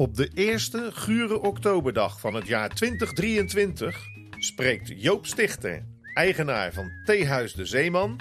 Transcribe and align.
Op 0.00 0.16
de 0.16 0.30
eerste 0.34 0.90
gure 0.92 1.40
oktoberdag 1.40 2.20
van 2.20 2.34
het 2.34 2.46
jaar 2.46 2.68
2023 2.68 3.96
spreekt 4.38 4.92
Joop 5.02 5.26
Stichter, 5.26 5.84
eigenaar 6.14 6.72
van 6.72 6.90
Theehuis 7.04 7.54
de 7.54 7.64
Zeeman, 7.64 8.20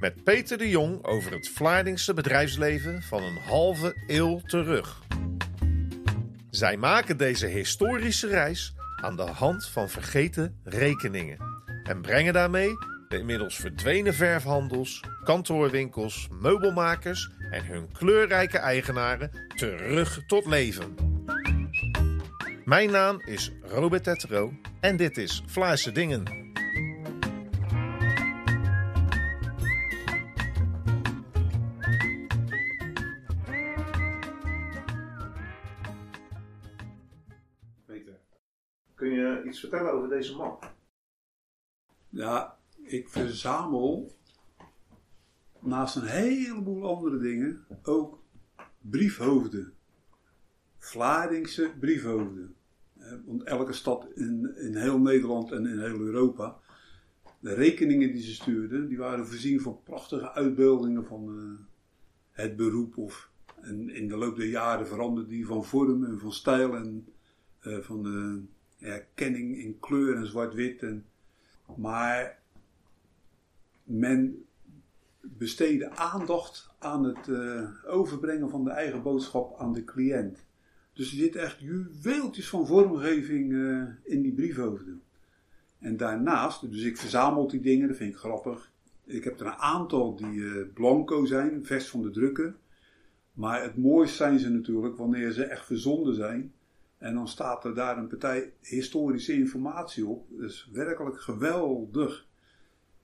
met 0.00 0.24
Peter 0.24 0.58
de 0.58 0.68
Jong 0.68 1.04
over 1.04 1.32
het 1.32 1.48
Vlaardingse 1.48 2.14
bedrijfsleven 2.14 3.02
van 3.02 3.22
een 3.22 3.36
halve 3.36 4.02
eeuw 4.06 4.40
terug. 4.40 5.02
Zij 6.50 6.76
maken 6.76 7.16
deze 7.16 7.46
historische 7.46 8.26
reis 8.26 8.74
aan 9.02 9.16
de 9.16 9.22
hand 9.22 9.68
van 9.68 9.88
vergeten 9.88 10.60
rekeningen 10.64 11.38
en 11.84 12.00
brengen 12.00 12.32
daarmee 12.32 12.70
de 13.08 13.18
inmiddels 13.18 13.56
verdwenen 13.56 14.14
verfhandels, 14.14 15.04
kantoorwinkels, 15.24 16.28
meubelmakers 16.30 17.30
en 17.50 17.64
hun 17.64 17.92
kleurrijke 17.92 18.58
eigenaren 18.58 19.30
terug 19.56 20.26
tot 20.26 20.46
leven. 20.46 21.07
Mijn 22.68 22.90
naam 22.90 23.20
is 23.24 23.52
Robert 23.62 24.04
Tetro 24.04 24.52
en 24.80 24.96
dit 24.96 25.16
is 25.16 25.42
Vlaarse 25.46 25.92
Dingen. 25.92 26.24
Peter, 37.86 38.20
kun 38.94 39.10
je 39.10 39.42
iets 39.46 39.60
vertellen 39.60 39.92
over 39.92 40.08
deze 40.08 40.36
man? 40.36 40.58
Ja, 42.08 42.58
ik 42.82 43.08
verzamel 43.08 44.16
naast 45.60 45.96
een 45.96 46.06
heleboel 46.06 46.96
andere 46.96 47.18
dingen 47.18 47.66
ook 47.82 48.22
briefhoofden. 48.80 49.72
Vlaardingse 50.78 51.72
briefhoofden. 51.80 52.57
Want 53.24 53.42
elke 53.42 53.72
stad 53.72 54.06
in, 54.14 54.56
in 54.56 54.76
heel 54.76 54.98
Nederland 54.98 55.52
en 55.52 55.66
in 55.66 55.80
heel 55.80 56.00
Europa. 56.00 56.58
De 57.40 57.54
rekeningen 57.54 58.12
die 58.12 58.22
ze 58.22 58.34
stuurden, 58.34 58.88
die 58.88 58.98
waren 58.98 59.26
voorzien 59.26 59.60
van 59.60 59.80
prachtige 59.84 60.32
uitbeeldingen 60.32 61.04
van 61.04 61.38
eh, 61.38 61.64
het 62.30 62.56
beroep. 62.56 62.96
Of, 62.96 63.30
en 63.60 63.90
in 63.90 64.08
de 64.08 64.16
loop 64.16 64.36
der 64.36 64.48
jaren 64.48 64.86
veranderde 64.86 65.28
die 65.28 65.46
van 65.46 65.64
vorm 65.64 66.04
en 66.04 66.18
van 66.18 66.32
stijl 66.32 66.76
en 66.76 67.06
eh, 67.60 67.78
van 67.78 68.02
de 68.02 68.42
herkenning 68.76 69.56
in 69.56 69.78
kleur 69.80 70.16
en 70.16 70.26
zwart-wit. 70.26 70.82
En, 70.82 71.04
maar 71.76 72.38
men 73.84 74.44
besteedde 75.20 75.90
aandacht 75.90 76.70
aan 76.78 77.04
het 77.04 77.28
eh, 77.28 77.68
overbrengen 77.86 78.50
van 78.50 78.64
de 78.64 78.70
eigen 78.70 79.02
boodschap 79.02 79.58
aan 79.58 79.72
de 79.72 79.84
cliënt. 79.84 80.46
Dus 80.98 81.10
er 81.10 81.16
zitten 81.16 81.40
echt 81.40 81.60
juweeltjes 81.60 82.48
van 82.48 82.66
vormgeving 82.66 83.52
eh, 83.52 84.12
in 84.12 84.22
die 84.22 84.32
briefhoofden. 84.32 85.02
En 85.78 85.96
daarnaast, 85.96 86.70
dus 86.70 86.82
ik 86.82 86.96
verzamel 86.96 87.48
die 87.48 87.60
dingen, 87.60 87.88
dat 87.88 87.96
vind 87.96 88.12
ik 88.12 88.18
grappig. 88.18 88.70
Ik 89.04 89.24
heb 89.24 89.40
er 89.40 89.46
een 89.46 89.52
aantal 89.52 90.16
die 90.16 90.44
eh, 90.44 90.64
blanco 90.74 91.24
zijn, 91.24 91.66
vers 91.66 91.88
van 91.88 92.02
de 92.02 92.10
drukker. 92.10 92.54
Maar 93.32 93.62
het 93.62 93.76
mooist 93.76 94.16
zijn 94.16 94.38
ze 94.38 94.48
natuurlijk 94.48 94.96
wanneer 94.96 95.32
ze 95.32 95.44
echt 95.44 95.66
verzonden 95.66 96.14
zijn. 96.14 96.52
En 96.96 97.14
dan 97.14 97.28
staat 97.28 97.64
er 97.64 97.74
daar 97.74 97.98
een 97.98 98.08
partij 98.08 98.52
historische 98.60 99.32
informatie 99.32 100.06
op. 100.06 100.26
Dat 100.30 100.50
is 100.50 100.68
werkelijk 100.72 101.20
geweldig. 101.20 102.26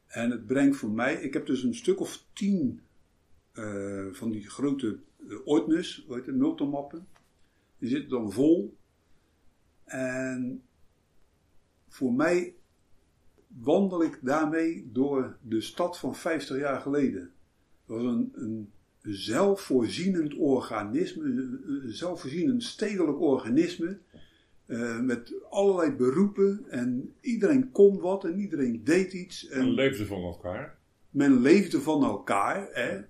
En 0.07 0.31
het 0.31 0.47
brengt 0.47 0.77
voor 0.77 0.91
mij, 0.91 1.15
ik 1.15 1.33
heb 1.33 1.47
dus 1.47 1.63
een 1.63 1.75
stuk 1.75 2.01
of 2.01 2.25
tien 2.33 2.81
eh, 3.53 4.07
van 4.13 4.31
die 4.31 4.49
grote 4.51 4.99
uh, 5.29 5.37
ordners, 5.45 6.05
hoe 6.07 6.17
heet 6.17 6.27
het, 6.27 6.37
multimappen. 6.37 7.07
Die 7.85 7.93
zitten 7.93 8.11
dan 8.11 8.33
vol. 8.33 8.77
En 9.85 10.63
voor 11.89 12.13
mij 12.13 12.55
wandel 13.47 14.03
ik 14.03 14.19
daarmee 14.23 14.91
door 14.93 15.37
de 15.43 15.61
stad 15.61 15.99
van 15.99 16.15
50 16.15 16.59
jaar 16.59 16.81
geleden. 16.81 17.33
Dat 17.87 17.97
was 17.97 18.13
een, 18.13 18.33
een 18.35 18.73
zelfvoorzienend 19.03 20.35
organisme, 20.35 21.25
een 21.25 21.93
zelfvoorzienend 21.93 22.63
stedelijk 22.63 23.21
organisme. 23.21 23.99
Uh, 24.67 25.01
met 25.01 25.35
allerlei 25.51 25.93
beroepen 25.93 26.65
en 26.69 27.15
iedereen 27.21 27.71
kon 27.71 28.01
wat 28.01 28.25
en 28.25 28.39
iedereen 28.39 28.85
deed 28.85 29.13
iets. 29.13 29.49
En, 29.49 29.59
men 29.59 29.75
leefde 29.75 30.07
van 30.07 30.23
elkaar. 30.23 30.79
Men 31.11 31.41
leefde 31.41 31.81
van 31.81 32.05
elkaar, 32.05 32.69
hè. 32.73 33.01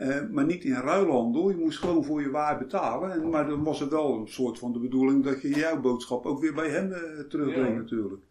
Uh, 0.00 0.28
maar 0.30 0.44
niet 0.44 0.64
in 0.64 0.72
ruilhandel. 0.72 1.50
Je 1.50 1.56
moest 1.56 1.78
gewoon 1.78 2.04
voor 2.04 2.20
je 2.20 2.30
waar 2.30 2.58
betalen. 2.58 3.12
En, 3.12 3.28
maar 3.28 3.48
dan 3.48 3.64
was 3.64 3.80
er 3.80 3.88
wel 3.88 4.14
een 4.14 4.28
soort 4.28 4.58
van 4.58 4.72
de 4.72 4.78
bedoeling 4.78 5.24
dat 5.24 5.42
je 5.42 5.48
jouw 5.48 5.80
boodschap 5.80 6.26
ook 6.26 6.40
weer 6.40 6.54
bij 6.54 6.68
hem 6.68 6.92
uh, 6.92 6.98
terugbrengt 7.28 7.90
ja. 7.90 7.98
natuurlijk. 7.98 8.22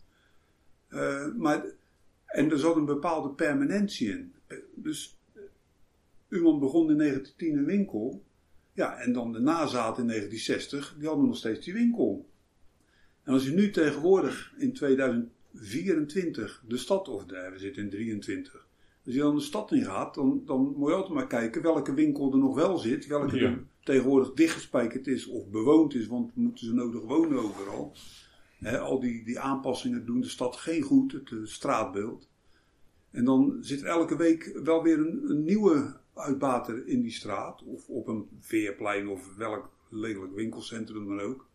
maar, 1.37 1.65
en 2.25 2.51
er 2.51 2.59
zat 2.59 2.75
een 2.75 2.85
bepaalde 2.85 3.29
permanentie 3.29 4.09
in. 4.09 4.33
dus 4.75 5.19
iemand 6.29 6.59
begon 6.59 6.89
in 6.89 6.97
1910 6.97 7.57
een 7.57 7.65
winkel. 7.65 8.23
Ja, 8.73 8.99
en 8.99 9.13
dan 9.13 9.31
de 9.31 9.39
nazaat 9.39 9.97
in 9.97 10.07
1960, 10.07 10.95
die 10.97 11.07
hadden 11.07 11.25
nog 11.25 11.37
steeds 11.37 11.65
die 11.65 11.73
winkel. 11.73 12.29
En 13.23 13.33
als 13.33 13.45
je 13.45 13.51
nu 13.51 13.71
tegenwoordig 13.71 14.53
in 14.57 14.73
2024 14.73 16.63
de 16.67 16.77
stad, 16.77 17.07
of 17.07 17.25
we 17.25 17.53
zitten 17.55 17.83
in 17.83 17.89
23, 17.89 18.67
als 19.05 19.15
je 19.15 19.21
dan 19.21 19.35
de 19.35 19.41
stad 19.41 19.71
in 19.71 19.83
gaat, 19.83 20.13
dan, 20.13 20.41
dan 20.45 20.73
moet 20.77 20.89
je 20.89 20.95
altijd 20.95 21.13
maar 21.13 21.27
kijken 21.27 21.61
welke 21.61 21.93
winkel 21.93 22.31
er 22.31 22.37
nog 22.37 22.55
wel 22.55 22.77
zit, 22.77 23.07
welke 23.07 23.35
ja. 23.35 23.49
er 23.49 23.63
tegenwoordig 23.83 24.33
dichtgespijkerd 24.33 25.07
is 25.07 25.27
of 25.27 25.49
bewoond 25.49 25.93
is, 25.93 26.07
want 26.07 26.35
moeten 26.35 26.65
ze 26.65 26.73
nodig 26.73 27.01
wonen 27.01 27.39
overal. 27.39 27.93
He, 28.59 28.79
al 28.79 28.99
die, 28.99 29.23
die 29.23 29.39
aanpassingen 29.39 30.05
doen 30.05 30.21
de 30.21 30.29
stad 30.29 30.55
geen 30.55 30.81
goed, 30.81 31.11
het 31.11 31.31
uh, 31.31 31.45
straatbeeld. 31.45 32.29
En 33.11 33.25
dan 33.25 33.57
zit 33.61 33.81
er 33.81 33.87
elke 33.87 34.17
week 34.17 34.59
wel 34.63 34.83
weer 34.83 34.99
een, 34.99 35.29
een 35.29 35.43
nieuwe 35.43 35.97
uitbater 36.13 36.87
in 36.87 37.01
die 37.01 37.11
straat, 37.11 37.63
of 37.63 37.87
op 37.87 38.07
een 38.07 38.27
veerplein 38.39 39.07
of 39.07 39.35
welk 39.35 39.69
lelijk 39.89 40.35
winkelcentrum 40.35 41.07
dan 41.07 41.19
ook. 41.19 41.47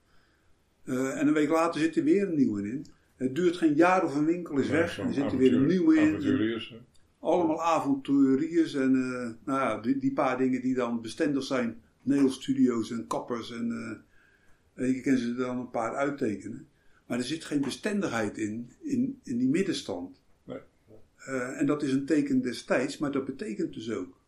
Uh, 0.84 1.21
en 1.21 1.27
een 1.27 1.34
week 1.34 1.49
later 1.49 1.81
zit 1.81 1.97
er 1.97 2.04
weer 2.04 2.28
een 2.28 2.37
nieuwe 2.37 2.69
in. 2.69 2.87
Het 3.16 3.34
duurt 3.34 3.56
geen 3.56 3.75
jaar 3.75 4.04
of 4.04 4.16
een 4.16 4.25
winkel 4.25 4.59
is 4.59 4.69
weg. 4.69 4.99
er 4.99 5.12
zit 5.12 5.33
er 5.33 5.38
weer 5.38 5.54
een 5.54 5.66
nieuwe 5.66 5.97
in. 5.97 6.21
Allemaal 7.24 7.62
avonturiers 7.62 8.74
en 8.74 8.94
uh, 8.94 9.46
nou 9.46 9.60
ja, 9.60 9.80
die, 9.80 9.98
die, 9.98 10.12
paar 10.12 10.38
dingen 10.38 10.60
die 10.60 10.74
dan 10.74 11.00
bestendig 11.00 11.44
zijn. 11.44 11.82
Nailstudio's 12.02 12.90
en 12.90 13.06
kappers 13.06 13.52
en 13.52 14.00
uh, 14.74 14.94
je 14.94 15.00
kan 15.00 15.16
ze 15.16 15.28
er 15.28 15.36
dan 15.36 15.58
een 15.58 15.70
paar 15.70 15.94
uittekenen. 15.94 16.68
Maar 17.06 17.18
er 17.18 17.24
zit 17.24 17.44
geen 17.44 17.60
bestendigheid 17.60 18.38
in, 18.38 18.70
in, 18.80 19.20
in 19.22 19.38
die 19.38 19.48
middenstand. 19.48 20.20
Nee. 20.44 20.58
en 21.56 21.66
dat 21.66 21.82
is 21.82 21.92
een 21.92 22.06
teken 22.06 22.42
destijds, 22.42 22.98
maar 22.98 23.12
dat 23.12 23.24
betekent 23.24 23.74
dus 23.74 23.91
ook. 23.91 24.20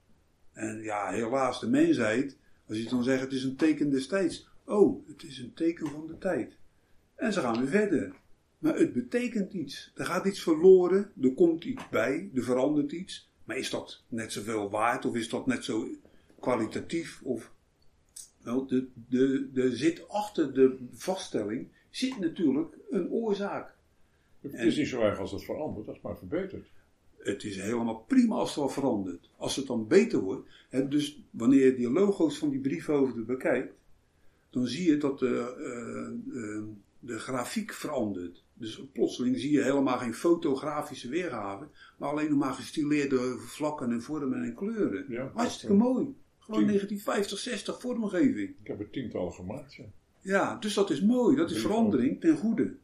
En 0.52 0.82
ja, 0.82 1.10
helaas, 1.10 1.60
de 1.60 1.68
mensheid, 1.68 2.36
als 2.68 2.78
je 2.78 2.88
dan 2.88 3.04
zegt 3.04 3.20
het 3.20 3.32
is 3.32 3.44
een 3.44 3.56
teken 3.56 3.90
destijds. 3.90 4.48
Oh, 4.64 5.08
het 5.08 5.22
is 5.22 5.38
een 5.38 5.54
teken 5.54 5.90
van 5.90 6.06
de 6.06 6.18
tijd. 6.18 6.56
En 7.14 7.32
ze 7.32 7.40
gaan 7.40 7.58
weer 7.58 7.68
verder. 7.68 8.14
Maar 8.58 8.76
het 8.76 8.92
betekent 8.92 9.52
iets. 9.52 9.92
Er 9.94 10.04
gaat 10.04 10.26
iets 10.26 10.42
verloren, 10.42 11.12
er 11.22 11.34
komt 11.34 11.64
iets 11.64 11.88
bij, 11.88 12.30
er 12.34 12.42
verandert 12.42 12.92
iets. 12.92 13.30
Maar 13.44 13.56
is 13.56 13.70
dat 13.70 14.02
net 14.08 14.32
zoveel 14.32 14.70
waard 14.70 15.04
of 15.04 15.14
is 15.14 15.28
dat 15.28 15.46
net 15.46 15.64
zo 15.64 15.88
kwalitatief? 16.40 17.20
Of, 17.22 17.52
wel, 18.42 18.66
de, 18.66 18.88
de, 19.08 19.50
de 19.52 19.76
zit 19.76 20.08
achter 20.08 20.54
de 20.54 20.76
vaststelling 20.92 21.68
zit 21.90 22.18
natuurlijk 22.18 22.76
een 22.90 23.10
oorzaak. 23.10 23.74
Het 24.40 24.54
is 24.54 24.76
niet 24.76 24.88
zo 24.88 25.00
erg 25.00 25.18
als 25.18 25.32
het 25.32 25.44
verandert, 25.44 25.88
is 25.88 26.00
maar 26.00 26.18
verbeterd. 26.18 26.66
Het 27.16 27.44
is 27.44 27.56
helemaal 27.56 28.04
prima 28.08 28.34
als 28.34 28.48
het 28.48 28.58
wel 28.58 28.68
verandert. 28.68 29.30
Als 29.36 29.56
het 29.56 29.66
dan 29.66 29.86
beter 29.86 30.20
wordt. 30.20 30.48
Hè, 30.68 30.88
dus 30.88 31.20
wanneer 31.30 31.64
je 31.64 31.74
die 31.74 31.90
logo's 31.90 32.38
van 32.38 32.50
die 32.50 32.60
briefhoofden 32.60 33.26
bekijkt 33.26 33.72
dan 34.56 34.66
zie 34.66 34.90
je 34.90 34.96
dat 34.96 35.18
de, 35.18 35.54
uh, 35.58 36.34
uh, 36.42 36.62
de 36.98 37.18
grafiek 37.18 37.72
verandert. 37.72 38.44
Dus 38.58 38.82
plotseling 38.92 39.38
zie 39.38 39.52
je 39.52 39.62
helemaal 39.62 39.98
geen 39.98 40.14
fotografische 40.14 41.08
weergave, 41.08 41.68
maar 41.96 42.08
alleen 42.08 42.30
nog 42.30 42.38
maar 42.38 42.52
gestileerde 42.52 43.36
vlakken 43.38 43.90
en 43.90 44.02
vormen 44.02 44.42
en 44.42 44.54
kleuren. 44.54 45.04
Ja, 45.08 45.30
Hartstikke 45.34 45.74
mooi. 45.74 46.14
Gewoon 46.38 46.66
1950, 46.66 47.38
60 47.38 47.80
vormgeving. 47.80 48.54
Ik 48.60 48.66
heb 48.66 48.80
er 48.80 48.90
tientallen 48.90 49.32
gemaakt, 49.32 49.74
ja. 49.74 49.84
Ja, 50.20 50.56
dus 50.56 50.74
dat 50.74 50.90
is 50.90 51.02
mooi. 51.02 51.36
Dat 51.36 51.50
is 51.50 51.60
verandering 51.60 52.20
ten 52.20 52.36
goede. 52.36 52.74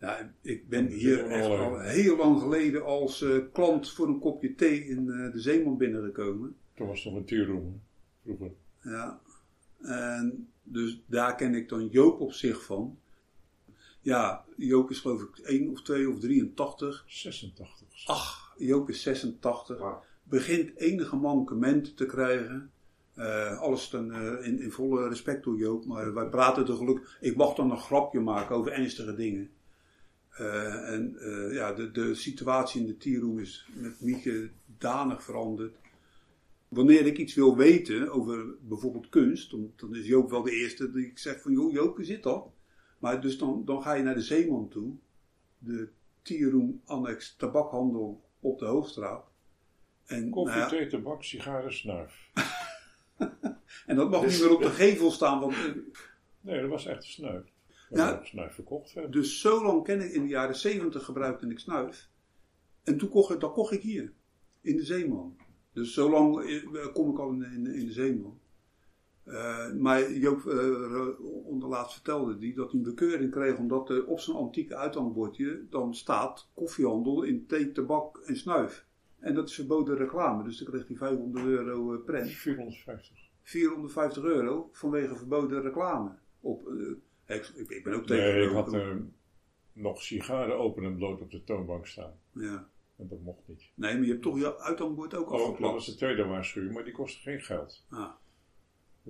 Ja, 0.00 0.32
ik 0.40 0.68
ben 0.68 0.86
hier 0.86 1.26
echt 1.26 1.46
al 1.46 1.80
heel 1.80 2.16
lang 2.16 2.40
geleden 2.40 2.84
als 2.84 3.22
uh, 3.22 3.44
klant 3.52 3.90
voor 3.90 4.08
een 4.08 4.18
kopje 4.18 4.54
thee 4.54 4.86
in 4.86 5.06
de 5.06 5.32
Zeeman 5.34 5.76
binnengekomen. 5.76 6.56
Toen 6.74 6.86
was 6.86 7.04
het 7.04 7.12
nog 7.12 7.20
een 7.20 7.26
tierroom, 7.26 7.80
vroeger. 8.22 8.50
Ja, 8.82 9.20
en 9.82 10.48
dus 10.62 11.02
daar 11.06 11.34
ken 11.34 11.54
ik 11.54 11.68
dan 11.68 11.88
Joop 11.88 12.20
op 12.20 12.32
zich 12.32 12.64
van. 12.64 12.98
Ja, 14.06 14.44
Joop 14.56 14.90
is 14.90 14.98
geloof 14.98 15.22
ik 15.22 15.38
1 15.38 15.70
of 15.70 15.82
2 15.82 16.10
of 16.10 16.20
83. 16.20 17.04
86. 17.06 18.06
Ach, 18.06 18.54
Joop 18.58 18.88
is 18.88 19.02
86. 19.02 19.78
Wow. 19.78 20.02
Begint 20.22 20.76
enige 20.76 21.16
mankementen 21.16 21.94
te 21.94 22.06
krijgen. 22.06 22.70
Eh, 23.14 23.60
alles 23.60 23.88
ten, 23.88 24.10
eh, 24.10 24.46
in, 24.46 24.60
in 24.60 24.70
volle 24.70 25.08
respect 25.08 25.44
door 25.44 25.58
Joop, 25.58 25.84
maar 25.84 26.14
wij 26.14 26.28
praten 26.28 26.64
toch 26.64 26.78
gelukkig. 26.78 27.18
Ik 27.20 27.36
mag 27.36 27.54
dan 27.54 27.70
een 27.70 27.80
grapje 27.80 28.20
maken 28.20 28.56
over 28.56 28.72
ernstige 28.72 29.14
dingen. 29.14 29.50
Eh, 30.30 30.92
en 30.92 31.16
ja, 31.52 31.72
de, 31.72 31.90
de 31.90 32.14
situatie 32.14 32.80
in 32.80 32.86
de 32.86 32.96
tierroom 32.96 33.38
is 33.38 33.68
met 33.74 34.00
Mieke 34.00 34.50
danig 34.78 35.22
veranderd. 35.22 35.76
Wanneer 36.68 37.06
ik 37.06 37.18
iets 37.18 37.34
wil 37.34 37.56
weten 37.56 38.10
over 38.10 38.44
bijvoorbeeld 38.60 39.08
kunst, 39.08 39.50
dan, 39.76 39.94
is 39.94 40.06
Joop 40.06 40.30
wel 40.30 40.42
de 40.42 40.60
eerste 40.60 40.92
die 40.92 41.06
ik 41.06 41.18
zeg 41.18 41.40
van, 41.40 41.52
joh 41.52 41.72
Joop, 41.72 41.98
zit 42.00 42.22
dat? 42.22 42.54
Maar 42.98 43.20
dus 43.20 43.38
dan, 43.38 43.64
dan 43.64 43.82
ga 43.82 43.92
je 43.92 44.02
naar 44.02 44.14
de 44.14 44.20
Zeeman 44.22 44.68
toe, 44.68 44.94
de 45.58 45.88
tierroom 46.22 46.80
annex 46.84 47.36
tabakhandel 47.36 48.24
op 48.40 48.58
de 48.58 48.64
Hoofdstraat. 48.64 49.24
En, 50.06 50.30
Koffie, 50.30 50.56
nou 50.58 50.72
ja, 50.74 50.78
thee, 50.78 50.86
tabak, 50.86 51.22
sigaren, 51.22 51.74
snuif. 51.74 52.30
en 53.86 53.96
dat 53.96 54.10
mag 54.10 54.20
Dus- 54.20 54.32
niet 54.32 54.42
meer 54.42 54.56
op 54.56 54.62
de 54.62 54.70
gevel 54.70 55.10
staan, 55.10 55.40
want 55.40 55.52
eh, 55.52 55.72
Nee, 56.40 56.60
dat 56.60 56.70
was 56.70 56.86
echt 56.86 57.04
snuif. 57.04 57.44
Ja. 57.90 58.24
snuif 58.24 58.54
verkocht 58.54 58.90
verder. 58.90 59.10
Dus 59.10 59.40
zo 59.40 59.62
lang 59.64 59.84
ken 59.84 60.00
ik, 60.00 60.12
in 60.12 60.22
de 60.22 60.28
jaren 60.28 60.56
70 60.56 61.04
gebruikte 61.04 61.48
ik 61.48 61.58
snuif. 61.58 62.08
En 62.82 62.98
toen 62.98 63.08
kocht 63.08 63.32
ik, 63.32 63.40
dat 63.40 63.52
kocht 63.52 63.72
ik 63.72 63.82
hier, 63.82 64.12
in 64.60 64.76
de 64.76 64.84
Zeeman. 64.84 65.36
Dus 65.72 65.94
zo 65.94 66.10
lang 66.10 66.40
eh, 66.44 66.92
kom 66.92 67.10
ik 67.10 67.18
al 67.18 67.30
in, 67.30 67.42
in, 67.42 67.66
in 67.66 67.86
de 67.86 67.92
Zeeman. 67.92 68.38
Eh, 69.26 69.72
maar 69.72 70.12
Joop 70.12 70.46
eh, 70.46 71.06
onderlaatst 71.44 71.92
vertelde 71.92 72.38
die 72.38 72.54
dat 72.54 72.70
hij 72.70 72.80
een 72.80 72.86
bekeuring 72.86 73.30
kreeg 73.30 73.58
omdat 73.58 73.90
er 73.90 74.06
op 74.06 74.20
zijn 74.20 74.36
antieke 74.36 74.76
uithangbordje 74.76 75.66
dan 75.70 75.94
staat 75.94 76.48
koffiehandel 76.54 77.22
in 77.22 77.46
thee, 77.46 77.72
tabak 77.72 78.18
en 78.18 78.36
snuif. 78.36 78.86
En 79.18 79.34
dat 79.34 79.48
is 79.48 79.54
verboden 79.54 79.96
reclame, 79.96 80.44
dus 80.44 80.58
dan 80.58 80.68
kreeg 80.68 80.86
hij 80.86 80.96
500 80.96 81.44
euro 81.44 81.94
eh, 81.94 82.04
prent. 82.04 82.30
450. 82.30 83.16
450 83.42 84.22
euro 84.22 84.68
vanwege 84.72 85.16
verboden 85.16 85.62
reclame. 85.62 86.10
Op, 86.40 86.68
eh, 86.68 87.36
ik, 87.36 87.52
ik 87.68 87.84
ben 87.84 87.94
ook 87.94 88.06
tegen 88.06 88.34
Nee, 88.34 88.46
ik 88.46 88.52
had 88.52 88.74
eh, 88.74 88.96
nog 89.72 90.02
sigaren 90.02 90.58
open 90.58 90.84
en 90.84 90.96
bloot 90.96 91.20
op 91.20 91.30
de 91.30 91.44
toonbank 91.44 91.86
staan. 91.86 92.12
Ja. 92.32 92.68
En 92.96 93.08
dat 93.08 93.20
mocht 93.20 93.48
niet. 93.48 93.70
Nee, 93.74 93.94
maar 93.94 94.04
je 94.04 94.10
hebt 94.10 94.22
toch 94.22 94.38
je 94.38 94.58
uithangbord 94.58 95.14
ook 95.14 95.30
Oh, 95.30 95.60
dat 95.60 95.72
was 95.72 95.86
de 95.86 95.94
tweede 95.94 96.24
waarschuwing, 96.24 96.74
maar 96.74 96.84
die 96.84 96.92
kostte 96.92 97.20
geen 97.20 97.40
geld. 97.40 97.86
Ah. 97.90 98.10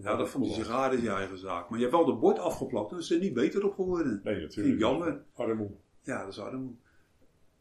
Ja, 0.03 0.17
dat 0.17 0.31
van 0.31 0.43
die 0.43 0.53
sigaren 0.53 0.97
is 0.97 1.03
je 1.03 1.11
eigen 1.11 1.39
zaak. 1.39 1.69
Maar 1.69 1.79
je 1.79 1.85
hebt 1.85 1.97
wel 1.97 2.07
de 2.07 2.15
bord 2.15 2.39
afgeplakt, 2.39 2.93
en 2.93 2.97
ze 2.97 3.03
zijn 3.03 3.21
niet 3.21 3.35
beter 3.35 3.65
op 3.65 3.75
geworden. 3.75 4.21
Nee, 4.25 4.41
natuurlijk. 4.41 4.75
ik 4.75 4.81
jammer. 4.81 5.23
Armoe. 5.35 5.71
Ja, 6.03 6.21
dat 6.25 6.33
is 6.33 6.41
armoe. 6.41 6.73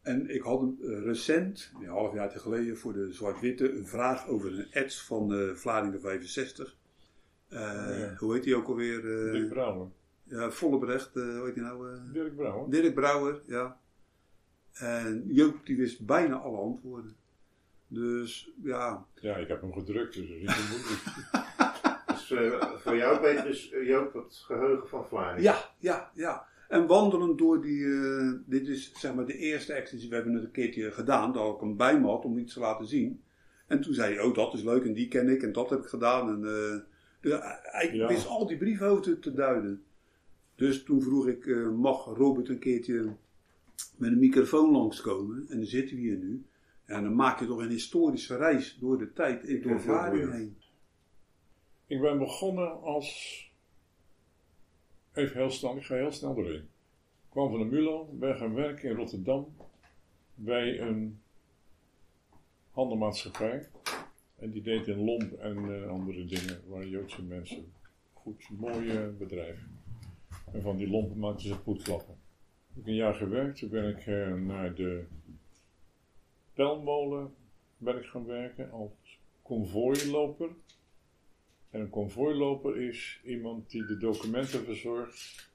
En 0.02 0.30
ik 0.34 0.42
had 0.42 0.62
eh, 0.80 1.02
recent, 1.02 1.72
een 1.80 1.88
half 1.88 2.14
jaar 2.14 2.30
geleden, 2.30 2.76
voor 2.76 2.92
de 2.92 3.12
Zwart-Witte 3.12 3.72
een 3.76 3.86
vraag 3.86 4.26
over 4.28 4.58
een 4.58 4.82
ads 4.84 5.02
van 5.02 5.34
eh 5.34 5.54
Vlaardingen 5.54 6.00
65. 6.00 6.76
Eh, 7.48 7.58
ja. 7.98 8.14
Hoe 8.18 8.34
heet 8.34 8.42
die 8.42 8.56
ook 8.56 8.66
alweer? 8.68 9.02
Dirk 9.02 9.48
Brouwer. 9.48 9.88
ja, 10.22 10.50
Vollebrecht, 10.50 11.14
hoe 11.14 11.42
heet 11.44 11.54
die 11.54 11.62
nou? 11.62 11.98
Dirk 12.12 12.36
Brouwer. 12.36 12.70
Dirk 12.70 12.94
Brouwer, 12.94 13.40
ja. 13.46 13.80
En 14.72 15.24
Joop 15.26 15.66
die 15.66 15.76
wist 15.76 16.06
bijna 16.06 16.36
alle 16.36 16.58
antwoorden. 16.58 17.16
Dus 17.88 18.50
ja, 18.62 19.06
Ja, 19.14 19.36
ik 19.36 19.48
heb 19.48 19.60
hem 19.60 19.72
gedrukt, 19.72 20.14
dus 20.14 20.28
dat 20.28 20.36
is 20.36 20.42
niet 20.42 20.50
zo 20.50 20.62
moeilijk. 20.70 21.44
Dus 22.28 22.38
eh, 22.60 22.72
voor 22.76 22.96
jou, 22.96 23.20
Peter, 23.20 23.46
is 23.46 23.70
eh, 23.70 23.86
Joop 23.86 24.12
het 24.12 24.34
geheugen 24.36 24.88
van 24.88 25.06
Vlaardingen. 25.06 25.42
Ja, 25.42 25.70
ja, 25.78 26.10
ja. 26.14 26.46
En 26.68 26.86
wandelend 26.86 27.38
door 27.38 27.62
die, 27.62 27.84
eh, 27.84 28.32
dit 28.46 28.68
is 28.68 28.92
zeg 28.94 29.14
maar 29.14 29.26
de 29.26 29.36
eerste 29.36 29.72
ecstasy, 29.72 30.08
we 30.08 30.14
hebben 30.14 30.34
het 30.34 30.44
een 30.44 30.50
keertje 30.50 30.90
gedaan, 30.92 31.32
dat 31.32 31.54
ik 31.54 31.60
hem 31.60 31.76
bij 31.76 32.00
me 32.00 32.06
had 32.06 32.24
om 32.24 32.38
iets 32.38 32.52
te 32.54 32.60
laten 32.60 32.86
zien. 32.86 33.22
En 33.66 33.80
toen 33.80 33.94
zei 33.94 34.14
hij, 34.14 34.24
oh 34.24 34.34
dat 34.34 34.54
is 34.54 34.62
leuk 34.62 34.84
en 34.84 34.92
die 34.92 35.08
ken 35.08 35.28
ik 35.28 35.42
en 35.42 35.52
dat 35.52 35.70
heb 35.70 35.78
ik 35.78 35.86
gedaan. 35.88 36.28
En 36.28 36.44
eh, 36.44 36.76
dus 37.20 37.38
hij 37.62 37.94
Ja. 37.94 38.08
wist 38.08 38.26
al 38.26 38.46
die 38.46 38.56
briefhoofden 38.56 39.20
te 39.20 39.32
duiden. 39.34 39.82
Dus 40.54 40.82
toen 40.82 41.02
vroeg 41.02 41.26
ik, 41.28 41.46
mag 41.76 42.04
Robert 42.04 42.48
een 42.48 42.58
keertje 42.58 43.12
met 43.96 44.12
een 44.12 44.18
microfoon 44.18 44.70
langskomen? 44.70 45.44
En 45.48 45.56
dan 45.56 45.66
zitten 45.66 45.96
we 45.96 46.02
hier 46.02 46.16
nu. 46.16 46.44
En 46.84 47.02
dan 47.02 47.14
maak 47.14 47.40
je 47.40 47.46
toch 47.46 47.58
een 47.58 47.70
historische 47.70 48.36
reis 48.36 48.78
door 48.80 48.98
de 48.98 49.12
tijd, 49.12 49.40
door 49.62 49.70
heel 49.72 49.78
Vlaardingen 49.80 50.26
boeiend. 50.28 50.42
heen. 50.44 50.56
Ik 51.86 52.00
ben 52.00 52.18
begonnen 52.18 52.80
als. 52.82 53.40
Even 55.12 55.36
heel 55.36 55.50
snel, 55.50 55.76
ik 55.76 55.84
ga 55.84 55.94
heel 55.94 56.12
snel 56.12 56.34
doorheen. 56.34 56.68
Ik 57.24 57.30
kwam 57.30 57.50
van 57.50 57.58
de 57.58 57.64
Mulo, 57.64 58.08
ben 58.12 58.36
gaan 58.36 58.54
werken 58.54 58.90
in 58.90 58.96
Rotterdam 58.96 59.56
bij 60.34 60.80
een 60.80 61.20
handelmaatschappij. 62.70 63.68
En 64.38 64.50
die 64.50 64.62
deed 64.62 64.86
in 64.86 65.04
lomp 65.04 65.32
en 65.32 65.82
eh, 65.82 65.88
andere 65.88 66.24
dingen, 66.24 66.60
waren 66.66 66.88
Joodse 66.88 67.22
mensen. 67.22 67.72
Goed, 68.12 68.48
mooie 68.58 69.08
bedrijf. 69.08 69.58
En 70.52 70.62
van 70.62 70.76
die 70.76 70.90
lompen 70.90 71.18
maakten 71.18 71.48
ze 71.48 71.60
poetklappen. 71.60 72.14
Ik 72.68 72.74
heb 72.74 72.86
een 72.86 72.94
jaar 72.94 73.14
gewerkt, 73.14 73.58
toen 73.58 73.70
ben 73.70 73.88
ik 73.88 74.06
eh, 74.06 74.34
naar 74.34 74.74
de 74.74 75.04
Pelmolen 76.54 77.34
ben 77.76 77.96
ik 77.96 78.04
gaan 78.04 78.26
werken 78.26 78.70
als 78.70 79.18
konvooiloper. 79.42 80.48
En 81.70 81.80
een 81.80 81.90
konvooiloper 81.90 82.76
is 82.76 83.20
iemand 83.24 83.70
die 83.70 83.84
de 83.84 83.96
documenten 83.96 84.64
verzorgt 84.64 85.50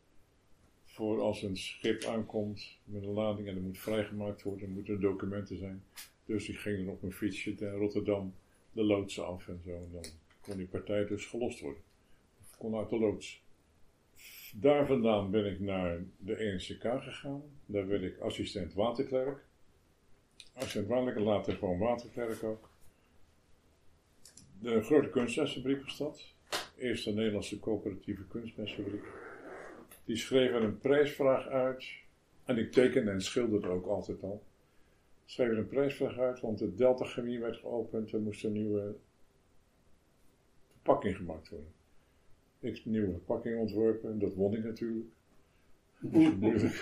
voor 0.85 1.21
als 1.21 1.41
een 1.41 1.57
schip 1.57 2.03
aankomt 2.03 2.77
met 2.83 3.03
een 3.03 3.13
lading 3.13 3.47
en 3.47 3.55
er 3.55 3.61
moet 3.61 3.77
vrijgemaakt 3.77 4.43
worden, 4.43 4.69
moeten 4.69 4.99
documenten 4.99 5.57
zijn. 5.57 5.83
Dus 6.25 6.45
die 6.45 6.55
ging 6.55 6.85
dan 6.85 6.93
op 6.93 7.03
een 7.03 7.11
fietsje 7.11 7.55
naar 7.59 7.75
Rotterdam 7.75 8.33
de 8.71 8.83
loodsen 8.83 9.25
af 9.25 9.47
en 9.47 9.61
zo. 9.65 9.71
En 9.71 9.89
dan 9.91 10.03
kon 10.41 10.57
die 10.57 10.67
partij 10.67 11.05
dus 11.05 11.25
gelost 11.25 11.59
worden. 11.59 11.81
Of 12.41 12.57
kon 12.57 12.75
uit 12.75 12.89
de 12.89 12.99
loods. 12.99 13.43
Daar 14.55 14.87
vandaan 14.87 15.31
ben 15.31 15.45
ik 15.45 15.59
naar 15.59 16.03
de 16.17 16.35
ENCK 16.35 17.03
gegaan. 17.03 17.43
Daar 17.65 17.87
werd 17.87 18.01
ik 18.01 18.19
assistent 18.19 18.73
waterklerk. 18.73 19.45
Assistent 20.53 20.87
waterklerk, 20.87 21.25
later 21.25 21.53
gewoon 21.53 21.77
waterklerk 21.77 22.43
ook. 22.43 22.70
De 24.61 24.81
grote 24.81 25.09
kunstmestfabriek 25.09 25.83
was 25.83 25.97
dat. 25.97 26.33
Eerste 26.77 27.11
Nederlandse 27.11 27.59
coöperatieve 27.59 28.23
kunstmestfabriek. 28.27 29.03
Die 30.05 30.15
schreven 30.15 30.63
een 30.63 30.79
prijsvraag 30.79 31.47
uit. 31.47 31.85
En 32.45 32.57
ik 32.57 32.71
tekende 32.71 33.11
en 33.11 33.21
schilderde 33.21 33.67
ook 33.67 33.85
altijd 33.85 34.23
al. 34.23 34.43
Schreven 35.25 35.57
een 35.57 35.67
prijsvraag 35.67 36.17
uit, 36.17 36.39
want 36.39 36.57
de 36.57 36.75
Delta 36.75 37.05
Chemie 37.05 37.39
werd 37.39 37.57
geopend. 37.57 38.11
Er 38.11 38.19
moest 38.19 38.43
een 38.43 38.51
nieuwe 38.51 38.95
verpakking 40.71 41.15
gemaakt 41.15 41.49
worden. 41.49 41.73
Ik 42.59 42.75
heb 42.75 42.85
een 42.85 42.91
nieuwe 42.91 43.11
verpakking 43.11 43.59
ontworpen. 43.59 44.19
Dat 44.19 44.33
won 44.33 44.55
ik 44.55 44.63
natuurlijk. 44.63 45.07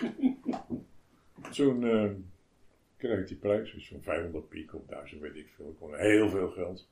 Toen 1.51 1.83
eh, 1.83 2.11
kreeg 2.97 3.19
ik 3.19 3.27
die 3.27 3.37
prijs. 3.37 3.73
Dus 3.73 3.87
zo'n 3.87 4.01
500 4.01 4.49
piek 4.49 4.73
of 4.73 4.85
1000 4.85 5.21
weet 5.21 5.35
ik 5.35 5.49
veel. 5.55 5.69
Ik 5.69 5.75
kon 5.79 5.95
heel 5.95 6.29
veel 6.29 6.49
geld. 6.49 6.87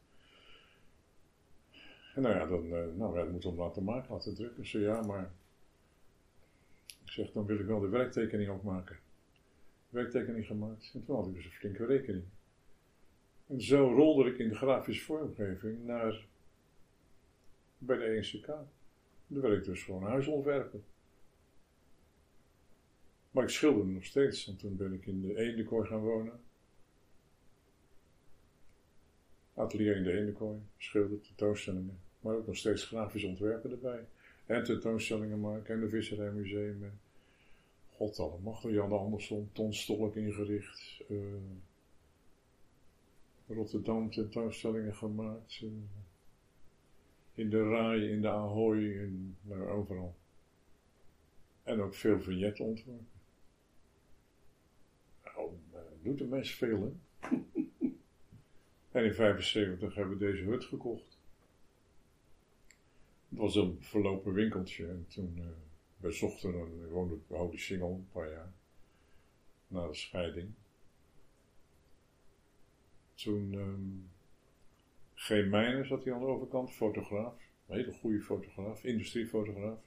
En 2.17 2.24
nou 2.24 2.36
ja, 2.36 2.45
dan, 2.45 2.75
eh, 2.75 2.86
nou, 2.95 3.13
wij 3.13 3.27
moeten 3.27 3.50
hem 3.50 3.59
laten 3.59 3.83
maken, 3.83 4.13
laten 4.13 4.36
drukken. 4.36 4.67
Zei 4.67 4.83
ja, 4.83 5.01
maar 5.01 5.31
ik 7.03 7.12
zeg, 7.12 7.31
dan 7.31 7.45
wil 7.45 7.59
ik 7.59 7.65
wel 7.65 7.79
de 7.79 7.88
werktekening 7.88 8.50
ook 8.50 8.63
maken. 8.63 8.97
Werktekening 9.89 10.45
gemaakt. 10.45 10.91
En 10.93 11.05
toen 11.05 11.15
had 11.15 11.27
ik 11.27 11.33
dus 11.33 11.45
een 11.45 11.51
flinke 11.51 11.86
rekening. 11.86 12.24
En 13.47 13.62
zo 13.62 13.93
rolde 13.93 14.29
ik 14.29 14.38
in 14.38 14.50
de 14.50 14.55
grafische 14.55 15.03
vormgeving 15.03 15.86
naar 15.86 16.25
bij 17.77 17.97
de 17.97 18.03
ENCK. 18.03 18.45
Daar 19.27 19.41
werd 19.41 19.57
ik 19.57 19.65
dus 19.65 19.83
gewoon 19.83 20.03
huisontwerpen. 20.03 20.83
Maar 23.31 23.43
ik 23.43 23.50
schilderde 23.50 23.91
nog 23.91 24.05
steeds, 24.05 24.45
want 24.45 24.59
toen 24.59 24.75
ben 24.75 24.93
ik 24.93 25.05
in 25.05 25.21
de 25.21 25.38
Eendekooi 25.38 25.88
gaan 25.88 26.01
wonen. 26.01 26.39
Atelier 29.53 29.95
in 29.95 30.03
de 30.03 30.17
Eendekooi, 30.19 30.59
schilderen, 30.77 31.21
tentoonstellingen. 31.21 32.05
Maar 32.19 32.36
ook 32.36 32.47
nog 32.47 32.55
steeds 32.55 32.86
grafisch 32.86 33.24
ontwerpen 33.24 33.71
erbij. 33.71 34.05
En 34.45 34.63
tentoonstellingen 34.63 35.39
maken 35.39 35.75
en 35.75 35.81
een 35.81 35.89
visserijmuseum. 35.89 36.83
En 36.83 37.00
God 37.95 38.19
allemachtig, 38.19 38.71
Jan 38.71 38.91
Andersson, 38.91 39.50
Ton 39.51 39.74
Stolk 39.74 40.15
ingericht. 40.15 41.03
eh, 41.07 41.15
Rotterdam 43.47 44.12
tentoonstellingen 44.12 44.95
gemaakt. 44.95 45.63
in 47.33 47.50
de 47.50 47.69
Rai, 47.69 48.09
in 48.09 48.21
de 48.21 48.29
Ahoy, 48.29 48.77
in, 48.77 49.36
nou, 49.41 49.67
overal. 49.67 50.15
En 51.63 51.81
ook 51.81 51.95
veel 51.95 52.21
vignetten 52.21 52.65
ontworpen. 52.65 53.07
Nou, 55.24 55.50
doet 56.01 56.17
de 56.17 56.25
mens 56.25 56.51
veel, 56.55 56.81
hè? 56.81 57.27
en 58.91 59.05
in 59.05 59.13
75 59.13 59.95
hebben 59.95 60.17
we 60.17 60.25
deze 60.25 60.43
hut 60.43 60.63
gekocht. 60.63 61.16
Het 63.29 63.39
was 63.39 63.55
een 63.55 63.77
verlopen 63.79 64.34
winkeltje 64.34 64.88
en 64.88 65.05
toen 65.07 65.34
eh 65.38 65.46
we 65.98 66.12
zochten 66.12 66.53
een, 66.53 66.81
we 66.81 66.88
woonden 66.88 67.24
we 67.27 67.36
houden 67.36 67.60
single 67.60 67.88
een 67.88 68.10
paar 68.12 68.31
jaar. 68.31 68.53
Na 69.67 69.88
de 69.88 69.93
scheiding. 69.93 70.53
Toen 73.13 73.53
ehm, 73.53 74.15
Geen 75.19 75.50
Mijnen 75.50 75.88
zat 75.88 76.03
hij 76.03 76.13
aan 76.13 76.19
de 76.19 76.25
overkant, 76.25 76.72
fotograaf. 76.72 77.34
Een 77.67 77.75
hele 77.75 77.91
goede 77.91 78.22
fotograaf, 78.22 78.84
industriefotograaf. 78.84 79.79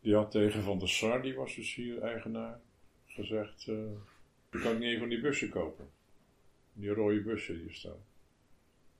Die 0.00 0.14
had 0.14 0.30
tegen 0.30 0.62
Van 0.62 0.78
der 0.78 0.88
Sar, 0.88 1.22
die 1.22 1.34
was 1.34 1.54
dus 1.54 1.74
hier 1.74 2.02
eigenaar, 2.02 2.60
gezegd: 3.06 3.66
uh, 3.66 3.76
Je 4.50 4.60
kan 4.60 4.78
niet 4.78 4.92
een 4.92 4.98
van 4.98 5.08
die 5.08 5.20
bussen 5.20 5.48
kopen. 5.48 5.88
Die 6.72 6.88
rode 6.88 7.22
bussen 7.22 7.58
die 7.58 7.72
staan. 7.72 8.04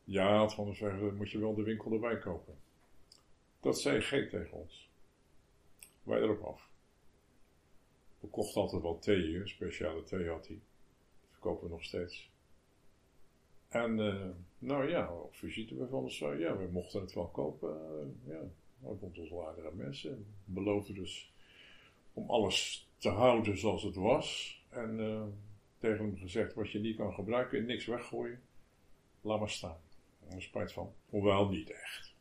Ja, 0.04 0.36
had 0.36 0.54
Van 0.54 0.64
der 0.64 0.76
Sar 0.76 1.12
moet 1.12 1.30
je 1.30 1.38
wel 1.38 1.54
de 1.54 1.62
winkel 1.62 1.92
erbij 1.92 2.18
kopen. 2.18 2.54
Dat 3.64 3.80
zei 3.80 4.00
G 4.00 4.08
tegen 4.10 4.52
ons. 4.52 4.90
Wij 6.02 6.20
erop 6.20 6.42
af. 6.42 6.70
We 8.20 8.28
kochten 8.28 8.60
altijd 8.60 8.82
wel 8.82 8.98
thee, 8.98 9.46
speciale 9.46 10.02
thee 10.02 10.28
had 10.28 10.46
hij. 10.46 10.60
Dat 11.20 11.30
verkopen 11.30 11.64
we 11.64 11.72
nog 11.72 11.84
steeds. 11.84 12.30
En 13.68 13.98
uh, 13.98 14.28
nou 14.58 14.88
ja, 14.88 15.12
op 15.12 15.34
visite 15.34 15.74
bij 15.74 16.00
der 16.00 16.10
Sar, 16.10 16.38
ja, 16.38 16.56
we 16.56 16.68
mochten 16.72 17.00
het 17.00 17.12
wel 17.12 17.28
kopen. 17.28 17.68
Uh, 17.68 18.32
ja, 18.34 18.40
hij 18.80 18.96
vond 18.96 19.18
ons 19.18 19.30
wel 19.30 19.48
aardige 19.48 19.74
mensen. 19.74 20.26
Beloofde 20.44 20.92
dus 20.92 21.32
om 22.12 22.30
alles 22.30 22.88
te 22.98 23.08
houden 23.08 23.58
zoals 23.58 23.82
het 23.82 23.94
was. 23.94 24.60
En 24.68 24.98
uh, 24.98 25.22
tegen 25.78 26.04
hem 26.04 26.16
gezegd, 26.16 26.54
wat 26.54 26.70
je 26.70 26.78
niet 26.78 26.96
kan 26.96 27.14
gebruiken, 27.14 27.64
niks 27.64 27.86
weggooien. 27.86 28.42
Laat 29.20 29.38
maar 29.38 29.50
staan. 29.50 29.80
Er 30.30 30.42
spijt 30.42 30.72
van. 30.72 30.94
Hoewel 31.08 31.48
niet 31.48 31.70
echt. 31.70 32.13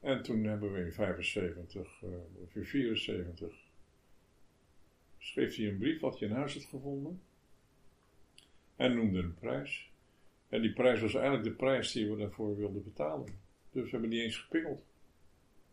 En 0.00 0.22
toen 0.22 0.44
hebben 0.44 0.72
we 0.72 0.80
in 0.80 0.92
75, 0.92 2.02
uh, 2.02 2.10
of 2.42 2.56
in 2.56 2.64
74, 2.64 3.54
schreef 5.18 5.56
hij 5.56 5.68
een 5.68 5.78
brief 5.78 6.00
wat 6.00 6.18
hij 6.18 6.28
in 6.28 6.34
huis 6.34 6.54
had 6.54 6.64
gevonden. 6.64 7.20
En 8.76 8.94
noemde 8.94 9.18
een 9.18 9.34
prijs. 9.34 9.90
En 10.48 10.62
die 10.62 10.72
prijs 10.72 11.00
was 11.00 11.14
eigenlijk 11.14 11.44
de 11.44 11.54
prijs 11.54 11.92
die 11.92 12.10
we 12.10 12.16
daarvoor 12.16 12.56
wilden 12.56 12.84
betalen. 12.84 13.26
Dus 13.72 13.84
we 13.84 13.90
hebben 13.90 14.10
niet 14.10 14.20
eens 14.20 14.38
gepingeld. 14.38 14.82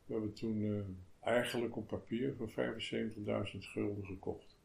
We 0.05 0.13
hebben 0.13 0.33
toen 0.33 0.61
uh, 0.61 0.81
eigenlijk 1.19 1.75
op 1.75 1.87
papier 1.87 2.35
voor 2.35 2.49
75.000 2.49 2.55
gulden 3.59 4.05
gekocht. 4.05 4.57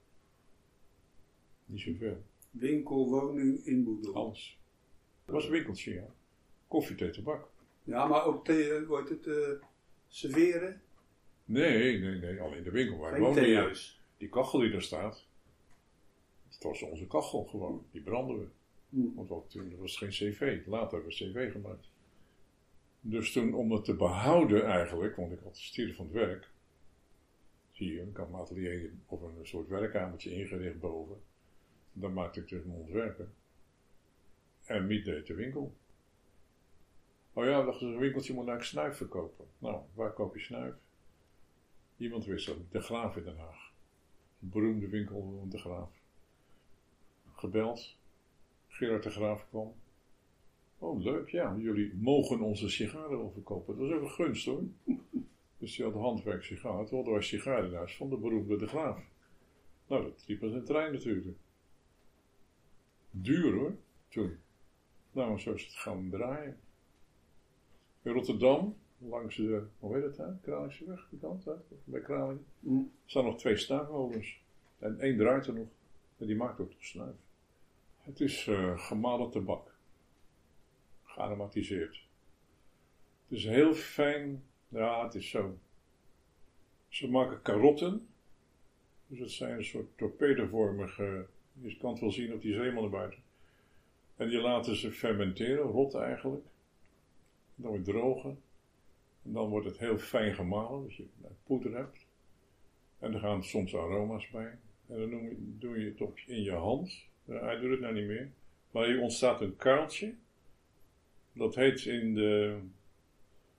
Niet 1.67 1.81
zoveel. 1.81 2.23
Winkel, 2.51 3.09
woning, 3.09 3.67
inboedel. 3.67 4.15
Alles. 4.15 4.59
Het 5.25 5.35
was 5.35 5.45
een 5.45 5.51
winkeltje, 5.51 5.95
ja. 5.95 6.15
Koffie, 6.69 6.97
thee, 6.97 7.11
tabak. 7.11 7.52
Ja, 7.83 8.07
maar 8.07 8.25
ook 8.25 8.45
thee, 8.45 8.87
wordt 8.87 9.09
het, 9.09 9.27
uh, 9.27 9.49
serveren? 10.09 10.83
Nee, 11.45 11.99
nee, 11.99 12.19
nee. 12.19 12.41
Alleen 12.41 12.63
de 12.63 12.71
winkel 12.71 12.99
waar 12.99 13.13
we 13.13 13.21
wonen. 13.21 13.43
Theehuis. 13.43 14.01
Die 14.17 14.29
kachel 14.29 14.59
die 14.59 14.71
daar 14.71 14.83
staat. 14.83 15.27
Dat 16.49 16.63
was 16.63 16.83
onze 16.83 17.07
kachel 17.07 17.45
gewoon. 17.45 17.87
Die 17.91 18.03
branden 18.03 18.39
we. 18.39 18.47
Hmm. 18.89 19.13
Want 19.15 19.51
toen 19.51 19.77
was 19.77 19.97
geen 19.97 20.09
cv. 20.09 20.67
Later 20.67 20.93
hebben 20.93 21.09
we 21.09 21.31
cv 21.33 21.53
gemaakt. 21.53 21.91
Dus 23.01 23.33
toen, 23.33 23.55
om 23.55 23.73
het 23.73 23.85
te 23.85 23.95
behouden 23.95 24.65
eigenlijk, 24.65 25.17
want 25.17 25.33
ik 25.33 25.39
had 25.43 25.57
stieren 25.57 25.95
van 25.95 26.05
het 26.05 26.15
werk. 26.15 26.51
Zie 27.71 27.93
je, 27.93 28.01
ik 28.01 28.17
had 28.17 28.31
mijn 28.31 28.43
atelier 28.43 28.91
of 29.07 29.23
een 29.23 29.47
soort 29.47 29.69
werkkamertje 29.69 30.35
ingericht 30.35 30.81
boven. 30.81 31.17
Dan 31.93 32.13
maakte 32.13 32.41
ik 32.41 32.49
dus 32.49 32.65
mijn 32.65 32.79
ontwerpen. 32.79 33.33
En 34.65 34.87
Miet 34.87 35.05
deed 35.05 35.27
de 35.27 35.35
winkel. 35.35 35.75
Oh 37.33 37.45
ja, 37.45 37.65
dacht 37.65 37.81
een 37.81 37.99
winkeltje 37.99 38.35
moet 38.35 38.49
eigenlijk 38.49 38.71
snuif 38.71 38.97
verkopen. 38.97 39.47
Nou, 39.59 39.81
waar 39.95 40.13
koop 40.13 40.35
je 40.35 40.41
snuif? 40.41 40.75
Iemand 41.97 42.25
wist 42.25 42.47
dat, 42.47 42.57
de 42.71 42.81
Graaf 42.81 43.17
in 43.17 43.25
Den 43.25 43.39
Haag. 43.39 43.73
Een 44.43 44.49
beroemde 44.49 44.89
winkel, 44.89 45.47
de 45.49 45.59
Graaf. 45.59 45.91
Gebeld. 47.35 47.97
Gerard 48.69 49.03
de 49.03 49.11
Graaf 49.11 49.49
kwam. 49.49 49.75
Oh, 50.79 51.01
leuk, 51.01 51.29
ja. 51.29 51.57
Jullie 51.59 51.95
mogen 51.95 52.41
onze 52.41 52.69
sigaren 52.69 53.19
overkopen. 53.19 53.79
Dat 53.79 53.87
is 53.87 53.93
ook 53.93 54.03
een 54.03 54.11
gunst 54.11 54.47
hoor. 54.47 54.63
Dus 55.59 55.77
die 55.77 55.85
had 55.85 55.95
handwerk 55.95 56.43
sigaar. 56.43 56.87
Toen 56.87 56.97
hadden 56.97 57.13
wij 57.13 57.23
sigaren 57.23 57.89
van 57.89 58.11
de 58.11 58.17
beroemde 58.17 58.57
De 58.57 58.67
Graaf. 58.67 59.01
Nou, 59.87 60.03
dat 60.03 60.25
liep 60.27 60.43
als 60.43 60.53
een 60.53 60.65
trein 60.65 60.93
natuurlijk. 60.93 61.37
Duur 63.11 63.55
hoor, 63.55 63.77
toen. 64.09 64.39
Nou, 65.13 65.39
zo 65.39 65.53
is 65.53 65.65
het 65.65 65.75
gaan 65.75 66.11
draaien. 66.11 66.59
In 68.03 68.13
Rotterdam, 68.13 68.77
langs 68.99 69.37
de, 69.37 69.63
hoe 69.79 69.95
heet 69.95 70.05
het 70.05 70.17
daar? 70.17 70.39
Kralingse 70.43 70.85
weg, 70.85 71.07
die 71.11 71.19
kant 71.19 71.45
daar, 71.45 71.59
bij 71.85 72.01
Kralingen. 72.01 72.47
Mm. 72.59 72.93
staan 73.07 73.25
nog 73.25 73.39
twee 73.39 73.57
staanholens. 73.57 74.41
En 74.79 75.01
één 75.01 75.17
draait 75.17 75.47
er 75.47 75.55
nog. 75.55 75.69
En 76.19 76.27
die 76.27 76.37
maakt 76.37 76.61
ook 76.61 76.71
de 76.71 76.77
snuif. 76.79 77.15
Het 77.99 78.21
is 78.21 78.47
uh, 78.47 78.79
gemalen 78.79 79.31
tabak. 79.31 79.75
Gearomatiseerd. 81.05 82.07
Het 83.29 83.39
is 83.39 83.45
heel 83.45 83.75
fijn. 83.75 84.43
Ja, 84.69 85.05
het 85.05 85.15
is 85.15 85.31
zo. 85.31 85.59
Ze 86.89 87.11
maken 87.11 87.43
karotten. 87.43 88.07
Dus 89.07 89.19
het 89.19 89.31
zijn 89.31 89.57
een 89.57 89.65
soort 89.65 89.99
torpedovormige. 89.99 91.27
Je 91.61 91.77
kan 91.77 91.91
het 91.91 92.01
wel 92.01 92.11
zien 92.11 92.33
op 92.33 92.43
die 92.43 92.55
zeeman 92.55 92.91
buiten. 92.91 93.23
En 94.17 94.29
die 94.29 94.41
laten 94.41 94.77
ze 94.77 94.93
fermenteren, 94.93 95.65
rotten 95.65 96.03
eigenlijk. 96.03 96.45
Dan 97.63 97.71
wordt 97.71 97.85
drogen. 97.85 98.43
En 99.25 99.33
dan 99.33 99.49
wordt 99.49 99.67
het 99.67 99.79
heel 99.79 99.99
fijn 99.99 100.35
gemalen, 100.35 100.83
dat 100.83 100.97
je 100.97 101.07
poeder 101.43 101.77
hebt. 101.77 102.07
En 102.99 103.15
er 103.15 103.21
gaan 103.21 103.45
soms 103.45 103.75
aroma's 103.75 104.31
bij. 104.31 104.59
En 104.89 104.99
dan 104.99 105.11
doe 105.11 105.23
je, 105.23 105.37
doe 105.59 105.81
je 105.81 105.87
het 105.87 106.01
op 106.01 106.19
in 106.27 106.43
je 106.43 106.53
hand. 106.53 107.07
hij 107.25 107.59
doet 107.59 107.71
het 107.71 107.81
nou 107.81 107.95
niet 107.95 108.07
meer. 108.07 108.31
Maar 108.71 108.87
hier 108.87 109.01
ontstaat 109.01 109.41
een 109.41 109.57
kuiltje. 109.57 110.15
Dat 111.33 111.55
heet 111.55 111.85
in 111.85 112.15
de 112.15 112.61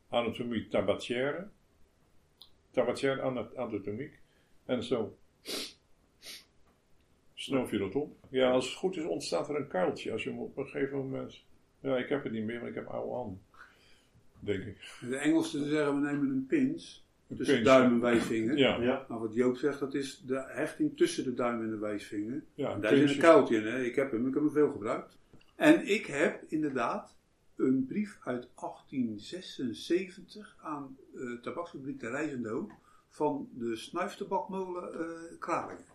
anatomie 0.10 0.68
tabatière. 0.68 1.48
Tabatière 2.72 3.22
anatomiek. 3.56 4.20
En 4.66 4.84
zo 4.84 5.18
snoof 7.34 7.72
je 7.72 7.78
dat 7.78 7.96
op. 7.96 8.16
Ja, 8.30 8.52
als 8.52 8.66
het 8.66 8.76
goed 8.76 8.98
is 8.98 9.06
ontstaat 9.06 9.50
er 9.50 9.56
een 9.56 9.68
kuiltje. 9.68 10.12
Als 10.12 10.24
je 10.24 10.30
hem 10.30 10.40
op 10.40 10.58
een 10.58 10.68
gegeven 10.68 10.98
moment... 10.98 11.44
Ja, 11.80 11.98
ik 11.98 12.10
heb 12.10 12.24
het 12.24 12.32
niet 12.32 12.44
meer, 12.44 12.60
maar 12.60 12.70
ik 12.70 12.76
heb 12.76 12.88
oude 12.88 13.14
handen. 13.14 13.42
Denk 14.44 14.64
ik. 14.64 14.78
De 15.10 15.16
Engelsen 15.16 15.70
zeggen, 15.70 16.02
we 16.02 16.08
nemen 16.08 16.30
een 16.30 16.46
pins. 16.46 17.06
tussen 17.38 17.64
duim 17.64 17.92
en 17.92 18.00
wijsvinger. 18.00 18.58
Ja. 18.58 18.82
ja. 18.82 19.06
Maar 19.10 19.20
wat 19.20 19.34
Joop 19.34 19.58
zegt, 19.58 19.80
dat 19.80 19.94
is 19.94 20.24
de 20.26 20.44
hechting 20.48 20.98
tussen 20.98 21.24
de 21.24 21.34
duim 21.34 21.62
en 21.62 21.70
de 21.70 21.78
wijsvinger. 21.78 22.44
Ja, 22.54 22.76
daar 22.76 22.96
zit 22.96 23.10
een 23.10 23.18
kuiltje 23.18 23.58
in. 23.58 23.66
Hè? 23.66 23.84
Ik 23.84 23.96
heb 23.96 24.12
hem, 24.12 24.28
ik 24.28 24.34
heb 24.34 24.44
hem 24.44 24.52
veel 24.52 24.72
gebruikt. 24.72 25.18
En 25.56 25.88
ik 25.88 26.06
heb 26.06 26.44
inderdaad 26.48 27.16
een 27.56 27.86
brief 27.86 28.20
uit 28.24 28.48
1876 28.56 30.58
aan 30.62 30.98
uh, 31.16 31.42
tabaksfabriek 31.42 32.00
de 32.00 32.10
Reizende 32.10 32.50
Hoop 32.50 32.72
van 33.10 33.50
de 33.54 33.76
snuiftabakmolen 33.76 34.94
uh, 34.94 35.40
Kralingen. 35.40 35.86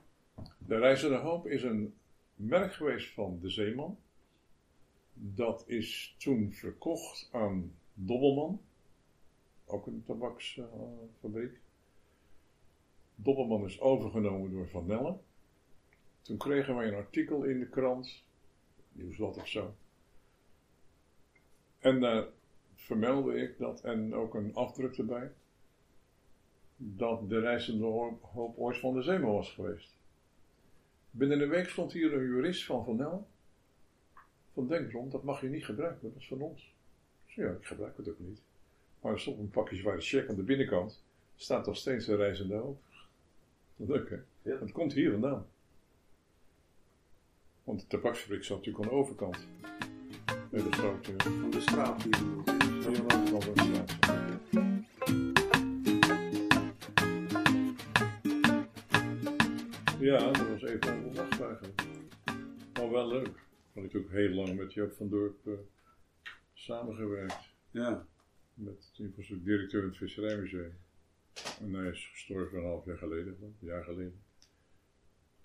De 0.58 0.78
Reizende 0.78 1.16
Hoop 1.16 1.46
is 1.46 1.62
een 1.62 1.94
merk 2.34 2.72
geweest 2.72 3.14
van 3.14 3.38
de 3.40 3.50
Zeeman. 3.50 3.98
Dat 5.12 5.64
is 5.66 6.16
toen 6.18 6.52
verkocht 6.52 7.28
aan 7.32 7.72
Dobbelman, 8.00 8.60
ook 9.64 9.86
een 9.86 10.02
tabaksfabriek. 10.06 11.60
Dobbelman 13.14 13.64
is 13.64 13.80
overgenomen 13.80 14.50
door 14.50 14.68
Van 14.68 14.86
Nelle. 14.86 15.16
Toen 16.22 16.36
kregen 16.36 16.76
wij 16.76 16.88
een 16.88 16.94
artikel 16.94 17.42
in 17.44 17.58
de 17.58 17.68
krant, 17.68 18.24
nieuwsblad 18.92 19.36
of 19.36 19.48
zo. 19.48 19.74
En 21.78 22.00
daar 22.00 22.26
vermeldde 22.74 23.34
ik 23.34 23.58
dat 23.58 23.80
en 23.80 24.14
ook 24.14 24.34
een 24.34 24.54
afdruk 24.54 24.98
erbij. 24.98 25.32
Dat 26.76 27.28
de 27.28 27.40
reizende 27.40 27.84
hoop 28.20 28.58
ooit 28.58 28.78
van 28.78 28.94
de 28.94 29.02
Zeeman 29.02 29.32
was 29.32 29.52
geweest. 29.52 29.96
Binnen 31.10 31.40
een 31.40 31.48
week 31.48 31.68
stond 31.68 31.92
hier 31.92 32.12
een 32.12 32.26
jurist 32.26 32.64
van 32.64 32.84
Van 32.84 32.96
Nel. 32.96 33.26
Van 34.52 34.66
Denkron, 34.66 35.08
dat 35.08 35.22
mag 35.22 35.40
je 35.40 35.48
niet 35.48 35.64
gebruiken, 35.64 36.08
dat 36.08 36.20
is 36.20 36.28
van 36.28 36.40
ons. 36.40 36.76
Ja, 37.38 37.50
ik 37.50 37.66
gebruik 37.66 37.96
het 37.96 38.08
ook 38.08 38.18
niet. 38.18 38.40
Maar 39.00 39.20
stond 39.20 39.38
een 39.38 39.50
pakje 39.50 39.76
zware 39.76 40.00
check 40.00 40.28
aan 40.28 40.36
de 40.36 40.42
binnenkant. 40.42 41.04
Staat 41.36 41.66
nog 41.66 41.76
steeds 41.76 42.06
een 42.06 42.16
reizende 42.16 42.54
hoop. 42.54 42.82
Leuk 43.76 44.10
hè? 44.10 44.16
Ja. 44.42 44.58
Het 44.58 44.72
komt 44.72 44.92
hier 44.92 45.10
vandaan. 45.10 45.46
Want 47.64 47.80
de 47.80 47.86
tabaksfabriek 47.86 48.44
zat 48.44 48.56
natuurlijk 48.56 48.84
aan 48.84 48.90
de 48.90 48.96
overkant. 48.96 49.46
Met 50.50 50.64
de 50.64 50.72
grote... 50.72 51.12
Van 51.16 51.50
de 51.50 51.60
straat 51.60 52.02
hier. 52.02 52.16
Van 52.82 52.92
de 52.92 53.02
overkant 53.02 53.44
van 53.44 53.54
de 53.54 53.62
straat. 53.62 53.96
Ja, 60.00 60.30
dat 60.32 60.48
was 60.48 60.62
even 60.62 61.04
onverwacht 61.04 61.40
eigenlijk. 61.40 61.82
Maar 62.72 62.90
wel 62.90 63.08
leuk. 63.08 63.26
Ik 63.26 63.74
had 63.74 63.82
natuurlijk 63.82 64.12
heel 64.12 64.30
lang 64.30 64.56
met 64.56 64.72
Joop 64.72 64.92
van 64.92 65.08
Dorp 65.08 65.46
uh, 65.46 65.54
samengewerkt. 66.72 67.48
Ja. 67.70 68.06
Met, 68.54 68.90
toen 68.94 69.12
was 69.16 69.30
ik 69.30 69.44
directeur 69.44 69.82
in 69.82 69.88
het 69.88 69.96
Visserijmuseum. 69.96 70.76
En 71.60 71.72
hij 71.74 71.88
is 71.88 72.08
gestorven 72.12 72.58
een 72.58 72.64
half 72.64 72.84
jaar 72.84 72.98
geleden, 72.98 73.36
een 73.40 73.56
jaar 73.58 73.84
geleden. 73.84 74.20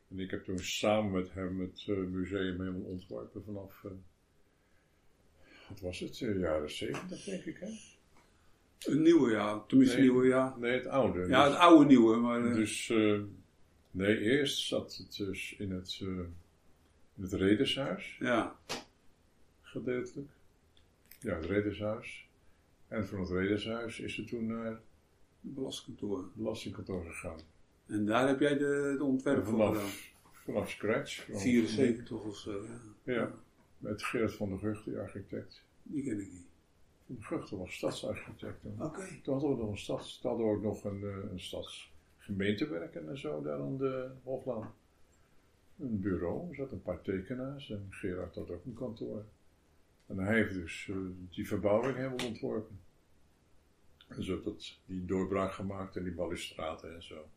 En 0.09 0.19
ik 0.19 0.31
heb 0.31 0.43
toen 0.43 0.59
samen 0.59 1.11
met 1.11 1.33
hem 1.33 1.59
het 1.59 1.85
uh, 1.89 1.97
museum 1.97 2.59
helemaal 2.59 2.81
ontworpen 2.81 3.43
vanaf, 3.43 3.83
uh, 3.85 3.91
wat 5.69 5.79
was 5.79 5.99
het, 5.99 6.21
eh, 6.21 6.39
jaren 6.39 6.71
70 6.71 7.23
denk 7.23 7.43
ik 7.43 7.57
hè? 7.57 7.67
Een 8.91 9.01
nieuwe, 9.01 9.31
ja. 9.31 9.59
Tenminste, 9.67 9.97
Nee. 9.97 10.05
nieuwe, 10.09 10.27
ja. 10.27 10.55
Nee, 10.57 10.71
het 10.71 10.87
oude. 10.87 11.19
Ja, 11.27 11.43
Dus- 11.43 11.53
het 11.53 11.61
oude 11.61 11.85
nieuwe, 11.85 12.15
maar... 12.17 12.45
eh, 12.45 12.53
Dus, 12.55 12.89
eh, 12.89 13.21
nee, 13.91 14.19
eerst 14.19 14.67
zat 14.67 14.95
het 14.95 15.15
dus 15.17 15.55
in 15.57 15.71
het, 15.71 15.99
eh, 16.01 16.07
in 17.15 17.21
het 17.21 17.33
Redeshuis, 17.33 18.17
ja. 18.19 18.59
gedeeltelijk. 19.61 20.29
Ja, 21.23 21.35
het 21.35 21.45
Redeshuis. 21.45 22.27
En 22.87 23.07
van 23.07 23.19
het 23.19 23.29
Redeshuis 23.29 23.99
is 23.99 24.15
het 24.17 24.27
toen 24.27 24.47
naar 24.47 24.65
het 24.65 24.79
belastingkantoor. 25.41 26.29
belastingkantoor 26.33 27.05
gegaan. 27.05 27.39
En 27.85 28.05
daar 28.05 28.27
heb 28.27 28.39
jij 28.39 28.57
de, 28.57 28.95
de 28.97 29.03
ontwerp 29.03 29.45
voor 29.45 29.53
gedaan. 29.53 29.73
Vanaf, 29.75 30.11
vanaf 30.43 30.69
scratch. 30.69 31.23
vanaf- 31.25 31.41
74 31.41 32.23
of 32.23 32.35
zo, 32.37 32.65
ja. 33.03 33.13
Ja, 33.13 33.31
met 33.77 34.03
Gerard 34.03 34.33
van 34.35 34.49
der 34.49 34.59
Gucht, 34.59 34.85
die 34.85 34.97
architect. 34.97 35.63
Die 35.83 36.03
ken 36.03 36.19
ik 36.19 36.31
niet. 36.31 36.47
Van 37.05 37.15
der 37.15 37.23
Gucht 37.25 37.49
was 37.49 37.73
stadsarchitect. 37.73 38.65
Oké. 38.79 39.07
Toen 39.23 39.33
hadden 39.33 39.49
we 39.51 39.61
nog 39.61 39.71
een 39.71 39.77
stads, 39.77 40.19
toen 40.19 40.29
hadden 40.31 40.49
we 40.49 40.55
ook 40.55 40.63
nog 40.63 40.83
een, 40.83 41.03
eh, 41.03 41.31
een 41.31 41.39
stadsgemeentewerken 41.39 43.09
en 43.09 43.17
zo 43.17 43.41
daar 43.41 43.59
aan 43.59 43.77
de 43.77 44.09
Hoflaan. 44.23 44.73
Een 45.79 45.99
bureau, 46.01 46.49
er 46.49 46.55
zaten 46.55 46.73
een 46.73 46.81
paar 46.81 47.01
tekenaars 47.01 47.69
en 47.69 47.87
Gerard 47.89 48.35
had 48.35 48.49
ook 48.49 48.65
een 48.65 48.73
kantoor. 48.73 49.25
En 50.07 50.17
hij 50.17 50.35
heeft 50.35 50.53
dus 50.53 50.87
eh, 50.89 50.95
die 51.29 51.47
verbouwing 51.47 51.95
helemaal 51.95 52.25
ontworpen. 52.25 52.79
En 54.07 54.23
zo 54.23 54.41
dat, 54.41 54.79
die 54.85 55.05
doorbraak 55.05 55.51
gemaakt 55.51 55.95
en 55.95 56.03
die 56.03 56.13
balustrade 56.13 56.87
en 56.87 57.03
zo. 57.03 57.29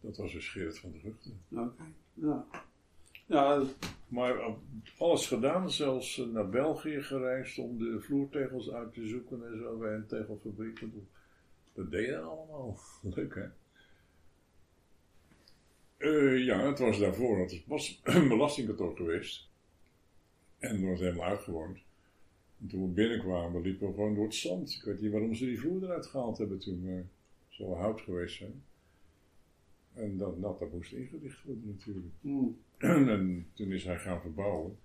Dat 0.00 0.16
was 0.16 0.32
dus 0.32 0.48
Gerard 0.48 0.78
van 0.78 0.92
der 0.92 1.00
Guchten. 1.00 1.40
Oké. 1.48 1.84
Ja. 2.14 2.46
Ja, 3.26 3.62
Maar 4.08 4.38
eh, 4.38 4.52
alles 4.98 5.26
gedaan, 5.26 5.70
zelfs 5.70 6.18
eh, 6.18 6.26
naar 6.26 6.48
België 6.48 7.02
gereisd 7.02 7.58
om 7.58 7.78
de 7.78 8.00
vloertegels 8.00 8.70
uit 8.70 8.92
te 8.92 9.06
zoeken 9.06 9.46
en 9.46 9.58
zo 9.58 9.78
bij 9.78 9.94
een 9.94 10.06
tegelfabriek. 10.06 10.84
Dat 11.74 11.90
deed 11.90 12.06
je 12.06 12.18
allemaal. 12.18 12.78
Leuk 13.14 13.34
hè? 13.34 13.46
Ja, 16.34 16.66
het 16.66 16.78
was 16.78 16.98
daarvoor, 16.98 17.38
het 17.38 17.62
was 17.66 18.00
een 18.02 18.28
belastingkantoor 18.28 18.96
geweest. 18.96 19.50
En 20.62 20.82
er 20.82 20.90
was 20.90 21.00
helemaal 21.00 21.28
uitgewoond. 21.28 21.78
En 22.60 22.66
toen 22.66 22.82
we 22.82 22.88
binnenkwamen, 22.88 23.62
liepen 23.62 23.88
we 23.88 23.94
gewoon 23.94 24.14
door 24.14 24.24
het 24.24 24.34
zand. 24.34 24.74
Ik 24.74 24.82
weet 24.82 25.00
niet 25.00 25.10
waarom 25.10 25.34
ze 25.34 25.44
die 25.44 25.60
vloer 25.60 25.82
eruit 25.82 26.06
gehaald 26.06 26.38
hebben 26.38 26.58
toen. 26.58 26.84
Maar 26.84 26.96
het 26.96 27.06
zou 27.48 27.74
hout 27.74 28.00
geweest 28.00 28.36
zijn. 28.36 28.62
En 29.92 30.16
dat, 30.16 30.40
dat, 30.40 30.58
dat 30.58 30.72
moest 30.72 30.92
ingericht 30.92 31.44
worden 31.44 31.66
natuurlijk. 31.66 32.06
hm. 32.20 32.48
en 33.16 33.46
toen 33.52 33.72
is 33.72 33.84
hij 33.84 33.98
gaan 33.98 34.20
verbouwen. 34.20 34.78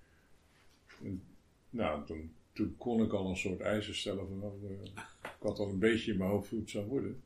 En, 1.04 1.22
nou, 1.70 2.06
toen, 2.06 2.32
toen 2.54 2.76
kon 2.78 3.04
ik 3.04 3.12
al 3.12 3.30
een 3.30 3.38
soort 3.38 3.60
eisen 3.60 3.96
stellen 3.96 4.28
van, 4.28 4.40
nou, 4.40 4.54
eh, 4.68 5.04
ik 5.24 5.42
had 5.42 5.60
al 5.60 5.70
een 5.70 5.80
beetje 5.80 6.12
in 6.12 6.18
mijn 6.18 6.30
hoofd 6.30 6.50
hoe 6.50 6.60
het 6.60 6.70
zou 6.70 6.86
worden. 6.86 7.24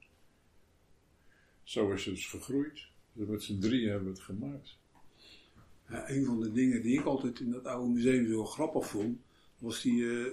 Zo 1.63 1.91
is 1.91 2.05
het 2.05 2.15
dus 2.15 2.29
gegroeid. 2.29 2.88
Dus 3.13 3.27
met 3.27 3.43
z'n 3.43 3.60
drieën 3.60 3.89
hebben 3.89 4.08
we 4.08 4.13
het 4.13 4.24
gemaakt. 4.24 4.77
Een 5.91 6.25
van 6.25 6.39
de 6.41 6.51
dingen 6.51 6.81
die 6.81 7.00
ik 7.00 7.05
altijd 7.05 7.39
in 7.39 7.51
dat 7.51 7.65
oude 7.65 7.89
museum 7.93 8.27
zo 8.27 8.45
grappig 8.45 8.88
vond, 8.88 9.19
was 9.57 9.81
die, 9.81 10.10
eh, 10.10 10.25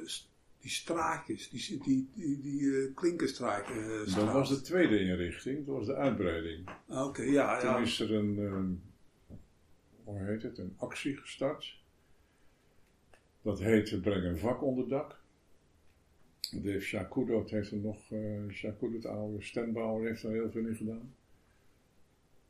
die 0.61 0.71
straatjes, 0.71 1.51
die, 1.51 1.79
die, 1.83 2.09
die, 2.15 2.41
die 2.41 2.77
eh, 2.77 2.95
klinkerstraat. 2.95 3.69
eh, 3.71 4.15
Dat 4.17 4.33
was 4.33 4.49
de 4.49 4.61
tweede 4.61 5.01
inrichting, 5.01 5.67
dat 5.67 5.75
was 5.77 5.87
de 5.87 5.95
uitbreiding. 5.95 6.69
Ah, 6.87 7.07
Oké, 7.07 7.23
ja, 7.23 7.61
Toen 7.61 7.83
is 7.83 8.01
er 8.01 8.15
een, 8.15 8.81
hoe 10.05 10.19
heet 10.25 10.43
het, 10.43 10.59
een 10.59 10.75
actie 10.77 11.17
gestart. 11.17 11.77
Dat 13.43 13.59
heette 13.59 14.01
Breng 14.01 14.25
een 14.25 14.39
vak 14.39 14.63
onder 14.63 14.89
dak. 14.89 15.17
Dave 16.51 16.81
Shakudo 16.81 17.45
heeft 17.47 17.71
er 17.71 17.79
nog, 17.79 17.99
Shakudo, 18.51 18.99
de 18.99 19.09
oude 19.09 19.43
stembouwer, 19.43 20.07
heeft 20.09 20.23
er 20.23 20.31
heel 20.31 20.51
veel 20.51 20.67
in 20.67 20.77
gedaan. 20.77 21.15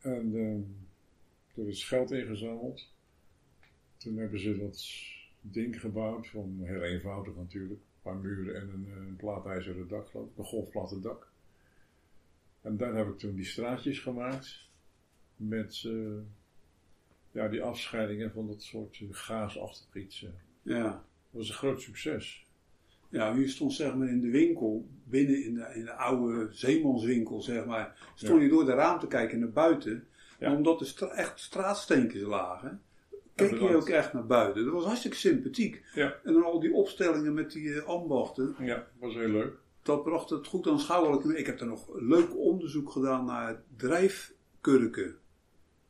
En 0.00 0.34
er 1.54 1.68
is 1.68 1.84
geld 1.84 2.10
ingezameld. 2.10 2.88
Toen 3.98 4.16
hebben 4.16 4.40
ze 4.40 4.58
dat 4.58 4.84
ding 5.40 5.80
gebouwd, 5.80 6.26
van 6.28 6.58
heel 6.62 6.82
eenvoudig 6.82 7.36
natuurlijk. 7.36 7.80
Een 7.80 8.02
paar 8.02 8.16
muren 8.16 8.54
en 8.54 8.68
een, 8.68 8.86
eh, 8.90 8.96
een 8.96 9.16
plaatijzeren 9.16 9.88
dak, 9.88 10.08
geloof 10.08 10.26
ik, 10.28 10.38
een 10.38 10.44
golfplatte 10.44 11.00
dak. 11.00 11.30
En 12.62 12.76
daar 12.76 12.94
heb 12.94 13.08
ik 13.08 13.18
toen 13.18 13.34
die 13.34 13.44
straatjes 13.44 13.98
gemaakt 13.98 14.66
met 15.36 15.82
eh, 15.86 16.18
ja, 17.32 17.48
die 17.48 17.62
afscheidingen 17.62 18.32
van 18.32 18.46
dat 18.46 18.62
soort 18.62 18.98
eh, 19.00 19.06
gaasachtig 19.10 19.94
iets. 20.02 20.26
ja. 20.62 21.06
Dat 21.30 21.40
was 21.40 21.48
een 21.48 21.54
groot 21.54 21.80
succes. 21.80 22.46
Ja, 23.08 23.34
hier 23.34 23.48
stond 23.48 23.72
zeg 23.72 23.94
maar 23.94 24.08
in 24.08 24.20
de 24.20 24.30
winkel, 24.30 24.88
binnen 25.04 25.44
in 25.44 25.54
de, 25.54 25.72
in 25.74 25.84
de 25.84 25.92
oude 25.92 26.48
zeemanswinkel 26.52 27.40
zeg 27.40 27.64
maar, 27.66 28.10
stond 28.14 28.38
Ja. 28.38 28.44
je 28.44 28.48
door 28.50 28.64
de 28.64 28.72
raam 28.74 28.98
te 28.98 29.06
kijken 29.06 29.38
naar 29.38 29.50
buiten. 29.50 30.06
Ja. 30.38 30.54
Omdat 30.56 30.80
er 30.80 30.86
stra- 30.86 31.10
echt 31.14 31.40
straatsteentjes 31.40 32.22
lagen, 32.22 32.82
keek 33.38 33.60
je 33.60 33.76
ook 33.76 33.88
echt 33.88 34.12
naar 34.12 34.26
buiten. 34.26 34.64
Dat 34.64 34.72
was 34.74 34.84
hartstikke 34.84 35.16
sympathiek. 35.16 35.84
Ja. 35.94 36.14
En 36.24 36.32
dan 36.32 36.44
al 36.44 36.60
die 36.60 36.72
opstellingen 36.72 37.34
met 37.34 37.52
die 37.52 37.74
eh, 37.74 37.84
ambachten, 37.86 38.54
Ja, 38.58 38.86
was 39.00 39.14
heel 39.14 39.28
leuk. 39.28 39.52
dat 39.82 40.02
bracht 40.04 40.30
het 40.30 40.46
goed 40.46 40.66
aanschouwelijk. 40.66 41.38
Ik 41.38 41.46
heb 41.46 41.60
er 41.60 41.66
nog 41.66 41.88
leuk 42.00 42.36
onderzoek 42.36 42.90
gedaan 42.90 43.24
naar 43.24 43.62
drijfkurken. 43.76 45.16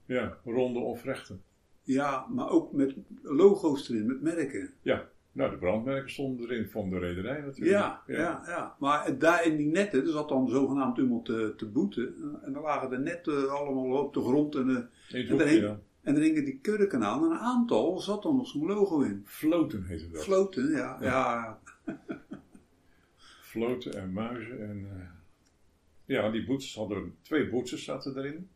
Ja, 0.06 0.38
ronde 0.44 0.78
of 0.78 1.04
rechte. 1.04 1.36
Ja, 1.82 2.26
maar 2.28 2.50
ook 2.50 2.72
met 2.72 2.94
logo's 3.22 3.88
erin, 3.90 4.06
met 4.06 4.20
merken. 4.22 4.70
Ja, 4.82 5.08
nou 5.32 5.50
de 5.50 5.56
brandmerken 5.56 6.10
stonden 6.10 6.50
erin 6.50 6.68
van 6.68 6.90
de 6.90 6.98
rederij 6.98 7.40
natuurlijk. 7.40 7.70
Ja, 7.76 8.02
ja, 8.06 8.42
ja. 8.46 8.76
Maar 8.78 9.18
daar 9.18 9.44
in 9.46 9.56
die 9.56 9.66
netten, 9.66 10.00
er 10.04 10.10
zat 10.12 10.28
dan 10.28 10.48
zogenaamd 10.48 10.98
iemand 10.98 11.24
te, 11.24 11.54
te 11.56 11.66
boeten. 11.66 12.14
En 12.42 12.52
dan 12.52 12.62
lagen 12.62 12.90
de 12.90 12.98
netten 12.98 13.50
allemaal 13.50 14.02
op 14.04 14.14
de 14.14 14.20
grond. 14.20 14.54
En, 14.54 14.90
daarheen- 15.28 15.60
dan. 15.60 15.78
En 16.02 16.16
er 16.16 16.22
hingen 16.22 16.44
die 16.44 16.58
kurken 16.58 17.04
aan. 17.04 17.24
En 17.24 17.30
een 17.30 17.38
aantal 17.38 17.98
zat 17.98 18.22
dan 18.22 18.36
nog 18.36 18.48
zo'n 18.48 18.66
logo 18.66 19.00
in. 19.00 19.22
Floten 19.26 19.84
heette 19.84 20.10
dat. 20.10 20.22
Floten, 20.22 20.70
ja. 20.70 20.98
Ja. 21.00 21.00
ja. 21.00 21.60
Floten 23.40 23.94
en 23.94 24.12
muizen 24.12 24.68
en... 24.68 24.88
eh, 24.90 25.08
ja, 26.04 26.30
die 26.30 26.44
boetes 26.44 26.74
hadden... 26.74 27.16
Twee 27.22 27.48
boetes 27.48 27.84
zaten 27.84 28.18
erin. 28.18 28.48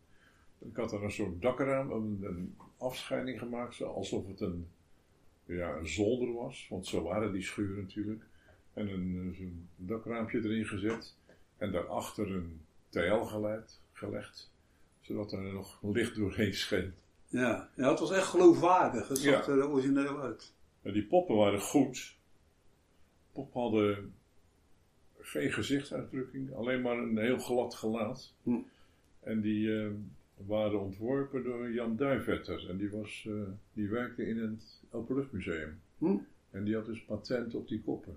Ik 0.58 0.76
had 0.76 0.92
er 0.92 1.04
een 1.04 1.10
soort 1.10 1.42
dakraam, 1.42 1.90
een, 1.90 2.18
een 2.22 2.56
afscheiding 2.78 3.38
gemaakt, 3.38 3.82
alsof 3.82 4.26
het 4.26 4.40
een, 4.40 4.68
ja, 5.44 5.76
een 5.76 5.88
zolder 5.88 6.32
was. 6.32 6.66
Want 6.70 6.86
zo 6.86 7.02
waren 7.02 7.32
die 7.32 7.42
schuren 7.42 7.82
natuurlijk. 7.82 8.22
En 8.72 8.88
een, 8.88 9.34
zo'n 9.36 9.68
dakraampje 9.76 10.38
erin 10.38 10.66
gezet. 10.66 11.14
En 11.56 11.72
daarachter 11.72 12.30
een 12.30 12.60
TL 12.88 13.22
geleid, 13.22 13.80
gelegd. 13.92 14.50
Zodat 15.00 15.32
er 15.32 15.42
nog 15.42 15.78
licht 15.82 16.16
doorheen 16.16 16.54
scheen. 16.54 16.94
Ja. 17.32 17.68
ja, 17.76 17.90
het 17.90 17.98
was 18.00 18.10
echt 18.10 18.26
geloofwaardig. 18.26 19.08
Het 19.08 19.18
zag 19.18 19.46
Ja. 19.46 19.52
er 19.52 19.68
origineel 19.68 20.20
uit. 20.20 20.52
Die 20.82 21.02
poppen 21.04 21.36
waren 21.36 21.60
goed. 21.60 22.16
Poppen 23.32 23.60
hadden 23.60 24.14
geen 25.18 25.52
gezichtsuitdrukking, 25.52 26.54
alleen 26.54 26.80
maar 26.82 26.98
een 26.98 27.18
heel 27.18 27.38
glad 27.38 27.74
gelaat. 27.74 28.34
Hm. 28.42 28.58
En 29.20 29.40
die 29.40 29.80
eh, 29.82 29.90
waren 30.36 30.80
ontworpen 30.80 31.44
door 31.44 31.72
Jan 31.72 31.96
Duivetter. 31.96 32.68
En 32.70 32.76
die, 32.76 32.90
was, 32.90 33.24
eh, 33.28 33.34
die 33.72 33.88
werkte 33.88 34.26
in 34.26 34.38
het 34.38 34.80
Openluchtmuseum. 34.90 35.80
Hm. 35.98 36.16
En 36.50 36.64
die 36.64 36.74
had 36.74 36.86
dus 36.86 37.04
patent 37.04 37.54
op 37.54 37.68
die 37.68 37.80
koppen. 37.82 38.16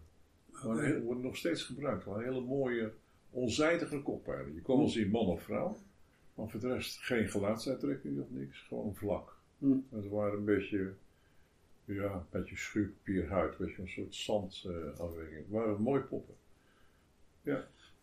Maar 0.64 0.84
heel- 0.84 1.00
worden 1.02 1.24
nog 1.24 1.38
steeds 1.38 1.64
gebruikt. 1.64 2.06
Maar 2.06 2.24
hele 2.24 2.42
mooie, 2.42 2.92
onzijdige 3.32 4.02
koppen. 4.02 4.54
Je 4.54 4.62
kon 4.62 4.78
wel 4.78 4.88
zien 4.90 5.10
man 5.10 5.26
of 5.26 5.44
vrouw. 5.44 5.78
Maar 6.36 6.50
voor 6.50 6.60
de 6.60 6.68
rest 6.68 7.00
geen 7.00 7.30
gelaatsuitdrukking 7.30 8.22
of 8.22 8.30
niks. 8.30 8.60
Gewoon 8.68 8.96
vlak. 8.96 9.38
En 9.62 10.02
ze 10.02 10.10
waren 10.10 10.38
een 10.38 10.46
beetje, 10.46 10.94
ja, 11.86 12.14
een 12.14 12.26
beetje 12.30 12.58
schuurpapierhuid. 12.58 13.52
Een 13.60 13.66
beetje 13.66 13.82
een 13.82 13.88
soort 13.88 14.16
zandafwerking. 14.16 15.38
het 15.38 15.50
waren 15.50 15.82
mooie 15.82 16.02
poppen. 16.02 16.36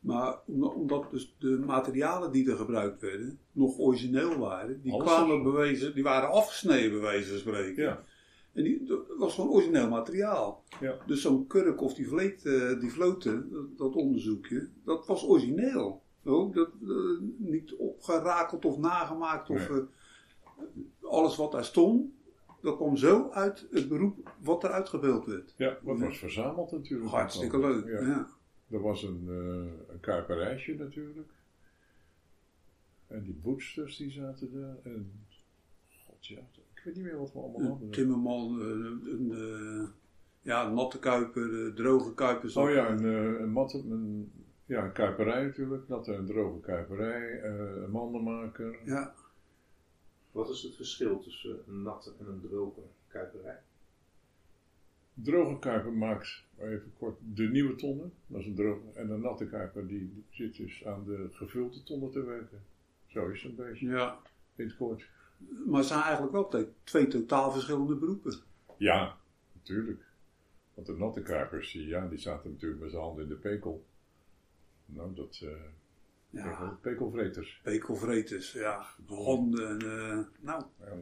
Maar 0.03 0.39
omdat, 0.47 1.11
dus 1.11 1.37
de 1.39 1.63
materialen 1.67 2.33
die 2.33 2.51
er 2.51 2.57
gebruikt 2.57 3.01
werden 3.01 3.39
nog 3.53 3.79
origineel 3.79 4.39
waren, 4.39 4.83
die 4.83 4.93
Alles 4.93 5.07
kwamen 5.07 5.43
bewezen, 5.43 5.95
die 5.95 6.03
waren 6.03 6.31
afgesneden 6.31 6.91
bij 6.91 7.01
wijze 7.01 7.29
van 7.31 7.39
spreken. 7.39 7.83
Ja, 7.83 8.05
En 8.53 8.63
die, 8.63 8.85
dat 8.85 8.99
was 9.19 9.35
gewoon 9.35 9.51
origineel 9.51 9.89
materiaal. 9.89 10.65
ja. 10.81 10.99
Dus 11.07 11.23
zo'n 11.23 11.47
kurk 11.47 11.81
of 11.81 11.95
die, 11.95 12.09
vleet, 12.09 12.47
eh, 12.47 12.81
die 12.81 12.91
floten, 12.91 13.51
dat, 13.51 13.79
dat 13.79 13.95
onderzoekje, 13.95 14.69
dat 14.85 15.07
was 15.07 15.25
origineel. 15.25 16.02
Zo, 16.25 16.51
dat, 16.53 16.71
eh, 16.83 17.21
niet 17.37 17.75
opgerakeld 17.75 18.65
of 18.65 18.79
nagemaakt. 18.79 19.51
Of, 19.51 19.69
Nee. 19.71 19.81
eh, 19.81 20.65
alles 21.11 21.37
wat 21.37 21.53
daar 21.53 21.65
stond, 21.65 22.11
dat 22.63 22.77
kwam 22.77 22.97
zo 22.97 23.31
uit 23.31 23.67
het 23.71 23.89
beroep 23.89 24.33
wat 24.43 24.65
er 24.65 24.71
uitgebeeld 24.71 25.27
werd. 25.27 25.55
ja 25.57 25.79
dat 25.85 25.99
was 25.99 26.19
verzameld 26.19 26.73
natuurlijk. 26.73 27.11
Hartstikke 27.11 27.59
leuk. 27.59 27.87
Ja. 27.87 28.01
Ja. 28.07 28.29
Er 28.71 28.81
was 28.81 29.03
een, 29.03 29.25
eh 29.29 29.93
een 29.93 30.01
kuiperijtje 30.01 30.75
natuurlijk. 30.75 31.31
En 33.07 33.23
die 33.23 33.35
boetsters 33.43 33.97
die 33.97 34.11
zaten 34.11 34.53
daar. 34.53 34.77
En, 34.93 35.13
god 36.07 36.27
ja, 36.27 36.39
ik 36.75 36.83
weet 36.85 36.95
niet 36.95 37.05
meer 37.05 37.19
wat 37.19 37.33
we 37.33 37.39
allemaal 37.39 37.61
Een 37.61 37.67
hadden. 37.67 37.91
timmerman, 37.91 38.61
een, 38.61 39.89
Ja, 40.43 40.71
natte 40.71 40.99
kuiper, 40.99 41.75
droge 41.75 42.15
kuiper. 42.15 42.59
Oh 42.59 42.71
ja, 42.71 42.91
een, 42.91 43.05
een, 43.43 43.51
mat, 43.51 43.73
een, 43.75 44.33
ja, 44.73 44.85
een 44.85 44.93
kuiperij 44.93 45.45
natuurlijk. 45.45 45.89
Natte 45.89 46.15
en 46.15 46.27
droge 46.27 46.61
kuiperij. 46.61 47.41
eh, 47.41 47.83
een 47.83 47.91
mandenmaker. 47.91 48.79
Ja, 48.85 49.15
Wat 50.33 50.51
is 50.51 50.63
het 50.63 50.77
verschil 50.77 51.19
tussen 51.21 51.59
een 51.69 51.83
natte 51.83 52.13
en 52.21 52.27
een 52.27 52.41
droge 52.41 52.81
kuiperij? 53.07 53.59
Droge 55.15 55.59
kuiper 55.59 55.93
maakt, 55.93 56.45
even 56.59 56.93
kort, 56.99 57.19
de 57.35 57.43
nieuwe 57.49 57.75
tonnen. 57.75 58.13
Dat 58.27 58.41
is 58.41 58.47
een 58.47 58.55
droge. 58.55 58.81
En 58.95 59.11
een 59.11 59.21
natte 59.21 59.47
kuiper 59.47 59.87
die 59.87 60.25
zit 60.31 60.57
dus 60.57 60.85
aan 60.85 61.05
de 61.05 61.29
gevulde 61.33 61.83
tonnen 61.83 62.11
te 62.11 62.25
werken. 62.25 62.63
Zo 63.07 63.29
is 63.29 63.43
het 63.43 63.51
een 63.59 63.65
beetje. 63.65 63.89
ja. 63.89 64.19
In 64.57 64.65
het 64.67 64.77
kort. 64.77 65.09
Maar 65.67 65.79
het 65.79 65.87
zijn 65.89 66.03
eigenlijk 66.03 66.33
wel 66.33 66.69
twee 66.85 67.09
totaal 67.09 67.53
verschillende 67.53 67.95
beroepen. 67.95 68.35
Ja, 68.77 69.17
natuurlijk. 69.53 70.03
Want 70.75 70.87
de 70.87 70.97
natte 70.97 71.23
kuipers, 71.23 71.73
die, 71.73 71.87
ja, 71.87 72.09
die 72.09 72.19
zaten 72.19 72.51
natuurlijk 72.51 72.81
met 72.81 72.91
zijn 72.91 73.03
handen 73.03 73.23
in 73.23 73.29
de 73.29 73.35
pekel. 73.37 73.85
Nou, 74.95 75.15
dat... 75.15 75.41
eh 75.43 75.63
Ja, 76.31 76.79
pekelvreters. 76.83 77.61
pekelvreters, 77.63 78.53
ja. 78.53 78.87
Handen, 79.07 79.69
en, 79.69 79.81
eh, 79.81 80.19
nou, 80.41 80.65
Ja. 80.81 80.95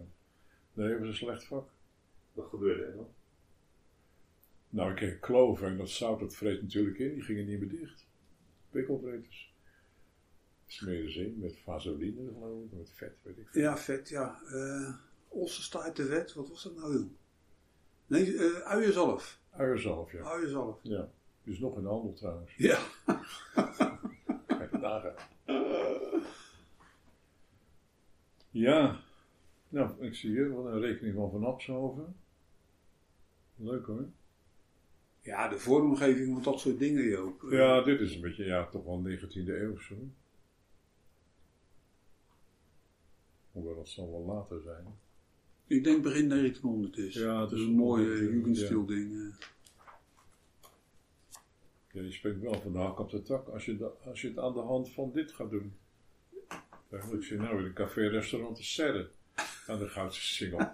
Nee, 0.72 0.88
dat 0.90 0.98
was 0.98 1.08
een 1.08 1.14
slecht 1.14 1.44
vak. 1.44 1.68
Wat 2.32 2.48
gebeurde 2.48 2.84
er 2.84 2.96
dan? 2.96 3.08
Nou, 4.68 4.90
ik 4.90 4.96
kreeg 4.96 5.18
kloven 5.18 5.66
en 5.66 5.76
dat 5.76 5.88
zout, 5.90 6.20
dat 6.20 6.34
vreet 6.34 6.62
natuurlijk 6.62 6.98
in. 6.98 7.14
Die 7.14 7.22
gingen 7.22 7.46
niet 7.46 7.58
meer 7.60 7.68
dicht. 7.68 8.06
Pekelvreters. 8.70 9.54
Smeren 10.66 11.12
ze 11.12 11.26
in 11.26 11.38
met 11.38 11.58
vaseline, 11.58 12.32
geloof 12.32 12.64
ik, 12.64 12.78
met 12.78 12.90
vet, 12.92 13.18
weet 13.22 13.38
ik 13.38 13.48
veel. 13.48 13.62
ja, 13.62 13.76
vet, 13.78 14.08
ja. 14.08 14.40
Eh 14.52 14.94
Ossenstaartenwet, 15.28 16.32
wat 16.34 16.48
was 16.48 16.62
dat 16.62 16.76
nou? 16.76 16.92
joh? 16.98 17.06
Nee, 18.06 18.36
eh 18.38 18.60
uienzalf. 18.60 19.40
Uierzalf, 19.50 20.12
ja. 20.12 20.22
Uienzalf. 20.22 20.78
Ja. 20.82 21.10
Dus 21.44 21.58
nog 21.58 21.76
in 21.76 21.82
de 21.82 21.88
handel 21.88 22.12
trouwens. 22.12 22.54
Ja. 22.56 22.78
Dagen. 24.80 25.14
Ja. 28.50 29.00
Nou, 29.68 30.04
ik 30.04 30.14
zie 30.14 30.30
hier 30.30 30.48
wel 30.54 30.68
een 30.68 30.80
rekening 30.80 31.14
van 31.14 31.30
Van 31.30 31.44
Abshoven. 31.44 32.16
Leuk 33.56 33.86
hoor. 33.86 34.04
Ja, 35.20 35.48
de 35.48 35.58
vormgeving 35.58 36.32
van 36.32 36.42
dat 36.52 36.60
soort 36.60 36.78
dingen, 36.78 37.08
Joop. 37.08 37.42
Eh, 37.44 37.50
Ja, 37.52 37.82
dit 37.82 38.00
is 38.00 38.14
een 38.14 38.20
beetje, 38.20 38.44
ja, 38.44 38.66
toch 38.68 38.84
wel 38.84 39.02
19e 39.06 39.48
eeuw 39.60 39.78
zo. 39.78 39.94
Hoewel 43.52 43.74
dat 43.74 43.88
zal 43.88 44.10
wel 44.10 44.34
later 44.34 44.60
zijn. 44.60 44.84
Ik 45.66 45.84
denk 45.84 46.02
begin 46.02 46.28
1900 46.28 46.96
is. 46.96 47.14
Ja, 47.14 47.46
dus 47.46 47.60
is 47.60 47.66
een 47.66 47.74
mooie 47.74 48.30
Jugendstil 48.32 48.86
ding. 48.86 49.34
Ja, 51.92 52.02
je 52.02 52.12
spreekt 52.12 52.40
wel 52.40 52.60
van 52.60 52.72
de 52.72 52.78
hak 52.78 52.98
op 52.98 53.10
de 53.10 53.22
tak 53.22 53.48
als 53.48 53.64
je, 53.64 53.90
als 54.04 54.20
je 54.20 54.28
het 54.28 54.38
aan 54.38 54.52
de 54.52 54.60
hand 54.60 54.92
van 54.92 55.12
dit 55.12 55.32
gaat 55.32 55.50
doen. 55.50 55.76
Eigenlijk 56.90 57.24
zie 57.24 57.36
je 57.36 57.42
nou 57.42 57.56
weer 57.56 57.66
een 57.66 57.72
café-restaurant 57.72 58.56
de 58.56 58.62
Serre 58.62 59.10
aan 59.66 59.78
de 59.78 59.88
Goudse 59.88 60.20
Singel. 60.20 60.58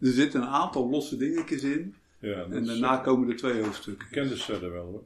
Er 0.00 0.12
zitten 0.12 0.42
een 0.42 0.48
aantal 0.48 0.88
losse 0.90 1.16
dingetjes 1.16 1.62
in. 1.62 1.94
Ja, 2.18 2.42
En 2.44 2.52
is- 2.52 2.66
daarna 2.66 2.96
komen 2.96 3.28
er 3.28 3.36
twee 3.36 3.62
hoofdstukken. 3.62 4.06
Ik 4.06 4.12
ken 4.12 4.28
de 4.28 4.36
Serre 4.36 4.68
wel 4.68 4.84
hoor. 4.86 5.04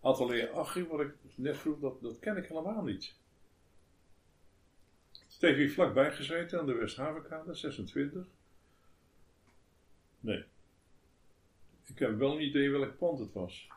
Atelier 0.00 0.50
Achim, 0.52 0.86
wat 0.86 1.00
ik 1.00 1.14
net 1.34 1.56
vroeg, 1.58 1.78
dat, 1.80 2.02
dat 2.02 2.18
ken 2.18 2.36
ik 2.36 2.46
helemaal 2.46 2.82
niet. 2.82 3.14
Het 5.12 5.40
heeft 5.40 5.56
hier 5.56 5.72
vlakbij 5.72 6.12
gezeten 6.12 6.58
aan 6.60 6.66
de 6.66 6.72
Westhavenkade, 6.74 7.54
26. 7.54 8.26
Nee. 10.20 10.44
Ik 11.86 11.98
heb 11.98 12.18
wel 12.18 12.32
een 12.34 12.42
idee 12.44 12.70
welk 12.70 12.98
pand 12.98 13.18
het 13.18 13.32
was. 13.32 13.68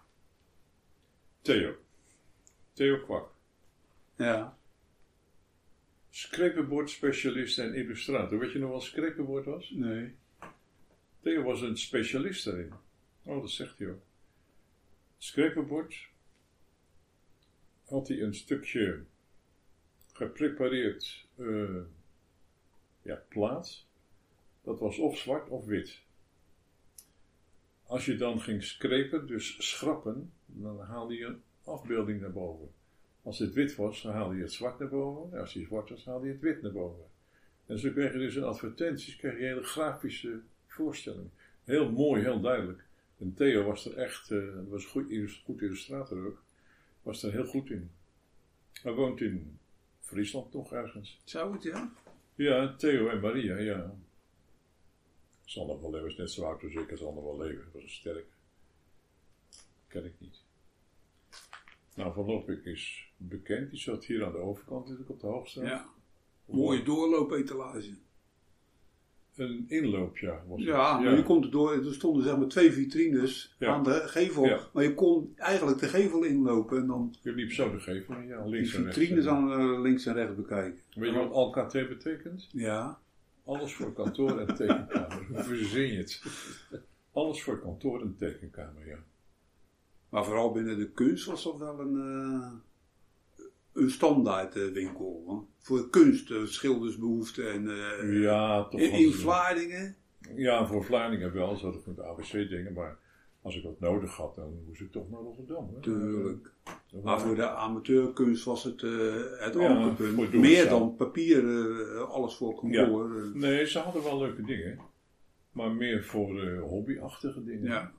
Theo. 1.45 1.75
Theo 2.73 2.99
Kwak. 3.05 3.29
Ja. 4.17 4.57
Scraperboard-specialist 6.09 7.59
en 7.59 7.73
illustrator. 7.73 8.39
Weet 8.39 8.51
je 8.51 8.59
nog 8.59 8.71
wat 8.71 8.83
scraperboard 8.83 9.45
was? 9.45 9.69
Nee. 9.69 10.15
Theo 11.21 11.43
was 11.43 11.61
een 11.61 11.77
specialist 11.77 12.45
daarin. 12.45 12.73
Oh, 13.23 13.41
dat 13.41 13.51
zegt 13.51 13.79
hij 13.79 13.89
ook. 13.89 14.01
Scraperboard 15.17 16.07
had 17.85 18.07
hij 18.07 18.21
een 18.21 18.35
stukje 18.35 19.03
geprepareerd 20.13 21.25
eh, 21.35 21.81
ja, 23.01 23.23
plaat. 23.29 23.85
Dat 24.63 24.79
was 24.79 24.97
of 24.97 25.17
zwart 25.17 25.49
of 25.49 25.65
wit. 25.65 26.01
Als 27.83 28.05
je 28.05 28.15
dan 28.15 28.41
ging 28.41 28.63
scrapen, 28.63 29.27
dus 29.27 29.69
schrappen, 29.69 30.33
dan 30.45 30.79
haalde 30.79 31.13
je 31.13 31.25
een 31.25 31.41
afbeelding 31.63 32.21
naar 32.21 32.31
boven. 32.31 32.71
Als 33.23 33.39
het 33.39 33.53
wit 33.53 33.75
was, 33.75 34.01
dan 34.01 34.13
haalde 34.13 34.35
je 34.35 34.41
het 34.41 34.53
zwart 34.53 34.79
naar 34.79 34.89
boven. 34.89 35.33
En 35.33 35.39
als 35.39 35.53
hij 35.53 35.63
zwart 35.63 35.89
was, 35.89 36.05
haalde 36.05 36.25
je 36.25 36.31
het 36.31 36.41
wit 36.41 36.61
naar 36.61 36.71
boven. 36.71 37.05
En 37.65 37.79
zo 37.79 37.91
kreeg 37.91 38.13
je 38.13 38.19
dus 38.19 38.35
in 38.35 38.43
advertenties 38.43 39.15
kreeg 39.15 39.39
je 39.39 39.45
hele 39.45 39.63
grafische 39.63 40.41
voorstelling. 40.67 41.29
Heel 41.63 41.91
mooi, 41.91 42.21
heel 42.21 42.41
duidelijk. 42.41 42.83
En 43.17 43.33
Theo 43.33 43.63
was 43.63 43.85
er 43.85 43.97
echt, 43.97 44.31
eh 44.31 44.39
was 44.69 44.83
een 44.83 44.89
goed, 44.89 45.41
goed 45.43 45.61
illustrator 45.61 46.25
ook, 46.25 46.43
was 47.01 47.23
er 47.23 47.31
heel 47.31 47.45
goed 47.45 47.69
in. 47.69 47.91
Hij 48.71 48.93
woont 48.93 49.21
in 49.21 49.57
Friesland 49.99 50.51
toch 50.51 50.73
ergens. 50.73 51.21
Zou 51.23 51.53
het, 51.53 51.63
ja? 51.63 51.93
Ja, 52.35 52.75
Theo 52.75 53.07
en 53.07 53.19
Maria, 53.19 53.57
ja. 53.57 53.95
Sander 55.45 55.79
van 55.79 55.91
Leeuwen 55.91 56.11
is 56.11 56.17
net 56.17 56.31
zo 56.31 56.45
oud 56.45 56.63
als 56.63 56.73
ik, 56.73 56.97
Sander 56.97 57.23
van 57.23 57.37
Leeuwen 57.37 57.67
was 57.73 57.83
een 57.83 57.89
sterk. 57.89 58.25
Ken 59.95 60.05
ik 60.05 60.13
niet. 60.19 60.41
Nou, 61.95 62.13
Van 62.13 62.25
Lopik 62.25 62.65
is 62.65 63.11
bekend, 63.17 63.69
die 63.69 63.79
zat 63.79 64.05
hier 64.05 64.25
aan 64.25 64.31
de 64.31 64.37
overkant 64.37 64.81
natuurlijk 64.81 65.09
op 65.09 65.19
de 65.19 65.27
Hoogstraat. 65.27 65.65
Ja. 65.65 65.85
Mooie 66.45 66.83
doorloopetalage. 66.83 67.93
Een 69.35 69.65
inloop, 69.67 70.17
ja. 70.17 70.43
Was 70.47 70.59
het. 70.59 70.67
Ja, 70.67 70.99
maar 70.99 71.15
je 71.15 71.23
komt 71.23 71.45
er 71.45 71.51
door. 71.51 71.71
Er 71.85 71.93
stonden 71.93 72.23
zeg 72.23 72.37
maar 72.37 72.47
twee 72.47 72.71
vitrines 72.71 73.55
Ja. 73.59 73.73
aan 73.73 73.83
de 73.83 73.91
gevel. 73.91 74.45
Ja. 74.45 74.59
Maar 74.73 74.83
je 74.83 74.93
kon 74.93 75.33
eigenlijk 75.35 75.79
de 75.79 75.87
gevel 75.87 76.23
inlopen 76.23 76.77
en 76.77 76.87
dan 76.87 77.15
Je 77.21 77.31
liep 77.33 77.51
zo 77.51 77.71
de 77.71 77.79
gevel, 77.79 78.19
ja, 78.21 78.41
die 78.41 78.51
links 78.51 78.73
en 78.73 78.83
rechts. 78.83 78.97
vitrines 78.97 79.25
aan 79.27 79.51
eh, 79.51 79.81
links 79.81 80.05
en 80.05 80.13
rechts 80.13 80.35
bekijken. 80.35 80.81
Weet 80.93 81.11
je 81.13 81.17
wat 81.17 81.31
ALKT 81.33 81.71
betekent? 81.73 82.49
Ja. 82.51 82.99
Alles 83.45 83.73
voor 83.73 83.93
kantoor 83.93 84.39
en 84.39 84.55
tekenkamer. 84.55 85.25
Hoe 85.27 85.43
verzin 85.53 85.87
je 85.87 85.97
het? 85.97 86.23
Alles 87.11 87.43
voor 87.43 87.59
kantoor 87.61 88.01
en 88.01 88.15
tekenkamer, 88.17 88.87
ja. 88.87 88.97
Maar 90.15 90.25
vooral 90.25 90.51
binnen 90.51 90.77
de 90.77 90.89
kunst 90.89 91.25
was 91.25 91.43
dat 91.43 91.57
wel 91.57 91.79
een, 91.79 91.95
eh, 91.95 92.51
een 93.73 93.89
standaard 93.89 94.55
eh, 94.55 94.89
hoor. 94.93 95.43
Voor 95.57 95.89
kunst, 95.89 96.31
eh, 96.31 96.43
schildersbehoeften 96.43 97.51
en 97.51 97.65
Ja, 98.19 98.63
toch 98.63 98.79
in, 98.79 98.91
in 98.91 99.11
Vlaardingen. 99.11 99.95
Ja, 100.35 100.67
voor 100.67 100.83
Vlaardingen 100.83 101.33
wel, 101.33 101.55
zo 101.55 101.71
dat 101.71 101.85
met 101.85 101.99
ABC-dingen, 101.99 102.73
maar 102.73 102.97
als 103.41 103.55
ik 103.55 103.63
wat 103.63 103.79
nodig 103.79 104.15
had, 104.15 104.35
dan 104.35 104.63
moest 104.67 104.81
ik 104.81 104.91
toch 104.91 105.09
naar 105.09 105.19
Rotterdam. 105.19 105.69
Hè? 105.73 105.81
Tuurlijk. 105.81 106.51
Dat 106.91 107.03
Maar 107.03 107.19
voor 107.19 107.35
de 107.35 107.49
amateurkunst 107.49 108.43
was 108.43 108.63
het 108.63 108.83
eh 108.83 108.91
het 109.37 109.53
Ja, 109.53 109.95
doe 109.97 110.39
Meer 110.39 110.59
het 110.59 110.69
dan 110.69 110.95
papier, 110.95 111.43
alles 111.99 112.35
voor 112.35 112.55
kantoor. 112.55 113.31
Nee, 113.33 113.65
ze 113.65 113.79
hadden 113.79 114.03
wel 114.03 114.17
leuke 114.17 114.43
dingen, 114.43 114.79
maar 115.51 115.71
meer 115.71 116.03
voor 116.03 116.41
eh, 116.41 116.61
hobbyachtige 116.61 117.43
dingen. 117.43 117.69
Ja. 117.71 117.91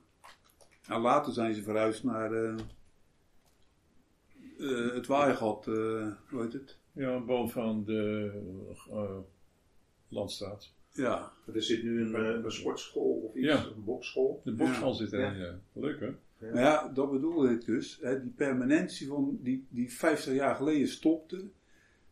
En 0.89 1.01
later 1.01 1.33
zijn 1.33 1.55
ze 1.55 1.63
verhuisd 1.63 2.05
naar 2.05 2.33
eh, 2.33 2.55
eh, 4.59 4.93
het 4.95 5.07
Waaigat, 5.07 5.67
eh 5.67 5.73
hoe 6.29 6.43
heet 6.43 6.53
het? 6.53 6.77
Ja, 6.93 7.21
bovenaan 7.21 7.85
de 7.85 8.31
eh, 8.91 9.17
Landstraat. 10.09 10.73
Ja, 10.93 11.33
Er 11.55 11.63
zit 11.63 11.83
nu 11.83 12.01
een, 12.01 12.45
een 12.45 12.51
sportschool 12.53 13.21
of 13.29 13.35
iets, 13.35 13.47
Ja. 13.47 13.65
een 13.65 13.85
bokschool. 13.85 14.41
De 14.45 14.53
bokschool 14.53 14.89
Ja. 14.91 14.95
zit 14.97 15.13
erin, 15.13 15.37
ja. 15.39 15.59
Leuk 15.73 16.01
hè? 16.01 16.11
maar 16.53 16.63
ja, 16.63 16.89
dat 16.89 17.11
bedoelde 17.11 17.51
ik 17.51 17.65
dus. 17.65 17.99
Hè, 18.03 18.23
die 18.23 18.31
permanentie 18.37 19.07
van 19.09 19.39
die, 19.43 19.67
die 19.69 19.93
50 19.93 20.35
jaar 20.35 20.55
geleden 20.55 20.89
stopte. 20.89 21.45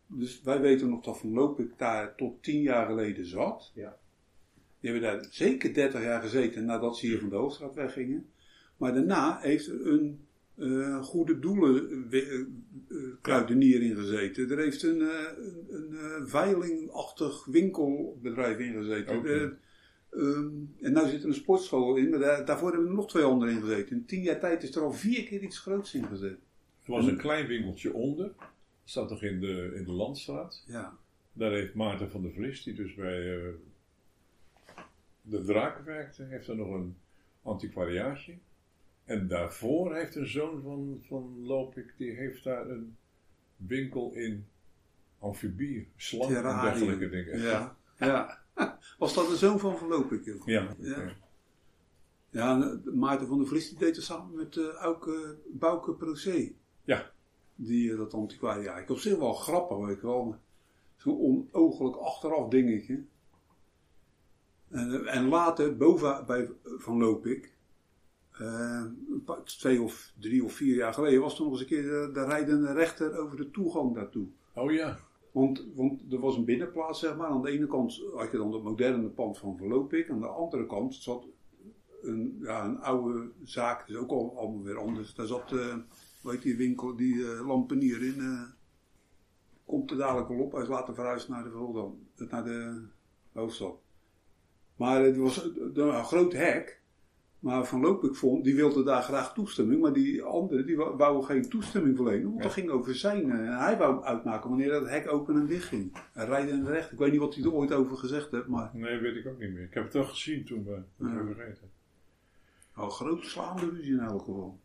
Dus 0.07 0.43
wij 0.43 0.61
weten 0.61 0.89
nog 0.89 1.05
dat 1.05 1.19
Van 1.19 1.33
Loopik 1.33 1.79
daar 1.79 2.15
tot 2.15 2.43
10 2.43 2.61
jaar 2.63 2.87
geleden 2.87 3.27
zat. 3.27 3.71
Ja. 3.75 3.97
Die 4.81 4.91
hebben 4.91 5.11
daar 5.11 5.27
zeker 5.31 5.75
30 5.75 6.03
jaar 6.03 6.21
gezeten 6.23 6.65
nadat 6.65 6.97
ze 6.99 7.07
hier 7.07 7.19
van 7.21 7.29
de 7.29 7.37
Hoofdstraat 7.37 7.75
weggingen. 7.75 8.27
Maar 8.77 8.95
daarna 8.95 9.39
heeft 9.41 9.67
er 9.67 9.87
een 9.87 10.25
eh, 10.55 11.03
goede 11.03 11.39
doelen 11.39 12.07
eh, 12.11 12.99
kruidenier 13.21 13.83
in 13.83 13.97
gezeten. 13.97 14.51
Er 14.51 14.59
heeft 14.59 14.83
een, 14.83 15.01
eh, 15.01 15.09
een, 15.69 16.15
een 16.21 16.29
veilingachtig 16.29 17.45
winkelbedrijf 17.45 18.59
in 18.59 18.73
gezeten. 18.73 19.25
Eh, 19.25 19.43
ehm, 20.21 20.49
en 20.81 20.93
nu 20.93 21.09
zit 21.09 21.23
er 21.23 21.29
een 21.29 21.35
sportschool 21.35 21.97
in, 21.97 22.11
maar 22.11 22.19
daar, 22.19 22.45
daarvoor 22.45 22.71
hebben 22.71 22.89
er 22.89 22.95
nog 22.95 23.09
twee 23.09 23.25
anderen 23.25 23.55
in 23.55 23.61
gezeten. 23.61 23.97
In 23.97 24.05
tien 24.05 24.23
jaar 24.23 24.41
tijd 24.41 24.63
is 24.63 24.77
er 24.77 24.83
al 24.83 24.93
vier 24.93 25.25
keer 25.25 25.43
iets 25.43 25.59
groots 25.59 25.95
in 25.95 26.05
gezet. 26.05 26.39
Er 26.85 26.93
was 26.93 27.07
een 27.07 27.17
klein 27.17 27.47
winkeltje 27.47 27.93
onder. 27.93 28.33
Dat 28.37 28.47
zat 28.85 29.09
toch 29.09 29.23
in 29.23 29.41
de, 29.41 29.73
in 29.75 29.85
de 29.85 29.93
Landstraat. 29.93 30.65
Ja. 30.67 30.99
Daar 31.33 31.53
heeft 31.53 31.75
Maarten 31.75 32.11
van 32.11 32.23
der 32.23 32.33
Vlis, 32.33 32.63
die 32.63 32.75
dus 32.75 32.95
bij 32.95 33.55
de 35.23 35.45
Draken 35.45 35.85
werkte, 35.85 36.23
heeft 36.23 36.49
er 36.49 36.57
nog 36.57 36.75
een 36.75 36.97
antiquariaatje. 37.43 38.35
En 39.05 39.29
daarvoor 39.29 39.95
heeft 39.95 40.14
een 40.14 40.27
zoon 40.27 40.62
van, 40.62 40.99
van 41.03 41.47
Lopik, 41.47 41.95
die 41.97 42.11
heeft 42.12 42.45
daar 42.45 42.71
een 42.71 42.97
winkel 43.57 44.12
in 44.14 44.47
amfibie, 45.19 45.88
slangen 45.97 46.45
en 46.45 46.61
dergelijke 46.61 47.09
dingen. 47.09 47.40
Ja. 47.40 47.77
ja. 47.99 48.38
Was 48.99 49.14
dat 49.14 49.29
de 49.29 49.37
zoon 49.37 49.59
van 49.59 49.79
Van 49.79 49.88
Loopik? 49.88 50.25
joh? 50.25 50.47
Ja, 50.47 50.75
Ja. 52.31 52.61
eh, 52.61 52.93
Maarten 52.95 53.27
van 53.27 53.38
der 53.38 53.47
Vries 53.47 53.69
die 53.69 53.79
deed 53.79 53.97
het 53.97 54.05
samen 54.05 54.37
met 54.37 54.57
Auke 54.59 55.37
Bouke 55.53 55.93
Procé. 55.93 56.53
Ja. 56.85 57.11
Die, 57.55 57.90
eh, 57.93 57.97
dat 57.99 58.14
antiquariaat. 58.14 58.79
Ik 58.81 58.90
op 58.90 58.99
zich 58.99 59.17
wel 59.19 59.33
grappig, 59.33 59.77
weet 59.87 60.01
je 60.01 60.07
wel. 60.07 60.37
Zo'n 60.97 61.19
onogelijk 61.53 61.97
achteraf 61.97 62.49
dingetje. 62.49 63.05
En, 64.69 65.07
en 65.07 65.29
later, 65.29 65.77
boven 65.77 66.27
bij 66.27 66.51
Van 66.64 66.99
Loopik, 66.99 67.54
eh, 68.38 68.85
paar- 69.25 69.44
twee 69.44 69.83
of 69.83 70.12
drie 70.20 70.44
of 70.44 70.53
vier 70.53 70.75
jaar 70.77 70.94
geleden, 70.94 71.20
was 71.20 71.37
er 71.38 71.42
nog 71.42 71.53
eens 71.53 71.61
een 71.61 71.66
keer 71.66 71.83
de, 71.83 72.11
de 72.12 72.25
rijdende 72.25 72.73
rechter 72.73 73.18
over 73.18 73.37
de 73.37 73.51
toegang 73.51 73.94
daartoe. 73.94 74.27
Oh 74.55 74.73
ja, 74.73 74.99
Want, 75.33 75.64
want 75.75 76.12
er 76.12 76.20
was 76.20 76.37
een 76.37 76.44
binnenplaats, 76.44 77.01
zeg 77.01 77.16
maar. 77.16 77.29
Aan 77.29 77.42
de 77.42 77.51
ene 77.51 77.66
kant 77.66 78.01
had 78.14 78.31
je 78.31 78.37
dan 78.37 78.53
het 78.53 78.62
moderne 78.62 79.09
pand 79.09 79.38
van 79.38 79.57
Verloopik. 79.57 80.11
Aan 80.11 80.20
de 80.20 80.27
andere 80.27 80.66
kant 80.66 80.94
zat 80.94 81.27
een, 82.03 82.38
ja, 82.42 82.64
een 82.64 82.81
oude 82.81 83.31
zaak. 83.44 83.79
Dat 83.79 83.88
is 83.88 83.97
ook 83.97 84.11
al, 84.11 84.38
allemaal 84.38 84.62
weer 84.62 84.79
anders. 84.79 85.14
Daar 85.14 85.27
zat, 85.27 85.53
eh 85.53 85.75
hoe 86.23 86.33
heet 86.33 86.42
die 86.42 86.57
winkel, 86.57 86.97
die 86.97 87.33
eh, 87.33 87.47
lampenier 87.47 88.03
in. 88.03 88.20
eh, 88.20 88.42
komt 89.64 89.90
er 89.90 89.97
dadelijk 89.97 90.29
wel 90.29 90.38
op. 90.38 90.53
Hij 90.53 90.62
is 90.62 90.68
later 90.68 90.94
verhuisd 90.94 91.29
naar 91.29 91.42
de, 91.44 91.90
naar 92.31 92.44
de 92.44 92.83
hoofdstad. 93.33 93.81
Maar 94.77 95.03
het 95.05 95.16
was 95.16 95.44
een, 95.44 95.79
een 95.81 96.05
groot 96.05 96.33
hek. 96.33 96.83
Maar 97.44 97.64
Van 97.66 97.80
Loopik 97.80 98.14
vond, 98.16 98.44
die 98.44 98.54
wilde 98.54 98.85
daar 98.85 99.02
graag 99.02 99.35
toestemming. 99.35 99.80
Maar 99.80 99.92
die 99.92 100.22
anderen, 100.22 100.66
die 100.66 100.76
wou- 100.76 101.22
geen 101.22 101.48
toestemming 101.48 101.96
verlenen. 101.96 102.30
Want 102.30 102.42
dat 102.42 102.52
ging 102.52 102.70
over 102.70 102.94
zijn. 102.94 103.30
eh, 103.30 103.38
en 103.38 103.59
hij 103.59 103.76
wou 103.76 104.04
uitmaken 104.04 104.48
wanneer 104.48 104.68
dat 104.68 104.88
hek 104.88 105.12
open 105.12 105.37
en 105.37 105.46
dicht 105.46 105.64
ging. 105.64 105.96
En 106.12 106.26
rijden 106.26 106.54
en 106.54 106.66
recht. 106.66 106.92
Ik 106.92 106.98
weet 106.98 107.11
niet 107.11 107.20
wat 107.20 107.35
hij 107.35 107.44
er 107.44 107.52
ooit 107.52 107.72
over 107.72 107.96
gezegd 107.96 108.30
heeft. 108.30 108.46
Maar 108.46 108.70
nee, 108.72 108.98
weet 108.98 109.16
ik 109.16 109.26
ook 109.26 109.38
niet 109.38 109.52
meer. 109.52 109.62
Ik 109.62 109.74
heb 109.74 109.85
het 109.85 109.92
wel 109.92 110.04
gezien 110.04 110.44
toen 110.44 110.64
we 110.64 110.70
Ja. 110.96 111.09
hebben 111.09 111.35
gegeten. 111.35 111.70
een 112.76 112.90
grote 112.90 113.28
slaande 113.28 113.70
ruzie 113.70 113.92
in 113.92 114.00
elk 114.00 114.18
geval. 114.24 114.59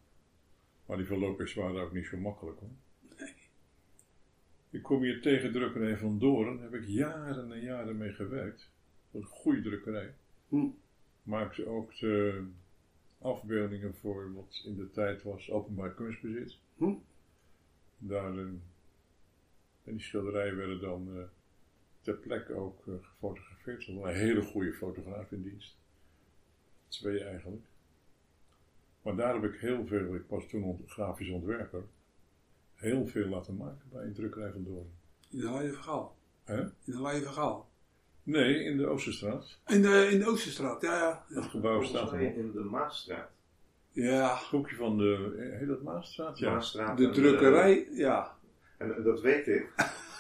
Maar 0.85 0.97
die 0.97 1.05
verlopers 1.05 1.53
waren 1.53 1.81
ook 1.81 1.93
niet 1.93 2.05
zo 2.05 2.17
makkelijk 2.17 2.59
hoor. 2.59 2.69
Ik 4.69 4.83
kom 4.83 5.01
hier 5.01 5.21
tegen 5.21 5.51
drukkerij 5.51 5.97
van 5.97 6.19
Doren, 6.19 6.55
daar 6.59 6.71
heb 6.71 6.81
ik 6.81 6.87
jaren 6.87 7.51
en 7.51 7.59
jaren 7.61 7.97
mee 7.97 8.11
gewerkt. 8.13 8.69
Dat 9.11 9.21
een 9.21 9.27
goede 9.27 9.61
drukkerij. 9.61 10.13
Hm. 10.49 10.65
Maakte 11.23 11.67
ook 11.67 11.95
de 11.99 12.43
afbeeldingen 13.21 13.95
voor 13.95 14.33
wat 14.33 14.61
in 14.65 14.75
de 14.75 14.89
tijd 14.91 15.23
was 15.23 15.51
openbaar 15.51 15.93
kunstbezit. 15.93 16.57
Hm. 16.77 16.93
Daar, 17.97 18.31
eh, 18.37 18.39
en 19.83 19.95
die 19.95 19.99
schilderijen 20.01 20.55
werden 20.57 20.81
dan 20.81 21.17
eh, 21.17 21.23
ter 22.01 22.13
plekke 22.13 22.53
ook 22.53 22.87
eh, 22.87 22.93
gefotografeerd. 23.01 23.87
Er 23.87 23.93
was 23.95 24.09
een 24.13 24.19
hele 24.19 24.41
goede 24.41 24.73
fotograaf 24.73 25.31
in 25.31 25.41
dienst. 25.43 25.77
Twee 26.87 27.23
eigenlijk. 27.23 27.63
Maar 29.01 29.15
daar 29.15 29.33
heb 29.41 29.53
ik 29.53 29.59
heel 29.59 29.85
veel, 29.87 30.15
ik 30.15 30.25
was 30.27 30.47
toen 30.47 30.63
ont- 30.63 30.89
grafisch 30.91 31.29
ontwerper, 31.29 31.83
heel 32.73 33.07
veel 33.07 33.27
laten 33.27 33.55
maken 33.57 33.89
bij 33.91 34.03
een 34.05 34.13
drukkerij 34.13 34.51
van 34.51 34.63
Doorn. 34.63 34.89
In 35.29 35.39
de 35.39 35.43
Laaie 35.45 35.71
Vergaal. 35.71 36.17
Hè? 36.43 36.61
In 36.63 36.71
de 36.85 36.99
Laaie 36.99 37.21
Vergaal. 37.21 37.68
Nee, 38.29 38.63
in 38.63 38.77
de 38.77 38.87
Oosterstraat. 38.87 39.57
In 39.67 39.81
de, 39.81 40.07
in 40.11 40.19
de 40.19 40.25
Oosterstraat, 40.27 40.81
ja, 40.81 40.97
ja. 40.97 41.23
Dat 41.29 41.43
Ja, 41.43 41.49
gebouw 41.49 41.83
staat 41.83 42.11
er 42.11 42.21
in 42.21 42.51
de 42.51 42.59
Maasstraat. 42.59 43.29
ja. 43.91 44.33
Het 44.37 44.43
hoekje 44.47 44.75
van 44.75 44.97
de, 44.97 45.35
eh, 45.51 45.59
heet 45.59 45.67
dat 45.67 45.81
Maasstraat? 45.81 46.39
Ja. 46.39 46.51
Maasstraat 46.53 46.97
de 46.97 47.05
en 47.05 47.11
drukkerij, 47.13 47.87
ja. 47.91 48.37
En 48.77 48.95
eh, 48.97 49.03
dat 49.03 49.21
weet 49.21 49.47
ik. 49.47 49.69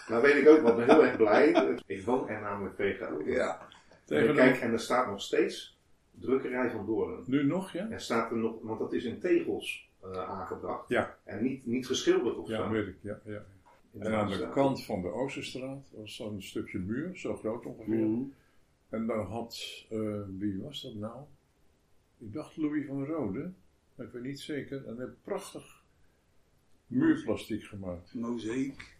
Nou 0.07 0.21
weet 0.21 0.35
ik 0.35 0.47
ook, 0.47 0.61
wat 0.61 0.77
me 0.77 0.83
heel 0.83 1.03
erg 1.05 1.17
blij. 1.17 1.75
Ik 1.85 2.05
woon 2.05 2.29
er 2.29 2.41
namelijk 2.41 2.75
tegenover. 2.75 3.29
Ja. 3.31 3.59
En, 3.59 3.67
ik 3.67 4.05
Tegenover- 4.05 4.35
kijk, 4.43 4.57
en 4.61 4.71
er 4.71 4.79
staat 4.79 5.07
nog 5.07 5.21
steeds 5.21 5.77
drukkerij 6.11 6.69
van 6.71 6.85
Doorn. 6.85 7.23
Nu 7.27 7.43
nog, 7.43 7.71
ja? 7.71 7.89
Er 7.89 8.01
staat 8.01 8.31
er 8.31 8.37
nog, 8.37 8.55
want 8.61 8.79
dat 8.79 8.93
is 8.93 9.03
in 9.03 9.19
tegels 9.19 9.89
eh, 10.03 10.29
aangebracht. 10.29 10.89
Ja. 10.89 11.17
En 11.23 11.43
niet, 11.43 11.65
niet 11.65 11.87
geschilderd 11.87 12.37
of 12.37 12.47
Ja, 12.49 12.57
zo. 12.63 12.69
weet 12.69 12.87
ik. 12.87 12.95
Ja, 13.01 13.19
ja. 13.25 13.41
En 13.97 14.13
aan 14.13 14.29
de 14.29 14.49
kant 14.49 14.83
van 14.83 15.01
de 15.01 15.07
Oosterstraat 15.07 15.91
was 15.91 16.15
zo'n 16.15 16.41
stukje 16.41 16.79
muur, 16.79 17.17
zo 17.17 17.35
groot 17.35 17.65
ongeveer. 17.65 18.05
Mhm. 18.05 18.23
En 18.89 19.07
daar 19.07 19.23
had, 19.23 19.85
eh, 19.89 20.21
wie 20.37 20.61
was 20.61 20.81
dat 20.81 20.95
nou? 20.95 21.23
Ik 22.17 22.33
dacht 22.33 22.57
Louis 22.57 22.85
van 22.85 23.05
Rode, 23.05 23.51
maar 23.95 24.05
ik 24.05 24.11
weet 24.11 24.23
niet 24.23 24.39
zeker. 24.39 24.87
En 24.87 24.99
een 24.99 25.15
prachtig 25.23 25.83
muurplastiek 26.87 27.63
gemaakt. 27.63 28.13
Mozaïek. 28.13 28.97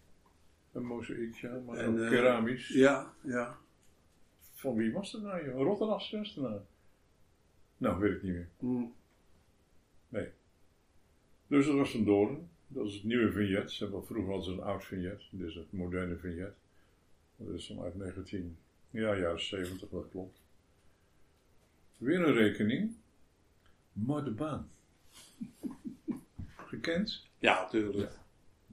Een 0.72 0.86
mozaïek, 0.86 1.34
ja, 1.34 1.58
maar 1.66 1.76
En, 1.76 1.88
ook 1.88 1.98
eh, 1.98 2.08
keramisch. 2.08 2.68
Ja, 2.68 3.14
ja. 3.22 3.58
Van 4.54 4.74
wie 4.74 4.92
was 4.92 5.12
dat 5.12 5.22
nou? 5.22 5.42
Een 5.42 5.52
Rotterdamse 5.52 6.10
kunstenaar. 6.10 6.60
Nou, 7.76 8.00
weet 8.00 8.16
ik 8.16 8.22
niet 8.22 8.32
meer. 8.32 8.48
Mhm. 8.58 8.84
Dus 11.50 11.66
dat 11.66 11.74
was 11.74 11.94
een 11.94 12.04
doorn. 12.04 12.49
Dat 12.72 12.86
is 12.86 12.94
het 12.94 13.04
nieuwe 13.04 13.32
vignet. 13.32 13.70
Ze 13.72 13.82
hebben 13.82 14.04
vroeger 14.04 14.44
ze 14.44 14.50
een 14.50 14.60
oud 14.60 14.84
vignet. 14.84 15.22
Dit 15.30 15.48
is 15.48 15.54
het 15.54 15.72
moderne 15.72 16.16
vignet. 16.16 16.54
Dat 17.36 17.54
is 17.54 17.66
dan 17.66 17.80
uit 17.80 17.94
19, 17.94 18.56
ja, 18.90 19.16
jaren 19.16 19.40
70, 19.40 19.88
dat 19.88 20.08
klopt. 20.10 20.40
Weer 21.98 22.20
een 22.20 22.32
rekening. 22.34 22.94
Maar 23.92 24.24
de 24.24 24.30
baan. 24.30 24.70
Gekend? 26.56 27.26
Ja, 27.38 27.68
tuurlijk. 27.68 28.12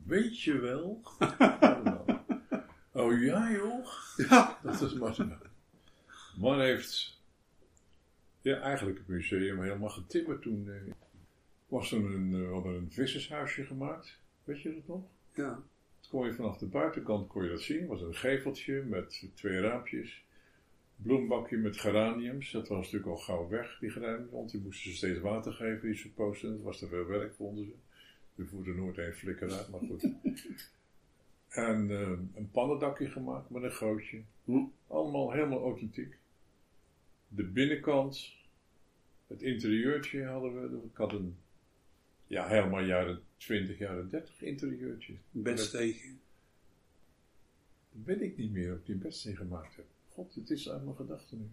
Weet 0.04 0.42
je 0.42 0.60
wel? 0.60 1.02
oh 2.92 3.22
ja 3.22 3.52
joh. 3.52 3.88
Ja. 4.18 4.60
Dat 4.64 4.82
is 4.82 4.94
maar. 4.94 5.40
Man 6.38 6.60
heeft 6.60 7.22
ja, 8.42 8.60
eigenlijk 8.60 8.98
het 8.98 9.08
museum 9.08 9.62
helemaal 9.62 9.90
getimmerd 9.90 10.42
toen. 10.42 10.70
eh, 10.70 10.94
was 11.68 11.92
er 11.92 12.06
een, 12.06 12.34
eh, 12.34 12.40
we 12.40 12.54
hadden 12.54 12.76
een 12.76 12.92
vissershuisje 12.92 13.66
gemaakt. 13.66 14.20
Weet 14.44 14.62
je 14.62 14.74
dat 14.74 14.88
nog? 14.88 15.04
Ja. 15.34 15.64
Dat 16.00 16.10
kon 16.10 16.26
je 16.26 16.34
vanaf 16.34 16.58
de 16.58 16.66
buitenkant 16.66 17.28
kon 17.28 17.44
je 17.44 17.50
dat 17.50 17.62
zien. 17.62 17.80
Het 17.80 17.88
was 17.88 18.02
een 18.02 18.16
geveltje 18.16 18.84
met 18.84 19.30
twee 19.34 19.60
raampjes. 19.60 20.26
Bloembakje 20.96 21.58
met 21.58 21.78
geraniums. 21.78 22.52
Dat 22.52 22.68
was 22.68 22.78
natuurlijk 22.78 23.12
al 23.12 23.18
gauw 23.18 23.48
weg, 23.48 23.78
die 23.80 23.90
geraniums. 23.90 24.32
Want 24.32 24.52
die 24.52 24.62
moesten 24.62 24.92
ze 24.92 24.98
steeds 24.98 25.20
water 25.20 25.54
geven, 25.54 25.88
die 25.88 25.98
supposten. 25.98 26.52
Dat 26.52 26.62
was 26.62 26.80
te 26.80 26.88
veel 26.88 27.06
werk, 27.06 27.36
vonden 27.36 27.66
ze. 27.66 27.74
Er 28.36 28.48
voerde 28.48 28.74
nooit 28.74 28.98
een 28.98 29.14
flikker 29.14 29.52
uit, 29.52 29.70
maar 29.70 29.80
goed. 29.80 30.02
en 31.50 31.92
eh, 31.92 32.12
een 32.36 32.50
pannendakje 32.52 33.10
gemaakt 33.10 33.50
met 33.50 33.64
een 33.64 33.72
gootje. 33.72 34.22
Hm. 34.44 34.64
Allemaal 34.88 35.32
helemaal 35.32 35.62
authentiek. 35.62 36.18
De 37.28 37.44
binnenkant, 37.44 38.36
het 39.28 39.42
interieurtje 39.42 40.26
hadden 40.26 40.54
we. 40.62 40.78
Ik 40.92 40.98
had 40.98 41.12
een, 41.12 41.38
ja, 42.28 42.48
helemaal 42.48 42.84
jaren 42.84 43.22
20, 43.38 43.78
jaren 43.78 44.10
30 44.10 44.42
interieurtje. 44.42 45.14
Bedstegen. 45.32 46.20
Dat 47.92 48.06
weet 48.06 48.22
ik 48.22 48.38
niet 48.38 48.52
meer 48.52 48.74
of 48.74 48.80
ik 48.80 48.86
die 48.86 48.96
bedstee 48.96 49.36
gemaakt 49.36 49.76
heb. 49.76 49.86
God, 50.10 50.36
het 50.36 50.50
is 50.50 50.70
uit 50.70 50.84
mijn 50.84 50.96
gedachten 50.96 51.38
nu. 51.38 51.48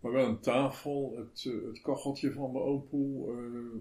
Maar 0.00 0.12
wel 0.12 0.28
een 0.28 0.40
tafel, 0.40 1.16
het, 1.16 1.44
eh, 1.46 1.66
het 1.66 1.80
kacheltje 1.80 2.32
van 2.32 2.52
mijn 2.52 2.64
opoe, 2.64 3.32
eh 3.32 3.80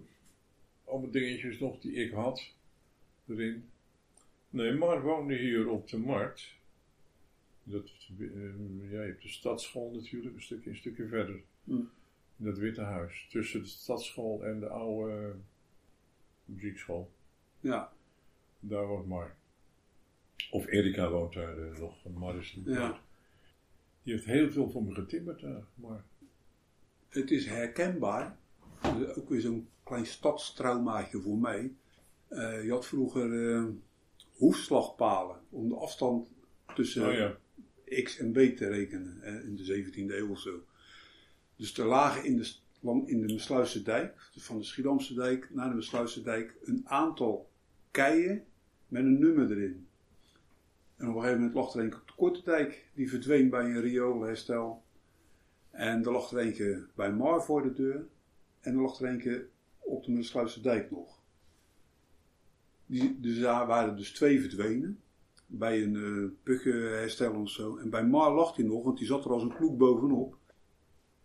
allemaal 0.87 1.11
dingetjes 1.11 1.59
nog 1.59 1.79
die 1.79 1.93
ik 1.93 2.11
had 2.11 2.53
erin. 3.27 3.69
Nee, 4.49 4.73
Mar 4.73 5.01
woonde 5.01 5.35
hier 5.35 5.69
op 5.69 5.87
de 5.87 5.97
markt. 5.97 6.55
Dat, 7.63 7.89
ja, 8.87 9.01
je 9.01 9.07
hebt 9.07 9.21
de 9.21 9.29
stadsschool 9.29 9.91
natuurlijk, 9.91 10.35
een 10.35 10.41
stukje, 10.41 10.69
een 10.69 10.75
stukje 10.75 11.07
verder. 11.07 11.41
Hm. 11.63 11.71
In 12.37 12.45
dat 12.45 12.57
witte 12.57 12.81
huis, 12.81 13.27
tussen 13.29 13.61
de 13.61 13.67
stadsschool 13.67 14.45
en 14.45 14.59
de 14.59 14.67
oude 14.67 15.35
muziekschool. 16.47 17.11
Ja. 17.59 17.91
Daar 18.59 18.87
woont 18.87 19.07
Mar. 19.07 19.35
Of 20.51 20.67
Erika 20.67 21.09
woont 21.09 21.33
daar 21.33 21.57
eh, 21.57 21.79
nog. 21.79 21.95
Mar 22.13 22.35
is 22.37 22.55
niet 22.55 22.65
Ja. 22.65 22.99
Die 24.03 24.13
heeft 24.13 24.25
heel 24.25 24.51
veel 24.51 24.69
voor 24.69 24.83
me 24.83 24.93
getimmerd 24.93 25.41
daar. 25.41 25.63
Maar 25.75 26.03
Het 27.09 27.31
is 27.31 27.45
herkenbaar. 27.45 28.37
Dus 28.81 29.15
ook 29.15 29.29
weer 29.29 29.41
zo'n 29.41 29.67
klein 29.83 30.05
stadstraumaatje 30.05 31.21
voor 31.21 31.37
mij. 31.37 31.73
Eh, 32.27 32.63
je 32.63 32.71
had 32.71 32.85
vroeger 32.85 33.55
eh, 33.55 33.65
hoefslagpalen 34.33 35.39
om 35.49 35.69
de 35.69 35.75
afstand 35.75 36.29
tussen 36.75 37.07
oh 37.07 37.13
ja, 37.13 37.37
X 38.03 38.17
en 38.17 38.31
B 38.31 38.35
te 38.35 38.67
rekenen. 38.67 39.21
eh, 39.21 39.45
in 39.45 39.55
de 39.55 39.83
17e 39.83 39.95
eeuw 40.15 40.29
of 40.29 40.39
zo. 40.39 40.63
Dus 41.55 41.77
er 41.77 41.85
lagen 41.85 42.25
in 42.25 42.37
de, 42.37 42.51
in 42.81 43.27
de 43.27 43.33
Mesluisse 43.33 43.81
dijk, 43.81 44.29
dus 44.33 44.43
van 44.43 44.57
de 44.57 44.63
Schiedamse 44.63 45.13
dijk 45.13 45.49
naar 45.53 45.69
de 45.69 45.75
Mesluisse 45.75 46.21
dijk, 46.21 46.55
een 46.63 46.81
aantal 46.85 47.49
keien 47.91 48.43
met 48.87 49.03
een 49.03 49.19
nummer 49.19 49.51
erin. 49.51 49.87
En 50.97 51.07
op 51.07 51.15
een 51.15 51.21
gegeven 51.21 51.39
moment 51.39 51.57
lag 51.57 51.73
er 51.73 51.81
eentje 51.81 51.99
op 51.99 52.07
de 52.07 52.13
Korte 52.15 52.41
Dijk, 52.43 52.89
die 52.93 53.09
verdween 53.09 53.49
bij 53.49 53.65
een 53.65 53.81
rioolherstel. 53.81 54.83
En 55.71 56.05
er 56.05 56.11
lag 56.11 56.31
er 56.31 56.37
eentje 56.37 56.85
bij 56.95 57.13
Mar 57.13 57.43
voor 57.43 57.63
de 57.63 57.73
deur. 57.73 58.05
En 58.59 58.75
er 58.75 58.81
lag 58.81 58.99
er 58.99 59.09
eentje 59.09 59.47
op 59.79 60.03
de 60.05 60.11
Meelsluisse 60.11 60.61
dijk 60.61 60.91
nog. 60.91 61.19
Die, 62.85 63.19
dus 63.19 63.39
daar 63.39 63.67
waren 63.67 63.95
dus 63.95 64.11
twee 64.11 64.41
verdwenen. 64.41 64.99
Bij 65.45 65.83
een 65.83 65.93
uh, 65.93 66.29
pukkenherstel 66.43 67.41
of 67.41 67.49
zo. 67.49 67.77
En 67.77 67.89
bij 67.89 68.05
Mar 68.05 68.33
lag 68.33 68.55
hij 68.55 68.65
nog, 68.65 68.83
want 68.83 68.97
die 68.97 69.07
zat 69.07 69.25
er 69.25 69.31
als 69.31 69.43
een 69.43 69.55
kloek 69.55 69.77
bovenop. 69.77 70.37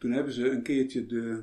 Toen 0.03 0.11
hebben 0.11 0.33
ze 0.33 0.51
een 0.51 0.63
keertje 0.63 1.07
de 1.07 1.43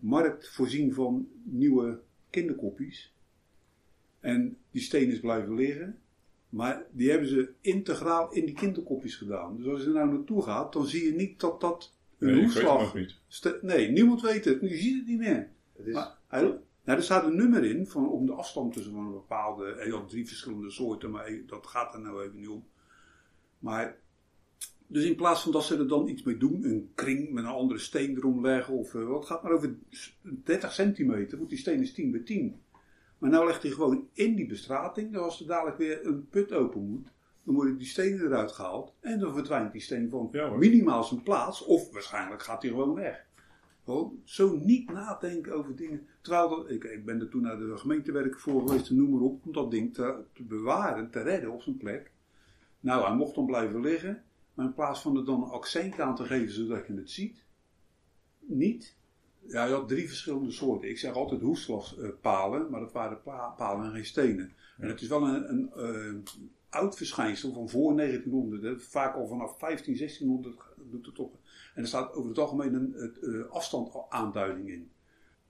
markt 0.00 0.48
voorzien 0.48 0.94
van 0.94 1.28
nieuwe 1.42 2.00
kinderkoppies. 2.30 3.14
En 4.20 4.56
die 4.70 4.82
steen 4.82 5.10
is 5.10 5.20
blijven 5.20 5.54
liggen. 5.54 5.98
Maar 6.48 6.86
die 6.90 7.10
hebben 7.10 7.28
ze 7.28 7.52
integraal 7.60 8.32
in 8.32 8.44
die 8.44 8.54
kinderkopjes 8.54 9.16
gedaan. 9.16 9.56
Dus 9.56 9.66
als 9.66 9.80
je 9.80 9.86
er 9.86 9.92
nou 9.92 10.12
naartoe 10.12 10.42
gaat, 10.42 10.72
dan 10.72 10.86
zie 10.86 11.04
je 11.04 11.12
niet 11.12 11.40
dat 11.40 11.60
dat 11.60 11.94
een 12.18 12.34
Nee, 12.34 12.42
Nee, 13.62 13.90
niemand 13.90 14.20
weet 14.20 14.44
het. 14.44 14.60
Je 14.60 14.76
ziet 14.76 14.96
het 14.96 15.06
niet 15.06 15.18
meer. 15.18 15.48
Het 15.76 15.86
is, 15.86 15.94
Maar 15.94 16.16
hij, 16.26 16.42
nou, 16.42 16.98
er 16.98 17.02
staat 17.02 17.24
een 17.24 17.36
nummer 17.36 17.64
in 17.64 17.86
van, 17.86 18.10
om 18.10 18.26
de 18.26 18.32
afstand 18.32 18.72
tussen 18.72 18.92
van 18.92 19.06
een 19.06 19.12
bepaalde. 19.12 19.74
Hij 19.78 19.88
had 19.88 20.08
drie 20.08 20.26
verschillende 20.26 20.70
soorten, 20.70 21.10
maar 21.10 21.24
eh, 21.24 21.46
dat 21.46 21.66
gaat 21.66 21.94
er 21.94 22.00
nou 22.00 22.22
even 22.22 22.38
niet 22.38 22.48
om. 22.48 22.64
Maar. 23.58 23.96
Dus 24.90 25.04
in 25.04 25.16
plaats 25.16 25.42
van 25.42 25.52
dat 25.52 25.64
ze 25.64 25.78
er 25.78 25.88
dan 25.88 26.08
iets 26.08 26.22
mee 26.22 26.36
doen, 26.36 26.64
een 26.64 26.90
kring 26.94 27.32
met 27.32 27.44
een 27.44 27.50
andere 27.50 27.78
steen 27.78 28.16
erom 28.16 28.42
leggen 28.42 28.74
of 28.74 28.94
eh, 28.94 29.04
wat, 29.04 29.26
gaat 29.26 29.42
maar 29.42 29.52
over 29.52 29.76
30 30.44 30.72
centimeter, 30.72 31.38
want 31.38 31.50
die 31.50 31.58
steen 31.58 31.80
is 31.80 31.92
10 31.92 32.10
bij 32.10 32.20
10. 32.20 32.60
Maar 33.18 33.30
nou 33.30 33.46
legt 33.46 33.62
hij 33.62 33.70
gewoon 33.70 34.08
in 34.12 34.34
die 34.34 34.46
bestrating, 34.46 35.12
dus 35.12 35.20
als 35.20 35.40
er 35.40 35.46
dadelijk 35.46 35.76
weer 35.76 36.06
een 36.06 36.28
put 36.28 36.52
open 36.52 36.88
moet, 36.88 37.12
dan 37.42 37.54
worden 37.54 37.78
die 37.78 37.86
stenen 37.86 38.26
eruit 38.26 38.52
gehaald 38.52 38.94
en 39.00 39.18
dan 39.18 39.34
verdwijnt 39.34 39.72
die 39.72 39.80
steen 39.80 40.10
van 40.10 40.28
Ja, 40.32 40.50
minimaal 40.50 41.04
zijn 41.04 41.22
plaats, 41.22 41.64
of 41.64 41.92
waarschijnlijk 41.92 42.42
gaat 42.42 42.62
hij 42.62 42.70
gewoon 42.70 42.94
weg. 42.94 43.26
Gewoon 43.84 44.20
zo 44.24 44.56
niet 44.56 44.92
nadenken 44.92 45.52
over 45.52 45.76
dingen. 45.76 46.06
Terwijl 46.20 46.48
dat, 46.48 46.70
ik, 46.70 46.84
ik 46.84 47.04
ben 47.04 47.20
er 47.20 47.28
toen 47.28 47.42
naar 47.42 47.58
de 47.58 47.76
gemeentewerk 47.76 48.38
voor 48.38 48.68
geweest, 48.68 48.90
noem 48.90 49.10
maar 49.10 49.20
op, 49.20 49.46
om 49.46 49.52
dat 49.52 49.70
ding 49.70 49.94
te, 49.94 50.24
te 50.32 50.42
bewaren, 50.42 51.10
te 51.10 51.22
redden 51.22 51.52
op 51.52 51.62
zijn 51.62 51.76
plek. 51.76 52.12
Nou, 52.80 53.06
hij 53.06 53.16
mocht 53.16 53.34
dan 53.34 53.46
blijven 53.46 53.80
liggen, 53.80 54.22
maar 54.58 54.66
in 54.66 54.74
plaats 54.74 55.00
van 55.00 55.16
er 55.16 55.24
dan 55.24 55.42
een 55.42 55.50
accent 55.50 56.00
aan 56.00 56.16
te 56.16 56.24
geven 56.24 56.52
zodat 56.52 56.86
je 56.86 56.94
het 56.94 57.10
ziet, 57.10 57.44
niet. 58.38 58.96
Ja, 59.46 59.64
je 59.64 59.72
had 59.72 59.88
drie 59.88 60.08
verschillende 60.08 60.50
soorten. 60.50 60.88
Ik 60.88 60.98
zeg 60.98 61.14
altijd 61.14 61.40
hoefslagpalen, 61.40 62.70
maar 62.70 62.80
dat 62.80 62.92
waren 62.92 63.22
pa- 63.22 63.48
palen 63.48 63.86
en 63.86 63.92
geen 63.92 64.04
stenen. 64.04 64.52
En 64.78 64.88
het 64.88 65.00
is 65.00 65.08
wel 65.08 65.28
een, 65.28 65.50
een 65.50 65.72
eh, 65.72 66.32
oud 66.68 66.96
verschijnsel 66.96 67.52
van 67.52 67.68
voor 67.68 67.96
1900. 67.96 68.62
Hè. 68.62 68.80
Vaak 68.80 69.14
al 69.14 69.26
vanaf 69.26 69.58
15, 69.58 69.96
1600 69.96 70.60
doet 70.90 71.06
het 71.06 71.14
toch. 71.14 71.32
En 71.74 71.82
er 71.82 71.88
staat 71.88 72.12
over 72.14 72.28
het 72.28 72.38
algemeen 72.38 72.74
een 72.74 72.92
het, 72.92 73.18
eh, 73.18 73.50
afstandaanduiding 73.50 74.68
in. 74.68 74.90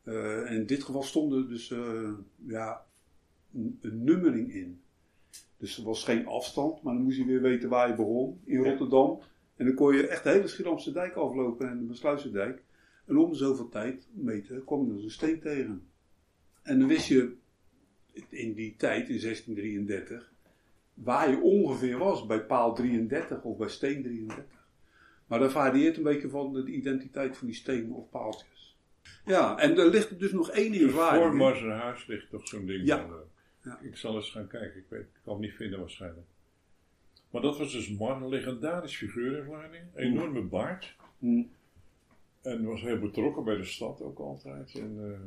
Eh, 0.03 0.51
en 0.51 0.57
in 0.57 0.67
dit 0.67 0.83
geval 0.83 1.03
stond 1.03 1.33
er 1.33 1.49
dus 1.49 1.69
ja, 2.47 2.85
een, 3.55 3.79
een 3.81 4.05
nummering 4.05 4.55
in. 4.55 4.83
Dus 5.59 5.79
er 5.79 5.85
was 5.85 6.05
geen 6.05 6.27
afstand, 6.27 6.83
maar 6.83 6.95
dan 6.95 7.03
moest 7.03 7.17
je 7.17 7.25
weer 7.25 7.43
weten 7.43 7.69
waar 7.69 7.89
je 7.89 7.95
begon 7.95 8.41
in 8.45 8.65
Rotterdam. 8.65 9.21
En 9.57 9.65
dan 9.67 9.75
kon 9.75 9.97
je 9.97 10.07
echt 10.07 10.25
de 10.25 10.31
hele 10.31 10.49
Schiedamse 10.49 10.93
dijk 10.93 11.15
aflopen 11.15 11.69
en 11.69 11.79
de 11.79 11.85
Besluisdijk. 11.85 12.63
En 13.05 13.17
om 13.17 13.35
zoveel 13.35 13.69
tijd 13.69 14.09
meten 14.13 14.65
kwam 14.65 14.87
je 14.87 14.93
dus 14.93 15.05
een 15.05 15.11
steen 15.11 15.41
tegen. 15.41 15.87
En 16.63 16.79
dan 16.79 16.89
wist 16.89 17.07
je 17.07 17.37
in 18.29 18.55
die 18.55 18.75
tijd, 18.77 19.09
in 19.09 19.21
1633, 19.21 20.33
waar 20.95 21.31
je 21.31 21.41
ongeveer 21.41 21.99
was 21.99 22.27
bij 22.27 22.45
paal 22.45 22.75
33 22.75 23.43
of 23.43 23.57
bij 23.57 23.69
steen 23.69 24.03
33. 24.03 24.45
Maar 25.27 25.39
dat 25.39 25.53
varieert 25.53 25.97
een 25.97 26.03
beetje 26.03 26.29
van 26.29 26.53
de 26.53 26.65
identiteit 26.65 27.37
van 27.37 27.47
die 27.47 27.57
stenen 27.57 27.91
of 27.91 28.11
paaltjes. 28.11 28.77
Ja, 29.25 29.59
en 29.59 29.79
er 29.79 29.91
ligt 29.91 30.19
dus 30.19 30.33
nog 30.33 30.51
één 30.51 30.73
in 30.73 30.81
Voor 30.81 30.91
Vlaardingen. 30.91 31.37
Marzerhuis 31.37 32.07
ligt 32.07 32.31
toch 32.31 32.49
zo'n 32.49 32.67
ding. 32.67 32.87
Ja. 32.87 33.07
Eh, 33.69 33.83
Ja. 33.83 33.89
Ik 33.89 33.97
zal 33.97 34.15
eens 34.17 34.31
gaan 34.31 34.47
kijken. 34.47 34.81
Ik, 34.81 34.87
weet, 34.89 35.01
ik 35.01 35.21
kan 35.25 35.33
het 35.33 35.43
niet 35.43 35.55
vinden 35.55 35.79
waarschijnlijk. 35.79 36.27
Maar 37.31 37.43
dat 37.43 37.59
was 37.59 37.73
dus 37.73 37.89
Mar, 37.99 38.17
een 38.23 38.29
legendarisch 38.29 38.97
figuur 38.97 39.39
in 39.39 39.45
Vlaardingen. 39.45 39.91
Enorme 39.95 40.43
baard. 40.43 40.97
Hm. 41.19 41.43
En 42.43 42.65
was 42.65 42.81
heel 42.81 42.99
betrokken 42.99 43.45
bij 43.45 43.57
de 43.57 43.65
stad 43.65 44.03
ook 44.03 44.19
altijd. 44.19 44.75
En 44.79 44.97
eh 44.99 45.21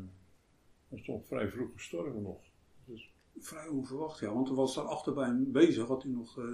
hij 0.89 0.99
is 0.99 1.05
toch 1.05 1.25
vrij 1.25 1.49
vroeg 1.49 1.71
gestorven 1.73 2.21
nog. 2.21 2.37
Dus, 2.85 3.09
Vrij 3.39 3.67
onverwacht, 3.67 4.19
ja. 4.19 4.33
Want 4.33 4.49
er 4.49 4.55
was 4.55 4.75
daar 4.75 4.83
achter 4.85 5.13
bij 5.13 5.25
hem 5.25 5.51
bezig, 5.51 5.87
had 5.87 6.03
hij 6.03 6.11
nog 6.11 6.37
eh 6.39 6.45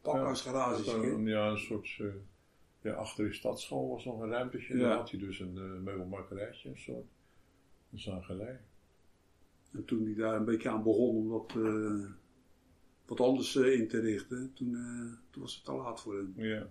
pakhuisgarages. 0.00 0.86
ja, 0.86 0.92
een, 0.94 1.26
ja, 1.26 1.48
een 1.50 1.58
soort... 1.58 1.96
eh, 2.00 2.06
ja, 2.80 2.92
achter 2.92 3.24
die 3.24 3.32
stadsschool 3.34 3.88
was 3.88 4.04
nog 4.04 4.20
een 4.20 4.28
ruimtetje. 4.30 4.76
Ja. 4.76 4.82
Daar 4.88 4.96
had 4.96 5.10
hij 5.10 5.18
dus 5.20 5.40
een 5.40 5.54
uh, 5.56 5.80
meubelmakkerijtje, 5.80 6.68
een 6.68 6.78
soort. 6.78 7.06
Een 7.92 7.98
zagerij. 8.00 8.60
En 9.72 9.84
toen 9.84 10.04
hij 10.04 10.14
daar 10.14 10.34
een 10.34 10.44
beetje 10.44 10.70
aan 10.70 10.82
begon 10.82 11.16
om 11.16 11.28
dat 11.28 11.56
eh, 11.56 12.10
wat 13.06 13.20
anders 13.20 13.56
eh, 13.56 13.72
in 13.72 13.88
te 13.88 14.00
richten, 14.00 14.52
toen, 14.54 14.74
eh, 14.74 15.30
toen 15.30 15.42
was 15.42 15.54
het 15.54 15.64
te 15.64 15.72
laat 15.72 16.00
voor 16.00 16.16
hem. 16.16 16.32
Ja. 16.36 16.68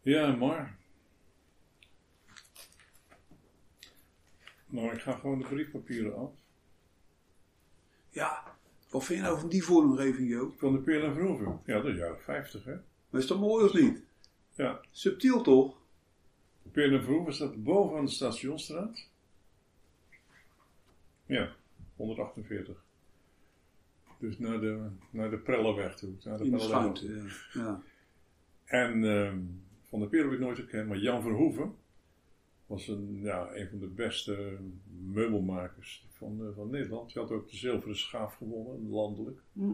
Ja, 0.00 0.36
maar. 0.36 0.78
Nou, 4.66 4.92
ik 4.92 5.00
ga 5.00 5.12
gewoon 5.12 5.38
de 5.38 5.48
briefpapieren 5.48 6.16
af. 6.16 6.30
Ja, 8.10 8.56
wat 8.90 9.04
vind 9.04 9.18
je 9.18 9.24
nou 9.24 9.38
van 9.38 9.48
die 9.48 9.64
vormgeving, 9.64 10.28
Joop? 10.28 10.58
Van 10.58 10.72
de 10.72 10.78
Peer 10.78 11.04
en 11.04 11.14
Vroeven. 11.14 11.60
Ja, 11.64 11.80
dat 11.80 11.92
is 11.92 11.98
jaren 11.98 12.20
50, 12.20 12.64
hè? 12.64 12.74
Maar 13.10 13.20
is 13.20 13.26
dat 13.26 13.38
mooi 13.38 13.64
of 13.64 13.72
niet? 13.72 14.02
Ja. 14.54 14.80
Subtiel 14.90 15.42
toch? 15.42 15.76
De 16.62 16.68
Peer 16.68 16.92
en 16.92 17.02
Vroeven 17.02 17.34
staat 17.34 17.62
boven 17.62 17.98
aan 17.98 18.04
de 18.04 18.10
Stationstraat. 18.10 19.08
Ja, 21.28 21.54
148. 21.96 22.84
Dus 24.18 24.38
naar 24.38 24.60
de, 24.60 24.88
naar 25.10 25.30
de 25.30 25.38
Prellenweg 25.38 25.96
toe. 25.96 26.14
Naar 26.24 26.38
de 26.38 26.44
In. 26.44 27.30
Ja. 27.52 27.62
ja. 27.62 27.82
En 28.64 29.04
ehm, 29.04 29.38
Van 29.82 29.98
der 29.98 30.08
Peer 30.08 30.22
heb 30.22 30.32
ik 30.32 30.38
nooit 30.38 30.58
gekend, 30.58 30.88
maar 30.88 30.98
Jan 30.98 31.22
Verhoeven 31.22 31.74
was 32.66 32.88
een, 32.88 33.20
ja, 33.22 33.54
een 33.54 33.68
van 33.68 33.78
de 33.78 33.86
beste 33.86 34.58
meubelmakers 35.04 36.06
van, 36.10 36.46
eh, 36.46 36.54
van 36.54 36.70
Nederland. 36.70 37.14
Hij 37.14 37.22
had 37.22 37.32
ook 37.32 37.50
de 37.50 37.56
zilveren 37.56 37.96
schaaf 37.96 38.34
gewonnen, 38.34 38.90
landelijk. 38.90 39.40
Hm. 39.52 39.72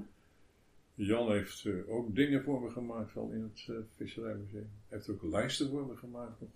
Jan 0.95 1.31
heeft 1.33 1.65
eh, 1.65 1.91
ook 1.91 2.15
dingen 2.15 2.43
voor 2.43 2.63
me 2.63 2.71
gemaakt 2.71 3.15
wel 3.15 3.31
in 3.31 3.43
het 3.43 3.67
eh, 3.69 3.77
Visserijmuseum. 3.95 4.71
Hij 4.89 4.99
heeft 4.99 5.09
ook 5.09 5.23
lijsten 5.23 5.71
voor 5.71 5.87
me 5.87 5.97
gemaakt 5.97 6.41
nog. 6.41 6.51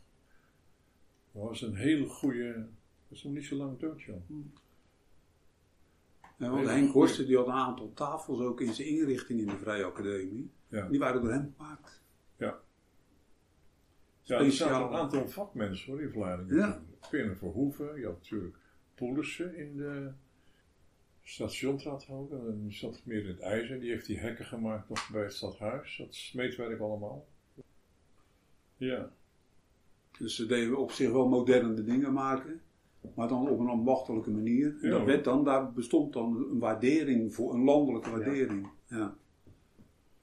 Hij 1.33 1.43
was 1.43 1.63
een 1.63 1.75
hele 1.75 2.07
goede, 2.07 2.53
dat 3.09 3.19
is 3.19 3.23
nog 3.23 3.33
niet 3.33 3.45
zo 3.45 3.57
lang 3.57 3.79
dood, 3.79 4.03
Jan. 4.03 4.23
Ja, 6.39 6.51
want 6.51 6.67
Henk. 6.67 6.93
Horsten 6.93 7.27
die 7.27 7.37
had 7.37 7.47
een 7.47 7.53
aantal 7.53 7.93
tafels 7.93 8.41
ook 8.41 8.61
in 8.61 8.75
zijn 8.75 8.89
inrichting 8.89 9.41
in 9.41 9.47
de 9.47 9.57
Vrije 9.57 9.85
Academie. 9.85 10.51
Ja. 10.69 10.89
Die 10.89 10.99
waren 10.99 11.23
door 11.23 11.31
hem 11.31 11.55
gemaakt. 11.57 12.03
Ja, 12.37 12.61
er 14.37 14.53
zaten 14.53 14.87
een 14.87 14.99
aantal 14.99 15.29
vakmensen 15.29 15.93
hoor 15.93 16.03
in 16.03 16.11
Vlaardingen. 16.11 16.57
Ja. 16.57 16.83
Peer 17.11 17.37
Verhoeven, 17.37 18.01
je 18.01 18.07
had 18.07 18.15
natuurlijk 18.15 18.57
Poelissen 18.95 19.57
in 19.57 19.77
de 19.77 20.11
stationstraat 21.23 22.07
ook. 22.11 22.33
En 22.33 22.61
die 22.63 22.73
zat 22.73 23.01
meer 23.05 23.21
in 23.23 23.29
het 23.29 23.41
ijzer. 23.41 23.81
Die 23.81 23.91
heeft 23.91 24.07
die 24.07 24.19
hekken 24.19 24.45
gemaakt 24.45 24.89
nog 24.89 25.11
bij 25.13 25.23
het 25.23 25.33
stadhuis. 25.33 25.97
Dat 25.97 26.15
smeetwerk 26.15 26.81
allemaal. 26.81 27.27
Ja, 28.77 29.11
Dus 30.19 30.37
ze 30.37 30.47
deden 30.47 30.77
op 30.77 30.91
zich 30.91 31.11
wel 31.11 31.29
moderne 31.29 31.85
dingen 31.85 32.13
maken. 32.13 32.61
Maar 33.15 33.29
dan 33.29 33.49
op 33.49 33.59
een 33.59 33.69
ambachtelijke 33.69 34.31
manier. 34.31 34.77
En 34.83 34.91
dat 34.91 35.05
werd 35.05 35.25
dan, 35.25 35.45
daar 35.45 35.73
bestond 35.73 36.13
dan 36.13 36.47
een 36.51 36.59
waardering 36.59 37.35
voor, 37.35 37.55
een 37.55 37.65
landelijke 37.65 38.11
waardering. 38.11 38.69
Ja. 38.87 39.17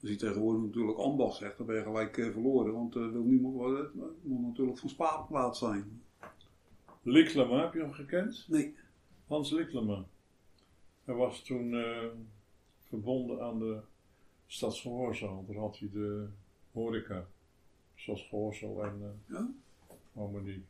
Als 0.01 0.09
je 0.09 0.15
tegenwoordig 0.15 0.61
natuurlijk 0.61 0.97
ambacht 0.97 1.37
zegt, 1.37 1.57
dan 1.57 1.65
ben 1.65 1.75
je 1.75 1.83
gelijk 1.83 2.17
eh, 2.17 2.31
verloren. 2.31 2.73
Want 2.73 2.95
er 2.95 3.11
wil 3.11 3.23
niemand 3.23 3.53
worden. 3.53 3.83
Het 3.83 4.23
moet 4.23 4.41
natuurlijk 4.41 4.77
van 4.77 4.89
spaarplaats 4.89 5.59
zijn. 5.59 6.01
Liklema, 7.01 7.61
heb 7.61 7.73
je 7.73 7.79
hem 7.79 7.91
gekend? 7.91 8.45
Nee. 8.49 8.75
Hans 9.27 9.51
Liklema. 9.51 10.05
Hij 11.03 11.15
was 11.15 11.43
toen 11.43 11.73
eh, 11.73 12.07
verbonden 12.79 13.41
aan 13.41 13.59
de 13.59 13.79
Stadsgehoorzaal. 14.47 15.45
Daar 15.47 15.57
had 15.57 15.77
hij 15.79 15.89
de 15.93 16.27
horeca. 16.71 17.27
Zoals 17.95 18.27
Gehoorzaal 18.27 18.83
en 18.83 19.01
eh 19.01 19.35
Ja? 19.35 19.49
Harmonie. 20.13 20.63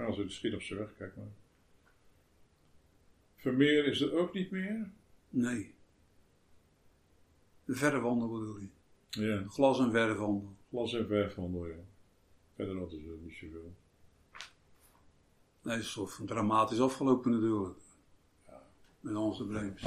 Nou, 0.00 0.12
als 0.12 0.20
je 0.20 0.26
de 0.26 0.30
schiet 0.32 0.54
op 0.54 0.62
zijn 0.62 0.78
weg 0.78 0.96
kijkt 0.96 1.16
maar. 1.16 1.26
Vermeer 3.36 3.84
is 3.86 4.00
er 4.00 4.12
ook 4.18 4.32
niet 4.32 4.50
meer. 4.50 4.90
Nee. 5.28 5.74
De 7.64 7.74
verfhandel 7.74 8.28
bedoel 8.28 8.58
je. 8.58 8.68
Ja, 9.10 9.44
Glas- 9.48 9.78
en 9.78 9.90
verfhandel. 9.90 10.56
glas 10.70 10.94
en 10.94 11.06
verfhandel, 11.06 11.66
ja. 11.66 11.74
Verder 12.54 12.78
hadden 12.78 13.00
ze 13.00 13.18
niet 13.22 13.34
zoveel. 13.34 13.74
Nee, 15.62 15.74
het 15.76 15.84
is 15.84 15.92
toch 15.92 16.20
dramatisch 16.26 16.80
afgelopen 16.80 17.30
natuurlijk. 17.30 17.78
Met 19.00 19.14
Hans 19.14 19.38
de 19.38 19.44
Breems. 19.44 19.82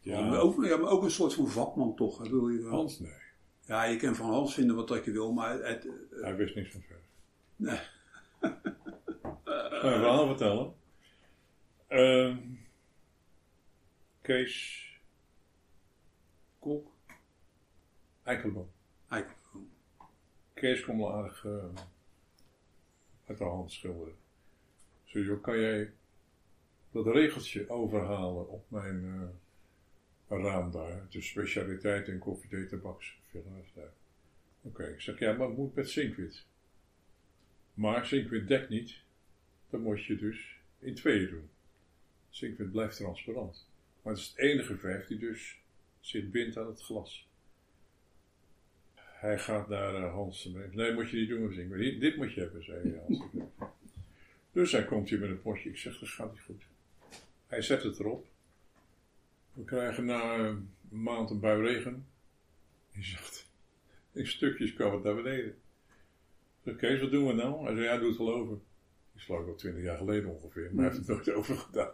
Ja, 0.00 0.20
Maar, 0.28 0.40
ook, 0.40 0.64
ja, 0.64 0.76
maar 0.76 0.90
ook 0.90 1.02
een 1.02 1.10
soort 1.10 1.34
van 1.34 1.48
vakman 1.48 1.94
toch, 1.96 2.18
hè, 2.18 2.28
wil 2.30 2.48
je 2.48 2.62
wel. 2.62 2.70
Hans, 2.70 2.98
nee. 2.98 3.12
Ja, 3.66 3.84
je 3.84 3.96
kan 3.96 4.14
van 4.14 4.30
Hans 4.30 4.54
vinden 4.54 4.76
wat 4.76 4.88
dat 4.88 5.04
je 5.04 5.10
wil, 5.10 5.32
maar 5.32 5.58
het, 5.62 5.88
Hij 6.10 6.36
wist 6.36 6.54
niks 6.54 6.70
van 6.72 6.80
verf. 6.82 7.00
nee. 7.56 7.80
Een 9.84 9.92
verhaal 9.92 10.26
vertellen. 10.26 10.74
Ehm, 11.86 12.38
Kees 14.20 14.84
Kok. 16.58 16.92
Eikelboom. 18.22 18.70
Eikenboom. 19.08 19.70
Kees 20.54 20.86
wel 20.86 21.14
aardig 21.14 21.44
eh, 21.44 21.64
uit 23.26 23.38
de 23.38 23.44
hand 23.44 23.72
schilderen. 23.72 24.14
Zo, 25.04 25.20
joh, 25.20 25.42
kan 25.42 25.60
jij 25.60 25.92
dat 26.90 27.06
regeltje 27.06 27.68
overhalen 27.68 28.48
op 28.48 28.70
mijn 28.70 29.04
eh, 30.28 30.42
raam 30.42 30.70
daar? 30.70 31.06
De 31.10 31.20
specialiteit 31.20 32.08
in 32.08 32.18
koffie, 32.18 32.50
thee, 32.50 32.66
tabaks. 32.66 33.18
Oké, 34.62 34.86
ik 34.86 35.00
zeg, 35.00 35.18
ja, 35.18 35.32
maar 35.32 35.48
het 35.48 35.56
moet 35.56 35.74
met 35.74 35.90
zinkwit. 35.90 36.46
Maar 37.74 38.06
zinkwit 38.06 38.48
dekt 38.48 38.68
niet. 38.68 39.04
Dan 39.76 39.84
moet 39.84 40.04
je 40.04 40.16
dus 40.16 40.58
in 40.78 40.94
tweeën 40.94 41.30
doen. 41.30 41.48
Zinkwit 42.28 42.70
blijft 42.70 42.96
transparant. 42.96 43.68
Maar 44.02 44.12
het 44.12 44.22
is 44.22 44.28
het 44.28 44.38
enige 44.38 44.76
verf 44.76 45.06
die 45.06 45.18
dus 45.18 45.60
zit 46.00 46.30
bindt 46.30 46.56
aan 46.56 46.66
het 46.66 46.82
glas. 46.82 47.28
Hij 48.94 49.38
gaat 49.38 49.68
naar 49.68 49.94
uh, 49.94 50.12
Hans 50.12 50.46
en 50.46 50.70
nee, 50.72 50.92
moet 50.92 51.10
je 51.10 51.16
niet 51.16 51.28
doen. 51.28 51.98
Dit, 52.00 52.16
moet 52.16 52.32
je 52.32 52.40
hebben, 52.40 52.64
zei 52.64 53.00
Hans. 53.06 53.22
dus 54.52 54.72
hij 54.72 54.84
komt 54.84 55.08
hier 55.08 55.18
met 55.18 55.30
een 55.30 55.42
potje. 55.42 55.68
Ik 55.68 55.76
zeg, 55.76 55.98
dat 55.98 56.08
gaat 56.08 56.32
niet 56.32 56.42
goed. 56.42 56.62
Hij 57.46 57.62
zet 57.62 57.82
het 57.82 57.98
erop. 57.98 58.26
We 59.52 59.64
krijgen 59.64 60.04
na 60.04 60.34
een 60.34 60.70
maand 60.88 61.30
een 61.30 61.40
bui 61.40 61.62
regen. 61.62 62.06
Hij 62.92 63.04
zegt, 63.04 63.46
in 64.12 64.26
stukjes 64.26 64.74
kwam 64.74 64.92
het 64.92 65.02
naar 65.02 65.14
beneden. 65.14 65.56
Ik 66.62 66.76
Kees, 66.76 67.00
wat 67.00 67.10
doen 67.10 67.26
we 67.26 67.32
nou? 67.32 67.64
Hij 67.64 67.74
zei, 67.74 67.84
ja, 67.84 67.98
doe 67.98 68.08
het 68.08 68.18
wel 68.18 68.34
over. 68.34 68.58
Ik 69.16 69.22
slag 69.22 69.44
wel 69.44 69.54
twintig 69.54 69.82
jaar 69.82 69.96
geleden 69.96 70.30
ongeveer, 70.30 70.70
maar 70.74 70.84
hij 70.84 70.94
heeft 70.94 71.06
het 71.08 71.16
nooit 71.16 71.32
over 71.38 71.56
gedaan. 71.56 71.92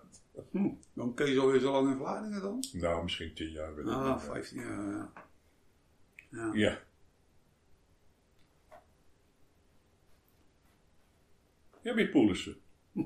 Hm. 0.51 0.68
Dan 0.95 1.14
Kees 1.14 1.39
alweer 1.39 1.61
zo 1.61 1.73
lang 1.73 1.91
in 1.91 1.97
Vlaardingen 1.97 2.41
dan? 2.41 2.64
Nou, 2.73 3.03
misschien 3.03 3.35
tien 3.35 3.51
jaar. 3.51 3.75
Weet 3.75 3.85
ik 3.85 3.91
Ah. 3.91 4.18
15 4.20 4.61
jaar, 4.61 4.91
ja. 4.93 5.12
Ja. 6.31 6.51
Ja. 6.55 6.81
Ja, 11.83 11.95
met 11.95 12.11
Poelissen. 12.11 12.57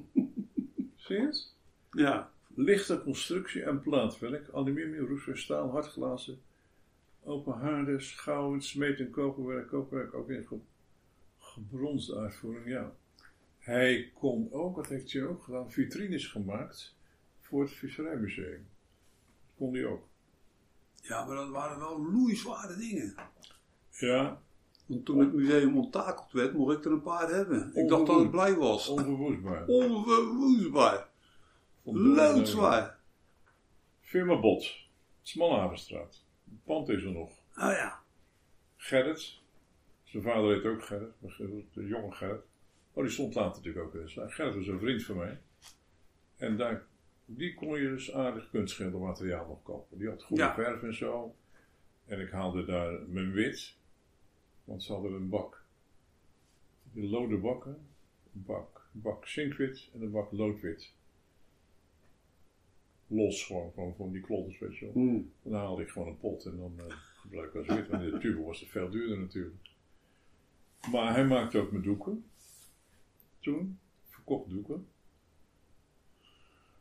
Zie 0.96 1.16
je 1.16 1.22
het? 1.26 1.54
Ja. 1.90 2.30
Lichte 2.54 3.02
constructie 3.02 3.62
en 3.62 3.80
plaatwerk, 3.80 4.48
aluminium, 4.52 5.06
roestvers, 5.06 5.42
staal, 5.42 5.70
hardglazen, 5.70 6.42
open 7.24 7.52
haarden, 7.54 8.02
schouwen, 8.02 8.62
smeet- 8.62 9.00
en 9.00 9.10
koperwerk, 9.10 9.68
koperwerk 9.68 10.14
ook 10.14 10.30
in 10.30 10.46
ge 10.46 10.56
gebronste 11.38 12.16
uitvoering, 12.16 12.66
ja. 12.66 12.92
Hij 13.66 14.10
kon 14.14 14.48
ook, 14.52 14.76
wat 14.76 14.86
heeft 14.88 15.12
hij 15.12 15.26
ook 15.26 15.42
gedaan, 15.42 15.70
vitrines 15.72 16.26
gemaakt 16.26 16.96
voor 17.40 17.62
het 17.62 17.72
Visserijmuseum. 17.72 18.68
Dat 19.46 19.54
kon 19.56 19.74
hij 19.74 19.86
ook. 19.86 20.08
ja, 21.02 21.24
maar 21.24 21.36
dat 21.36 21.48
waren 21.48 21.78
wel 21.78 22.12
loeizware 22.12 22.76
dingen. 22.76 23.14
Ja, 23.90 24.40
Want 24.86 25.04
toen 25.04 25.18
het 25.18 25.32
museum 25.32 25.76
onttakeld 25.76 26.32
werd, 26.32 26.52
mocht 26.54 26.76
ik 26.76 26.84
er 26.84 26.90
een 26.92 27.02
paar 27.02 27.28
hebben. 27.30 27.74
Ik 27.74 27.88
dacht 27.88 28.06
dat 28.06 28.20
ik 28.22 28.30
blij 28.30 28.54
was. 28.54 28.88
onverwoestbaar. 28.88 29.66
Onverwoestbaar. 29.66 31.08
Loodzwaar. 31.82 32.98
Firma 34.00 34.40
Bot, 34.40 34.74
Smalhavenstraat. 35.22 36.24
Het 36.44 36.64
pand 36.64 36.88
is 36.88 37.02
er 37.02 37.12
nog. 37.12 37.32
Ah 37.54 37.72
ja. 37.72 38.00
Gerrit, 38.76 39.40
zijn 40.04 40.22
vader 40.22 40.54
heet 40.54 40.64
ook 40.64 40.84
Gerrit, 40.84 41.64
de 41.72 41.86
jonge 41.86 42.12
Gerrit. 42.12 42.44
Oh, 42.96 43.02
die 43.04 43.12
stond 43.12 43.34
later 43.34 43.62
natuurlijk 43.62 43.96
ook 43.96 44.08
zaak. 44.08 44.32
Gerrit 44.32 44.54
was 44.54 44.66
een 44.66 44.78
vriend 44.78 45.04
van 45.04 45.16
mij. 45.16 45.38
En 46.36 46.56
daar, 46.56 46.86
die 47.24 47.54
kon 47.54 47.80
je 47.80 47.88
dus 47.88 48.12
aardig 48.12 48.50
kunstschildermateriaal 48.50 49.46
nog 49.46 49.62
kopen. 49.62 49.98
Die 49.98 50.08
had 50.08 50.22
goede 50.22 50.42
Ja. 50.42 50.54
verf 50.54 50.82
en 50.82 50.94
zo. 50.94 51.34
En 52.04 52.20
ik 52.20 52.30
haalde 52.30 52.64
daar 52.64 53.00
mijn 53.08 53.32
wit. 53.32 53.76
Want 54.64 54.82
ze 54.82 54.92
hadden 54.92 55.12
een 55.12 55.28
bak. 55.28 55.64
Die 56.92 57.08
lode 57.08 57.36
bakken. 57.36 57.86
Een 58.34 58.44
bak, 58.46 58.88
een 58.94 59.00
bak 59.00 59.26
zinkwit 59.26 59.90
en 59.94 60.02
een 60.02 60.10
bak 60.10 60.32
loodwit. 60.32 60.92
Los 63.06 63.44
gewoon, 63.44 63.72
gewoon 63.74 63.94
van 63.96 64.12
die 64.12 64.20
klodders, 64.20 64.58
weet 64.58 64.76
je 64.76 64.84
wel. 64.84 64.94
Hm. 64.94 65.20
Dan 65.42 65.60
haalde 65.60 65.82
ik 65.82 65.88
gewoon 65.88 66.08
een 66.08 66.18
pot 66.18 66.44
en 66.44 66.56
dan 66.56 66.72
eh 66.88 66.96
gebruik 67.20 67.54
ik 67.54 67.56
als 67.56 67.66
wit. 67.78 67.88
Want 67.88 68.02
in 68.02 68.10
de 68.10 68.18
tube 68.18 68.42
was 68.42 68.60
het 68.60 68.68
veel 68.68 68.90
duurder 68.90 69.18
natuurlijk. 69.18 69.70
Maar 70.90 71.14
hij 71.14 71.26
maakte 71.26 71.58
ook 71.58 71.70
mijn 71.70 71.82
doeken. 71.82 72.24
Toen. 73.46 73.78
Verkocht 74.02 74.50
doeken. 74.50 74.86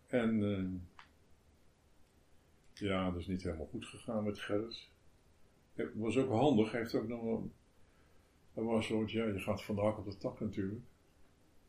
En 0.08 0.44
eh, 0.44 0.66
ja, 2.74 3.12
dat 3.12 3.20
is 3.20 3.28
niet 3.28 3.44
helemaal 3.44 3.66
goed 3.66 3.86
gegaan 3.86 4.24
met 4.24 4.40
Gerrit. 4.40 4.90
Het 5.74 5.96
was 5.96 6.18
ook 6.18 6.30
handig. 6.30 6.72
Hij 6.72 6.80
heeft 6.80 6.96
ook 6.96 7.08
nog 7.08 7.24
wel... 7.24 7.52
Er 8.54 8.64
was 8.64 8.88
zo, 8.88 9.04
ja, 9.08 9.26
je 9.26 9.40
gaat 9.40 9.64
van 9.64 9.76
de 9.76 9.82
hak 9.82 9.98
op 9.98 10.06
de 10.06 10.18
tak 10.18 10.40
natuurlijk. 10.40 10.82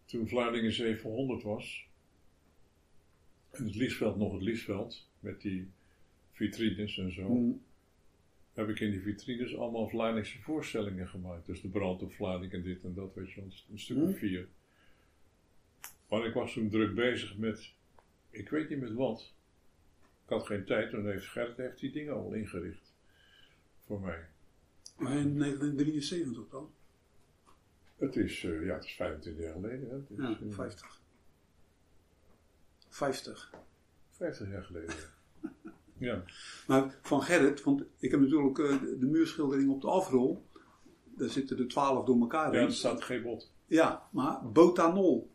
Toen 0.05 0.29
Vlaardingen 0.29 0.73
700 0.73 1.43
was. 1.43 1.87
En 3.51 3.65
het 3.65 3.75
Liesveld 3.75 4.17
nog 4.17 4.33
het 4.33 4.43
Liesveld. 4.43 5.09
Met 5.21 5.41
die 5.41 5.71
vitrines 6.33 6.99
en 6.99 7.13
zo 7.13 7.27
Hm. 7.27 7.53
heb 8.53 8.69
ik 8.69 8.81
in 8.81 8.91
die 8.91 9.01
vitrines 9.01 9.57
allemaal 9.57 9.89
Vlaardingse 9.89 10.43
voorstellingen 10.43 11.09
gemaakt. 11.09 11.47
Dus 11.47 11.61
de 11.61 11.69
brand 11.69 12.03
op 12.03 12.13
Vlaarding 12.13 12.53
en 12.53 12.63
dit 12.63 12.85
en 12.85 12.95
dat, 12.95 13.15
weet 13.15 13.33
je. 13.33 13.41
Een 13.71 13.79
stuk 13.79 14.03
of 14.03 14.19
vier. 14.19 14.49
Maar 16.09 16.27
ik 16.27 16.35
was 16.35 16.53
toen 16.53 16.69
druk 16.71 16.95
bezig 16.95 17.37
met, 17.37 17.73
ik 18.31 18.49
weet 18.49 18.69
niet 18.69 18.81
met 18.81 18.93
wat. 18.93 19.35
Ik 20.25 20.33
had 20.33 20.47
geen 20.47 20.65
tijd, 20.65 20.91
toen 20.91 21.07
heeft 21.07 21.27
Gert 21.27 21.57
heeft 21.57 21.79
die 21.81 21.93
dingen 21.93 22.15
al 22.15 22.33
ingericht. 22.33 22.95
Voor 23.85 24.01
mij. 24.01 24.29
Maar 24.97 25.13
in 25.17 25.39
1973 25.39 26.49
dan? 26.51 26.71
Het 27.97 28.17
is, 28.17 28.45
eh, 28.45 28.65
ja, 28.65 28.75
het 28.75 28.85
is 28.85 28.95
25 28.95 29.45
jaar 29.45 29.53
geleden. 29.53 29.89
Hè? 29.89 29.95
Het 29.95 30.11
is, 30.11 30.17
Ja, 30.17 30.47
eh, 30.47 30.55
50. 30.55 31.01
50. 32.89 33.53
50 34.11 34.49
jaar 34.49 34.63
geleden. 34.65 34.95
ja. 36.09 36.25
Maar 36.67 36.99
van 37.03 37.23
Gerrit, 37.23 37.63
want 37.63 37.83
ik 37.99 38.11
heb 38.11 38.21
natuurlijk 38.21 38.59
eh, 38.59 38.81
de, 38.81 38.99
de 38.99 39.07
muurschildering 39.07 39.71
op 39.71 39.81
de 39.81 39.89
afrol. 39.89 40.47
Daar 41.05 41.29
zitten 41.29 41.59
er 41.59 41.69
12 41.69 42.07
door 42.07 42.21
elkaar 42.21 42.53
ja, 42.53 42.61
in. 42.61 42.67
er 42.67 42.73
staat 42.73 43.03
geen 43.03 43.23
bot. 43.23 43.53
Ja, 43.67 44.09
maar 44.13 44.53
Botanol. 44.53 45.31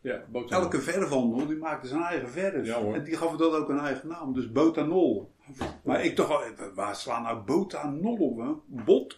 Ja, 0.00 0.22
boterham. 0.28 0.62
Elke 0.62 0.80
verfhandel 0.80 1.46
die 1.46 1.56
maakte 1.56 1.88
zijn 1.88 2.02
eigen 2.02 2.28
verf. 2.28 2.66
Ja, 2.66 2.80
hoor. 2.82 2.94
en 2.94 3.04
die 3.04 3.16
gaf 3.16 3.36
dat 3.36 3.54
ook 3.54 3.68
een 3.68 3.78
eigen 3.78 4.08
naam, 4.08 4.32
dus 4.34 4.52
Botanol. 4.52 5.30
Maar 5.84 6.04
ik 6.04 6.16
dacht, 6.16 6.54
waar 6.74 6.96
slaan 6.96 7.22
nou 7.22 7.38
Botanol 7.38 8.16
op? 8.16 8.38
Hè? 8.38 8.82
Bot. 8.84 9.16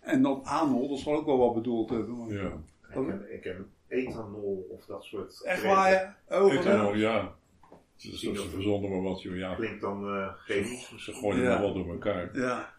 En 0.00 0.22
dan 0.22 0.44
anol, 0.44 0.88
dat 0.88 0.98
zal 0.98 1.14
ook 1.14 1.26
wel 1.26 1.38
wat 1.38 1.54
bedoeld 1.54 1.90
hebben. 1.90 2.16
maar- 2.16 2.32
Ja. 2.32 2.52
Ik 2.88 2.94
ken, 3.06 3.32
ik 3.34 3.40
ken 3.40 3.70
ethanol 3.88 4.66
of 4.70 4.84
dat 4.84 5.04
soort. 5.04 5.42
Echt 5.44 5.62
waar, 5.64 6.14
hè? 6.26 6.36
Over 6.40 6.58
Ethanol, 6.58 6.94
ja. 6.94 7.34
Dus 7.96 8.20
ze 8.20 8.48
verzonden 8.50 8.90
maar 8.90 9.02
wat, 9.02 9.22
joh, 9.22 9.36
ja. 9.36 9.54
Klinkt 9.54 9.80
dan 9.80 10.06
eh 10.08 10.28
chemisch. 10.38 10.92
Ze 10.96 11.12
gooien 11.12 11.42
Ja. 11.42 11.48
maar 11.48 11.62
wat 11.62 11.74
door 11.74 11.90
elkaar. 11.92 12.30
Ja. 12.38 12.72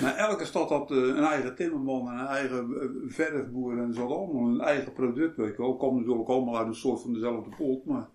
Maar 0.00 0.16
elke 0.16 0.44
stad 0.44 0.68
had 0.68 0.90
eh, 0.90 0.96
een 0.96 1.16
eigen 1.24 1.54
timmerman 1.54 2.08
en 2.08 2.18
een 2.18 2.26
eigen 2.26 2.80
eh, 2.80 2.88
verfboer 3.12 3.78
en 3.78 3.94
ze 3.94 4.00
hadden 4.00 4.18
allemaal 4.18 4.48
een 4.54 4.60
eigen 4.60 4.92
product, 4.92 5.36
weet 5.36 5.56
je 5.56 5.62
wel. 5.62 5.76
Komt 5.76 5.98
natuurlijk 6.00 6.28
allemaal 6.28 6.56
uit 6.58 6.66
een 6.66 6.74
soort 6.74 7.00
van 7.02 7.12
dezelfde 7.12 7.56
pot, 7.56 7.84
maar... 7.84 8.08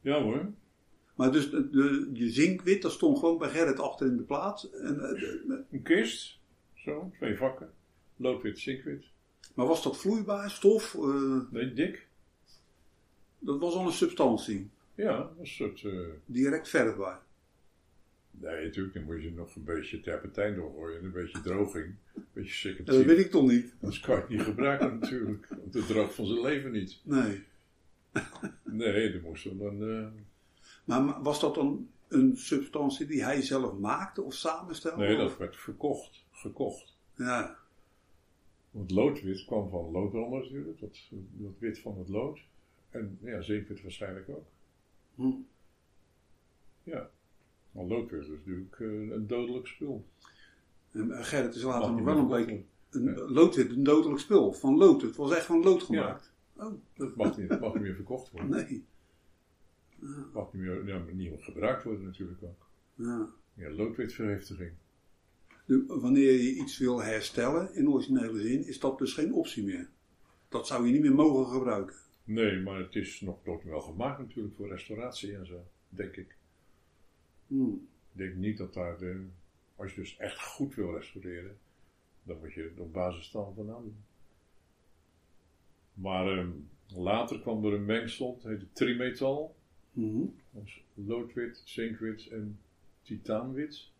Ja 0.00 0.22
hoor. 0.22 0.46
Maar 1.14 1.32
dus 1.32 1.50
de, 1.50 1.70
de, 1.70 2.10
je 2.12 2.28
zinkwit, 2.30 2.82
dat 2.82 2.92
stond 2.92 3.18
gewoon 3.18 3.38
bij 3.38 3.48
Gerrit 3.48 3.80
achter 3.80 4.06
in 4.06 4.16
de 4.16 4.22
plaats. 4.22 4.70
En, 4.70 4.94
eh, 5.00 5.20
de- 5.20 5.64
Een 5.70 5.82
kist, 5.82 6.38
zo, 6.74 7.10
twee 7.16 7.36
vakken. 7.36 7.70
Loodwit, 8.16 8.58
zinkwit. 8.58 9.04
maar 9.54 9.66
was 9.66 9.82
dat 9.82 9.96
vloeibaar, 9.98 10.50
stof? 10.50 10.94
eh, 10.94 11.40
Nee, 11.50 11.72
dik. 11.72 12.06
dat 13.38 13.60
was 13.60 13.74
al 13.74 13.86
een 13.86 13.92
substantie. 13.92 14.70
Ja, 14.94 15.30
een 15.38 15.46
soort... 15.46 15.82
eh, 15.84 15.92
Direct 16.26 16.68
verfbaar. 16.68 17.20
Nee, 18.40 18.64
natuurlijk, 18.64 18.94
dan 18.94 19.04
moet 19.04 19.22
je 19.22 19.32
nog 19.32 19.54
een 19.56 19.64
beetje 19.64 20.00
terpentijn 20.00 20.54
doorgooien. 20.54 20.98
en 20.98 21.04
Een 21.04 21.12
beetje 21.12 21.40
droging. 21.40 21.94
Een 22.14 22.24
beetje 22.32 22.68
Ja, 22.78 22.84
dat 22.84 23.02
weet 23.04 23.18
ik 23.18 23.30
toch 23.30 23.48
niet. 23.50 23.74
Anders 23.80 24.00
kan 24.00 24.16
je 24.16 24.24
niet 24.28 24.42
gebruiken 24.42 24.92
natuurlijk. 25.00 25.46
Want 25.48 25.74
het 25.74 25.86
droogt 25.86 26.14
van 26.14 26.26
zijn 26.26 26.40
leven 26.40 26.72
niet. 26.72 27.00
Nee. 27.04 27.42
Nee, 28.62 29.12
er 29.12 29.20
moest 29.22 29.44
wel 29.44 29.66
een... 29.66 30.04
eh, 30.04 30.08
Maar 30.84 31.02
ma- 31.02 31.22
was 31.22 31.40
dat 31.40 31.54
dan 31.54 31.88
een 32.08 32.36
substantie 32.36 33.06
die 33.06 33.24
hij 33.24 33.42
zelf 33.42 33.78
maakte 33.78 34.22
of 34.22 34.34
samenstelde? 34.34 35.04
nee, 35.04 35.16
dat 35.16 35.36
werd 35.36 35.56
verkocht. 35.56 36.24
Gekocht. 36.30 36.96
Ja. 37.16 37.56
Want 38.70 38.90
loodwit 38.90 39.44
kwam 39.44 39.68
van 39.70 39.90
loodroller 39.90 40.42
natuurlijk. 40.42 40.80
Dat, 40.80 40.98
dat 41.32 41.52
wit 41.58 41.78
van 41.78 41.98
het 41.98 42.08
lood. 42.08 42.40
En 42.90 43.18
ja, 43.22 43.40
zinkwit 43.40 43.82
waarschijnlijk 43.82 44.28
ook. 44.28 44.46
Hm. 45.14 45.32
Ja. 46.82 47.10
Maar 47.74 47.84
loodwit 47.84 48.22
is 48.22 48.28
natuurlijk 48.28 48.76
eh, 48.80 48.88
een 48.88 49.26
dodelijk 49.26 49.66
spul. 49.66 50.06
En 50.90 51.10
eh, 51.10 51.24
Gerrit 51.24 51.54
is 51.54 51.62
later 51.62 51.90
nog 51.92 52.00
wel 52.04 52.16
een 52.18 52.26
worden. 52.26 52.66
een 52.90 53.14
loodwit, 53.32 53.70
een 53.70 53.82
dodelijk 53.82 54.20
spul. 54.20 54.52
Van 54.52 54.76
lood. 54.76 55.02
Het 55.02 55.16
was 55.16 55.32
echt 55.34 55.46
van 55.46 55.62
lood 55.62 55.80
Ja. 55.80 55.86
gemaakt. 55.86 56.32
Oh, 56.56 56.72
Dat 56.94 57.16
mag 57.16 57.38
niet, 57.38 57.60
mag 57.60 57.74
niet 57.74 57.82
meer 57.82 57.94
verkocht 57.94 58.30
worden. 58.30 58.50
nee. 58.50 58.84
Dat 60.00 60.32
mag 60.32 60.52
niet 60.52 60.62
meer, 60.62 60.86
ja, 60.86 60.98
niet 60.98 61.14
meer 61.30 61.38
gebruikt 61.42 61.82
worden 61.82 62.04
natuurlijk 62.04 62.42
ook. 62.42 62.68
Ja. 62.94 63.28
Ja, 63.54 63.70
loodwitvergiftiging. 63.70 64.72
Nu, 65.66 65.84
wanneer 65.86 66.32
je 66.32 66.54
iets 66.54 66.78
wil 66.78 67.02
herstellen 67.02 67.74
in 67.74 67.88
originele 67.88 68.40
zin, 68.40 68.66
is 68.66 68.80
dat 68.80 68.98
dus 68.98 69.12
geen 69.12 69.32
optie 69.34 69.64
meer. 69.64 69.88
Dat 70.48 70.66
zou 70.66 70.86
je 70.86 70.92
niet 70.92 71.00
meer 71.00 71.14
mogen 71.14 71.52
gebruiken. 71.52 71.96
Nee, 72.24 72.60
maar 72.60 72.78
het 72.78 72.94
is 72.94 73.20
nog 73.20 73.38
wel 73.44 73.80
gemaakt 73.80 74.18
natuurlijk 74.18 74.54
voor 74.54 74.68
restauratie 74.68 75.36
en 75.36 75.46
zo, 75.46 75.66
denk 75.88 76.16
ik. 76.16 76.36
Hmm. 77.46 77.88
Ik 78.12 78.18
denk 78.18 78.34
niet 78.34 78.58
dat 78.58 78.74
daar, 78.74 78.98
de, 78.98 79.26
als 79.76 79.94
je 79.94 80.00
dus 80.00 80.16
echt 80.16 80.40
goed 80.42 80.74
wil 80.74 80.94
restaureren, 80.94 81.58
dan 82.22 82.38
moet 82.38 82.52
je 82.52 82.62
het 82.62 82.78
op 82.80 82.92
basis 82.92 83.30
van 83.30 83.54
vandaan 83.54 83.82
doen. 83.82 83.96
Maar 85.94 86.38
ehm, 86.38 86.50
later 86.88 87.40
kwam 87.40 87.64
er 87.64 87.72
een 87.72 87.84
mengsel, 87.84 88.34
het 88.34 88.42
heette 88.42 88.72
trimetal. 88.72 89.56
Als 90.54 90.82
loodwit, 90.94 91.62
zinkwit 91.64 92.28
en 92.28 92.58
titaanwit. 93.02 93.90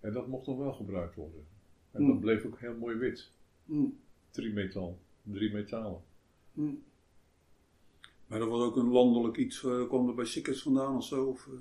En 0.00 0.12
dat 0.12 0.26
mocht 0.26 0.46
nog 0.46 0.58
wel 0.58 0.72
gebruikt 0.72 1.14
worden. 1.14 1.46
En 1.90 2.00
dat 2.00 2.10
Hmm. 2.10 2.20
bleef 2.20 2.44
ook 2.44 2.58
heel 2.58 2.76
mooi 2.76 2.96
wit. 2.96 3.30
Hmm. 3.64 3.98
Trimetal, 4.30 4.98
drie 5.22 5.52
metalen. 5.52 6.00
Maar 8.26 8.38
dat 8.38 8.48
was 8.48 8.62
ook 8.62 8.76
een 8.76 8.88
landelijk 8.90 9.36
iets, 9.36 9.64
eh, 9.64 9.86
kwam 9.86 10.08
er 10.08 10.14
bij 10.14 10.24
Sikkers 10.24 10.62
vandaan 10.62 10.96
of 10.96 11.04
zo? 11.04 11.24
Of, 11.24 11.46
eh? 11.46 11.52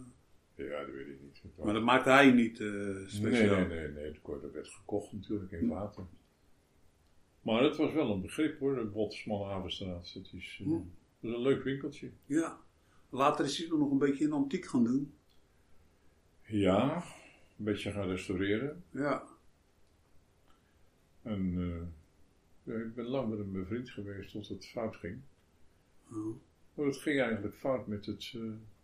Ja, 0.58 0.80
dat 0.86 0.94
weet 0.94 1.08
ik 1.08 1.22
niet. 1.22 1.42
Maar 1.56 1.74
dat 1.74 1.84
maakte 1.84 2.10
hij 2.10 2.32
niet 2.32 2.60
eh, 2.60 2.68
nee, 2.68 3.08
speciaal. 3.08 3.58
nee, 3.58 3.68
nee, 3.68 3.92
nee, 3.92 4.20
dat 4.42 4.52
werd 4.52 4.68
gekocht 4.68 5.12
natuurlijk 5.14 5.52
in 5.52 5.68
water. 5.68 6.04
Maar 7.42 7.64
het 7.64 7.78
was 7.78 7.94
wel 7.94 8.12
een 8.14 8.22
begrip 8.22 8.60
hoor, 8.60 8.76
de 8.76 8.86
Botsman-Havenstraat. 8.86 10.12
Het 10.14 10.34
is, 10.34 10.62
Hmm. 10.64 10.92
het 11.20 11.30
is 11.30 11.36
een 11.36 11.42
leuk 11.42 11.64
winkeltje. 11.64 12.12
Ja. 12.26 12.58
Later 13.10 13.46
is 13.46 13.58
hij 13.58 13.78
nog 13.78 13.92
een 13.92 13.98
beetje 13.98 14.24
in 14.26 14.32
antiek 14.32 14.66
gaan 14.66 14.84
doen. 14.84 15.14
Ja, 16.46 16.96
een 17.58 17.64
beetje 17.66 17.92
gaan 17.92 18.08
restaureren. 18.08 18.84
Ja. 18.92 19.24
En 21.22 21.54
eh, 21.58 22.74
ja, 22.74 22.82
ik 22.82 22.96
ben 22.96 23.06
lang 23.06 23.30
met 23.30 23.38
hem 23.38 23.52
bevriend 23.52 23.90
geweest 23.90 24.32
tot 24.32 24.48
het 24.48 24.68
fout 24.68 24.96
ging. 24.96 25.18
Oh. 26.12 26.36
Maar 26.74 26.86
het 26.86 26.98
ging 26.98 27.20
eigenlijk 27.22 27.56
fout 27.56 27.88
met 27.88 28.06
het 28.06 28.34
eh, 28.36 28.42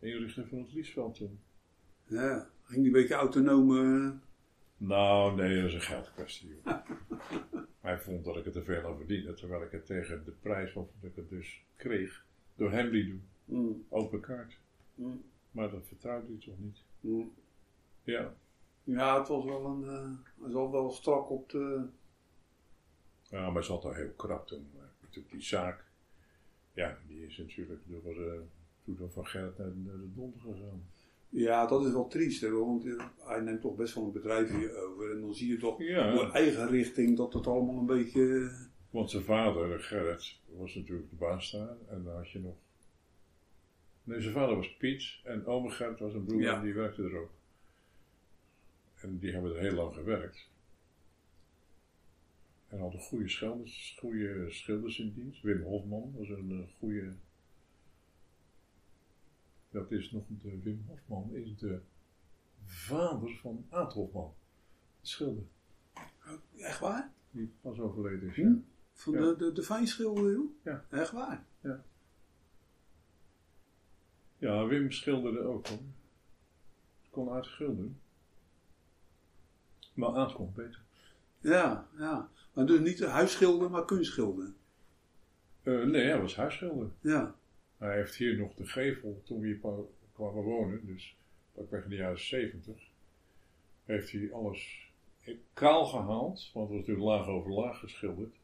inrichten 0.09 0.47
van 0.47 0.57
het 0.59 0.73
Liesveld 0.73 1.15
toen. 1.15 1.39
Ja. 2.13 2.49
Ging 2.63 2.77
die 2.83 2.85
een 2.85 2.91
beetje 3.01 3.13
autonoom. 3.13 3.77
eh, 3.77 4.11
Nou, 4.77 5.35
nee, 5.35 5.55
dat 5.55 5.65
is 5.65 5.73
een 5.73 5.81
geldkwestie. 5.81 6.61
Hij 7.81 7.99
vond 7.99 8.25
dat 8.25 8.37
ik 8.37 8.43
het 8.43 8.53
te 8.53 8.63
veel 8.63 8.85
aan 8.85 8.97
verdiende, 8.97 9.33
terwijl 9.33 9.63
ik 9.63 9.71
het 9.71 9.85
tegen 9.85 10.25
de 10.25 10.31
prijs 10.31 10.73
of 10.73 10.87
dat 10.99 11.09
ik 11.09 11.15
het 11.15 11.29
dus 11.29 11.63
kreeg 11.75 12.25
door 12.55 12.71
hem 12.71 12.87
liet 12.87 13.07
doen. 13.07 13.23
hmm. 13.45 13.85
Open 13.89 14.19
kaart. 14.19 14.57
Hmm. 14.95 15.23
Maar 15.51 15.69
dat 15.71 15.87
vertrouwde 15.87 16.27
hij 16.27 16.37
toch 16.45 16.59
niet? 16.59 16.77
Hmm. 17.01 17.33
Ja. 18.03 18.33
Ja, 18.83 19.19
het 19.19 19.27
was 19.27 19.45
wel 19.45 19.65
een. 19.65 19.83
eh, 19.83 20.41
hij 20.41 20.51
zat 20.51 20.71
wel 20.71 20.91
strak 20.91 21.29
op 21.29 21.49
de. 21.49 21.85
Ja, 23.29 23.49
maar 23.49 23.63
ze 23.63 23.71
had 23.71 23.85
al 23.85 23.93
heel 23.93 24.11
krap 24.15 24.47
toen. 24.47 24.67
Maar 24.75 24.89
natuurlijk 25.01 25.33
die 25.33 25.43
zaak, 25.43 25.83
ja, 26.73 26.97
die 27.07 27.25
is 27.25 27.37
natuurlijk 27.37 27.81
door, 27.85 28.31
eh 28.33 28.39
toen 28.83 28.95
door 28.95 29.11
Van 29.11 29.25
naar, 29.33 29.51
naar 29.57 29.97
de 29.97 30.13
donder 30.15 30.39
gegaan. 30.39 30.83
Ja, 31.35 31.67
dat 31.67 31.85
is 31.85 31.91
wel 31.91 32.07
triest, 32.07 32.41
hè, 32.41 32.51
want 32.51 32.85
eh, 32.85 33.05
hij 33.17 33.39
neemt 33.41 33.61
toch 33.61 33.75
best 33.75 33.93
wel 33.95 34.03
een 34.05 34.11
bedrijf 34.11 34.49
hier 34.51 34.75
over. 34.77 35.11
En 35.11 35.21
dan 35.21 35.33
zie 35.33 35.47
je 35.51 35.57
toch 35.57 35.81
Ja. 35.81 36.17
op 36.27 36.33
eigen 36.33 36.67
richting 36.69 37.17
dat 37.17 37.33
het 37.33 37.47
allemaal 37.47 37.77
een 37.77 37.85
beetje. 37.85 38.39
eh, 38.49 38.65
Want 38.89 39.09
zijn 39.09 39.23
vader, 39.23 39.79
Gerrit, 39.79 40.39
was 40.45 40.75
natuurlijk 40.75 41.09
de 41.09 41.15
baas 41.15 41.51
daar. 41.51 41.75
En 41.89 42.03
dan 42.03 42.15
had 42.15 42.29
je 42.29 42.39
nog... 42.39 42.55
Nee, 44.03 44.21
zijn 44.21 44.33
vader 44.33 44.55
was 44.55 44.75
Piet. 44.77 45.03
En 45.23 45.45
ome 45.45 45.69
Gerrit 45.69 45.99
was 45.99 46.13
een 46.13 46.25
broer 46.25 46.41
Ja. 46.41 46.55
en 46.57 46.63
die 46.63 46.73
werkte 46.73 47.03
er 47.03 47.17
ook. 47.17 47.31
En 48.95 49.17
die 49.19 49.31
hebben 49.31 49.55
er 49.55 49.59
heel 49.61 49.73
lang 49.75 49.93
gewerkt. 49.93 50.49
En 52.67 52.79
hadden 52.79 52.99
goede 52.99 53.29
schilders, 53.29 53.95
goede 53.99 54.45
schilders 54.49 54.99
in 54.99 55.13
dienst. 55.15 55.41
Wim 55.41 55.61
Hofman 55.61 56.13
was 56.17 56.29
een 56.29 56.51
eh, 56.51 56.73
goede... 56.79 57.13
Dat 59.73 59.91
is 59.91 60.11
nog 60.11 60.23
de... 60.27 60.59
Wim 60.63 60.85
Hofman 60.87 61.29
is 61.35 61.57
de 61.57 61.81
vader 62.65 63.29
van 63.41 63.65
Aad 63.69 63.93
Hofman. 63.93 64.33
De 65.01 65.07
schilder. 65.07 65.43
Echt 66.57 66.79
waar? 66.79 67.11
Die 67.31 67.53
pas 67.61 67.79
overleden 67.79 68.29
is. 68.29 68.35
Hm? 68.35 68.41
ja. 68.41 68.55
Van 68.93 69.13
Ja. 69.13 69.19
de, 69.19 69.35
de, 69.37 69.51
de 69.51 69.63
fijnschilder, 69.63 70.31
joh? 70.31 70.49
Ja. 70.63 70.85
Echt 70.89 71.11
waar? 71.11 71.45
Ja, 74.37 74.65
Wim 74.65 74.91
schilderde 74.91 75.39
ook 75.39 75.67
hoor. 75.67 75.79
Kon 77.09 77.29
aardig 77.29 77.51
schilderen. 77.51 77.99
Maar 79.93 80.09
Aad 80.15 80.33
kon 80.33 80.53
beter. 80.55 80.81
Ja, 81.39 81.87
ja. 81.97 82.29
Maar 82.53 82.65
dus 82.65 82.79
niet 82.79 83.03
huisschilder, 83.05 83.69
maar 83.69 83.85
kunstschilder. 83.85 84.53
Eh, 85.61 85.83
nee, 85.83 86.05
hij 86.07 86.21
was 86.21 86.35
huisschilder. 86.35 86.89
Ja. 87.01 87.35
Hij 87.83 87.95
heeft 87.95 88.15
hier 88.15 88.37
nog 88.37 88.53
de 88.53 88.65
gevel, 88.65 89.21
toen 89.23 89.39
we 89.39 89.45
hier 89.45 89.59
kwamen 90.13 90.43
wonen, 90.43 90.85
dus 90.85 91.15
pakweg 91.51 91.83
in 91.83 91.89
de 91.89 91.95
jaren 91.95 92.19
70, 92.19 92.77
heeft 93.85 94.11
hij 94.11 94.31
alles 94.31 94.91
kaal 95.53 95.85
gehaald, 95.85 96.51
want 96.53 96.69
het 96.69 96.77
was 96.77 96.87
natuurlijk 96.87 97.05
laag 97.05 97.27
over 97.27 97.51
laag 97.51 97.79
geschilderd, 97.79 98.35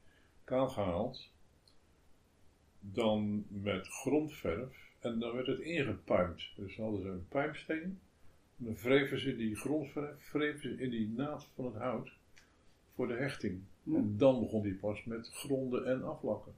kaal 0.44 0.70
gehaald, 0.70 1.32
dan 2.80 3.46
met 3.48 3.88
grondverf 3.88 4.90
en 5.00 5.20
dan 5.20 5.36
werd 5.36 5.48
het 5.48 5.60
ingepuimd. 5.60 6.44
Dus 6.56 6.76
dan 6.76 6.86
hadden 6.86 7.04
ze 7.04 7.10
een 7.10 7.28
puimsteen, 7.28 8.00
en 8.58 8.66
dan 8.66 8.76
wreven 8.76 9.20
ze 9.20 9.36
die 9.36 9.56
grondverf 9.56 10.32
wreven 10.32 10.62
ze 10.62 10.84
in 10.84 10.90
die 10.90 11.10
naad 11.10 11.48
van 11.56 11.66
het 11.66 11.76
hout 11.76 12.12
voor 12.96 13.08
de 13.08 13.16
hechting. 13.16 13.62
En 13.86 14.18
dan 14.18 14.40
begon 14.40 14.62
hij 14.62 14.74
pas 14.74 15.04
met 15.04 15.30
gronden 15.30 15.86
en 15.86 16.04
aflakken. 16.04 16.54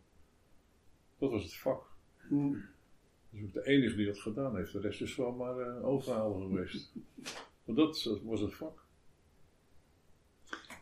Dat 1.17 1.32
was 1.32 1.43
het 1.43 1.55
vak. 1.55 1.90
Dat 2.32 3.39
is 3.39 3.43
ook 3.43 3.53
de 3.53 3.65
enige 3.65 3.95
die 3.95 4.05
dat 4.05 4.19
gedaan 4.19 4.55
heeft. 4.55 4.71
De 4.71 4.79
rest 4.79 5.01
is 5.01 5.15
wel 5.15 5.32
maar 5.32 5.59
uh, 5.59 5.86
overhalen 5.86 6.41
geweest. 6.41 6.91
Want 7.65 7.77
dat 7.77 8.01
dat 8.03 8.21
was 8.23 8.39
het 8.39 8.53
vak. 8.53 8.84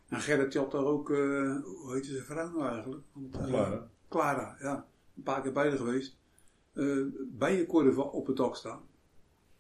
En 0.08 0.20
Gerrit 0.20 0.52
die 0.52 0.62
had 0.62 0.72
daar 0.72 0.86
ook, 0.86 1.10
eh, 1.10 1.62
hoe 1.64 1.94
heette 1.94 2.12
zijn 2.12 2.24
vrouw 2.24 2.52
nou 2.52 2.70
eigenlijk? 2.70 3.04
Want, 3.14 3.36
eh, 3.36 3.44
Clara. 3.44 3.90
Clara, 4.10 4.58
ja. 4.60 4.88
Een 5.16 5.24
paar 5.24 5.42
keer 5.42 5.52
bij 5.52 5.72
geweest. 5.72 6.18
Eh 6.74 7.06
bijenkorven 7.28 8.12
op 8.12 8.28
het 8.28 8.38
dak 8.38 8.56
staan. 8.56 8.82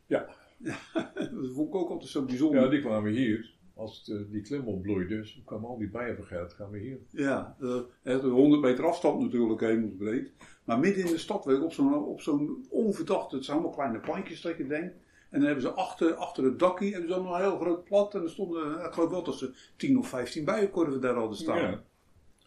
Ja. 0.05 0.35
dat 1.13 1.51
vond 1.53 1.67
ik 1.67 1.75
ook 1.75 1.89
altijd 1.89 2.09
zo 2.09 2.25
bijzonder. 2.25 2.61
Ja, 2.61 2.69
die 2.69 2.81
kwamen 2.81 3.11
hier. 3.11 3.53
Als 3.79 3.97
het, 3.97 4.17
eh, 4.17 4.31
die 4.31 4.41
klim 4.41 4.67
opbloeide, 4.67 5.15
dus 5.15 5.41
kwamen 5.45 5.69
al 5.69 5.77
die 5.77 5.89
Gerrit 6.21 6.55
kwamen 6.55 6.79
hier. 6.79 6.97
Ja, 7.09 7.55
eh, 7.59 7.79
echt 8.03 8.23
een 8.23 8.29
100 8.29 8.61
meter 8.61 8.85
afstand 8.85 9.21
natuurlijk, 9.21 9.61
hemelsbreed. 9.61 10.31
Maar 10.63 10.79
midden 10.79 11.05
in 11.05 11.11
de 11.11 11.17
stad, 11.17 11.45
weet 11.45 11.57
je, 11.57 11.63
op 11.63 11.73
zo'n 11.73 11.93
op 11.93 12.21
zo'n 12.21 12.65
onverdachte, 12.69 13.35
het 13.35 13.45
zijn 13.45 13.57
allemaal 13.57 13.75
kleine 13.75 13.99
pandjes 13.99 14.41
dat 14.41 14.57
je 14.57 14.67
denkt. 14.67 14.95
En 15.29 15.39
dan 15.39 15.43
hebben 15.43 15.61
ze 15.61 15.71
achter, 15.71 16.13
achter 16.13 16.43
het 16.43 16.59
dakje 16.59 16.91
hebben 16.91 17.09
ze 17.09 17.15
dan 17.15 17.33
een 17.33 17.39
heel 17.39 17.59
groot 17.59 17.83
plat. 17.83 18.15
En 18.15 18.21
er 18.21 18.29
stonden, 18.29 18.85
ik 18.85 18.91
geloof 18.91 19.09
wel 19.09 19.23
dat 19.23 19.37
ze 19.37 19.53
10 19.75 19.97
of 19.97 20.07
15 20.07 20.45
bijenkorven 20.45 21.01
daar 21.01 21.15
hadden 21.15 21.37
staan. 21.37 21.57
Ja. 21.57 21.83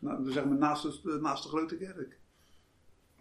Nou, 0.01 0.31
zeg 0.31 0.45
maar 0.45 0.59
naast 0.59 1.03
de, 1.03 1.19
naast 1.21 1.43
de 1.43 1.49
grote 1.49 1.77
kerk. 1.77 2.19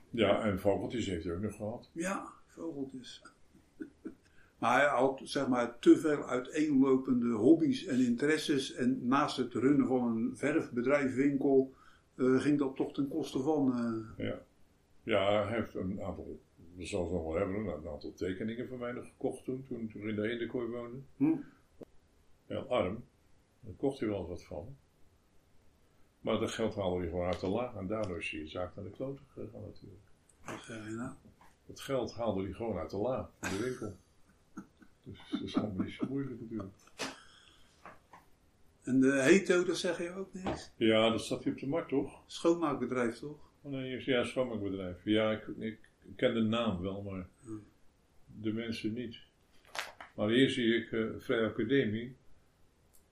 ja, 0.10 0.42
en 0.42 0.60
vogeltjes 0.60 1.06
heeft 1.06 1.24
hij 1.24 1.34
ook 1.34 1.42
nog 1.42 1.56
gehad. 1.56 1.90
Ja, 1.94 2.26
vogeltjes. 2.48 3.22
Maar 4.62 4.80
hij 4.80 4.90
had 4.90 5.22
zeg 5.24 5.48
maar 5.48 5.80
te 5.80 5.98
veel 5.98 6.24
uiteenlopende 6.30 7.32
hobby's 7.32 7.86
en 7.86 8.00
interesses. 8.00 8.74
En 8.74 9.08
naast 9.08 9.38
het 9.38 9.54
runnen 9.54 9.88
van 9.88 10.08
een 10.08 10.38
verfbedrijf, 10.38 11.16
winkel, 11.16 11.74
eh, 12.16 12.40
ging 12.40 12.60
dat 12.60 12.76
toch 12.76 12.94
ten 12.94 13.08
koste 13.08 13.40
van. 13.40 13.74
eh, 14.18 14.26
Ja. 14.28 14.40
ja, 15.04 15.46
hij 15.48 15.56
heeft 15.58 15.76
een 15.76 16.02
aantal, 16.04 16.40
we 16.76 16.86
zullen 16.86 17.06
het 17.06 17.14
nog 17.14 17.24
wel 17.24 17.36
hebben, 17.36 17.56
een 17.66 17.88
aantal 17.90 18.14
tekeningen 18.14 18.68
van 18.68 18.78
mij 18.78 18.92
nog 18.92 19.06
gekocht 19.06 19.44
toen, 19.44 19.66
toen, 19.68 19.90
toen 19.92 20.02
we 20.02 20.10
in 20.10 20.16
de 20.16 20.30
Eendekooi 20.30 20.68
woonde. 20.68 20.98
hm. 21.18 21.36
Heel 22.48 22.68
arm. 22.70 23.04
Daar 23.60 23.74
kocht 23.78 24.00
hij 24.00 24.10
wel 24.10 24.28
wat 24.28 24.44
van. 24.44 24.76
Maar 26.20 26.40
dat 26.40 26.52
geld 26.52 26.76
haalde 26.76 27.00
hij 27.00 27.10
gewoon 27.10 27.26
uit 27.26 27.40
de 27.40 27.48
laag 27.48 27.76
en 27.76 27.88
daardoor 27.88 28.18
is 28.18 28.32
hij 28.32 28.50
zaak 28.50 28.76
naar 28.76 28.86
de 28.86 28.92
kloten 28.92 29.26
gegaan 29.34 29.62
natuurlijk. 29.62 30.02
Wat 30.46 30.60
zeg 30.64 30.86
je 30.86 30.92
nou? 30.92 31.12
Het 31.66 31.80
geld 31.80 32.14
haalde 32.14 32.44
hij 32.44 32.52
gewoon 32.54 32.78
uit 32.78 32.90
de 32.90 32.98
la, 32.98 33.30
in 33.42 33.50
de 33.50 33.64
winkel. 33.64 33.96
Dus 35.04 35.20
dat 35.32 35.42
is 35.42 35.56
allemaal 35.58 35.86
niet 35.86 35.94
zo 35.94 36.06
moeilijk 36.10 36.42
natuurlijk. 36.42 36.74
En 38.84 39.00
de 39.00 39.12
Heto, 39.12 39.64
dat 39.64 39.78
zeg 39.78 39.98
je 39.98 40.12
ook 40.12 40.34
niks? 40.34 40.72
Ja, 40.76 41.10
dat 41.10 41.26
zat 41.26 41.44
hij 41.44 41.54
op 41.54 41.60
de 41.60 41.68
markt 41.68 41.90
toch? 41.90 42.24
Schoonmaakbedrijf 42.26 43.20
toch? 43.20 43.50
Oh 43.62 43.72
nee, 43.72 44.04
ja, 44.06 44.24
schoonmaakbedrijf. 44.24 44.98
Ja, 45.04 45.32
ik, 45.32 45.48
ik 45.58 45.80
ken 46.16 46.34
de 46.34 46.42
naam 46.42 46.82
wel, 46.82 47.02
maar 47.02 47.28
de 48.26 48.54
mensen 48.54 48.94
niet. 48.94 49.18
Maar 50.16 50.30
hier 50.30 50.50
zie 50.50 50.76
ik 50.76 50.92
eh 50.92 51.06
Vrij 51.18 51.46
Academie, 51.46 52.16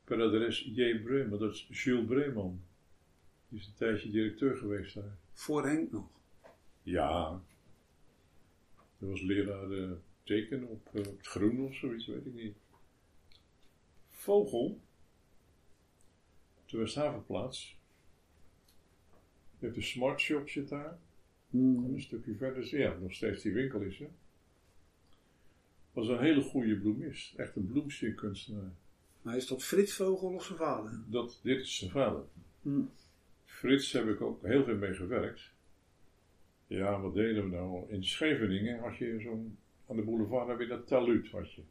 per 0.03 0.21
adres 0.21 0.71
J. 0.75 0.99
Breeman, 1.03 1.39
dat 1.39 1.53
is 1.53 1.67
Jules 1.71 2.05
Breeman. 2.05 2.61
Die 3.49 3.59
is 3.59 3.67
een 3.67 3.73
tijdje 3.73 4.09
directeur 4.09 4.57
geweest 4.57 4.95
daar. 4.95 5.17
Voor 5.33 5.65
Henk 5.65 5.91
nog. 5.91 6.07
Ja. 6.83 7.41
Dat 8.97 9.09
was 9.09 9.21
leraar 9.21 9.71
eh, 9.71 9.91
teken 10.29 10.67
op 10.67 10.89
eh, 10.93 11.05
het 11.05 11.27
groen 11.27 11.59
of 11.59 11.75
zoiets, 11.75 12.07
weet 12.07 12.25
ik 12.25 12.33
niet. 12.33 12.55
Vogel. 14.09 14.79
Op 16.61 16.69
de 16.69 16.77
Westhavenplaats. 16.77 17.77
Je 19.59 19.65
hebt 19.65 19.75
de 19.75 19.81
Smart 19.81 20.19
Shop 20.19 20.49
zit 20.49 20.69
daar. 20.69 20.97
En 21.51 21.59
een 21.93 22.01
stukje 22.01 22.35
verder, 22.35 22.77
ja, 22.77 22.97
nog 23.01 23.13
steeds 23.13 23.41
die 23.41 23.53
winkel 23.53 23.81
is 23.81 23.99
er. 23.99 24.09
Was 25.91 26.07
een 26.07 26.19
hele 26.19 26.41
goede 26.41 26.79
bloemist. 26.79 27.35
Echt 27.35 27.55
een 27.55 27.67
bloemsierkunstenaar. 27.67 28.73
Maar 29.21 29.35
is 29.35 29.47
dat 29.47 29.63
Frits 29.63 29.93
Vogel 29.93 30.33
of 30.33 30.43
zijn 30.43 30.57
vader? 30.57 31.03
Dat, 31.07 31.39
dit 31.43 31.59
is 31.59 31.77
zijn 31.77 31.91
vader. 31.91 32.23
Hm. 32.61 32.81
Frits 33.45 33.91
heb 33.91 34.07
ik 34.07 34.21
ook 34.21 34.43
heel 34.43 34.63
veel 34.63 34.77
mee 34.77 34.93
gewerkt. 34.93 35.51
Ja, 36.67 37.01
wat 37.01 37.13
deden 37.13 37.43
we 37.43 37.55
nou? 37.55 37.91
In 37.91 38.03
Scheveningen 38.03 38.79
had 38.79 38.97
je 38.97 39.19
zo'n, 39.19 39.57
aan 39.89 39.95
de 39.95 40.03
boulevard 40.03 40.47
heb 40.47 40.59
je 40.59 40.67
dat 40.67 40.87
taluut, 40.87 41.31
had 41.31 41.53
je. 41.53 41.63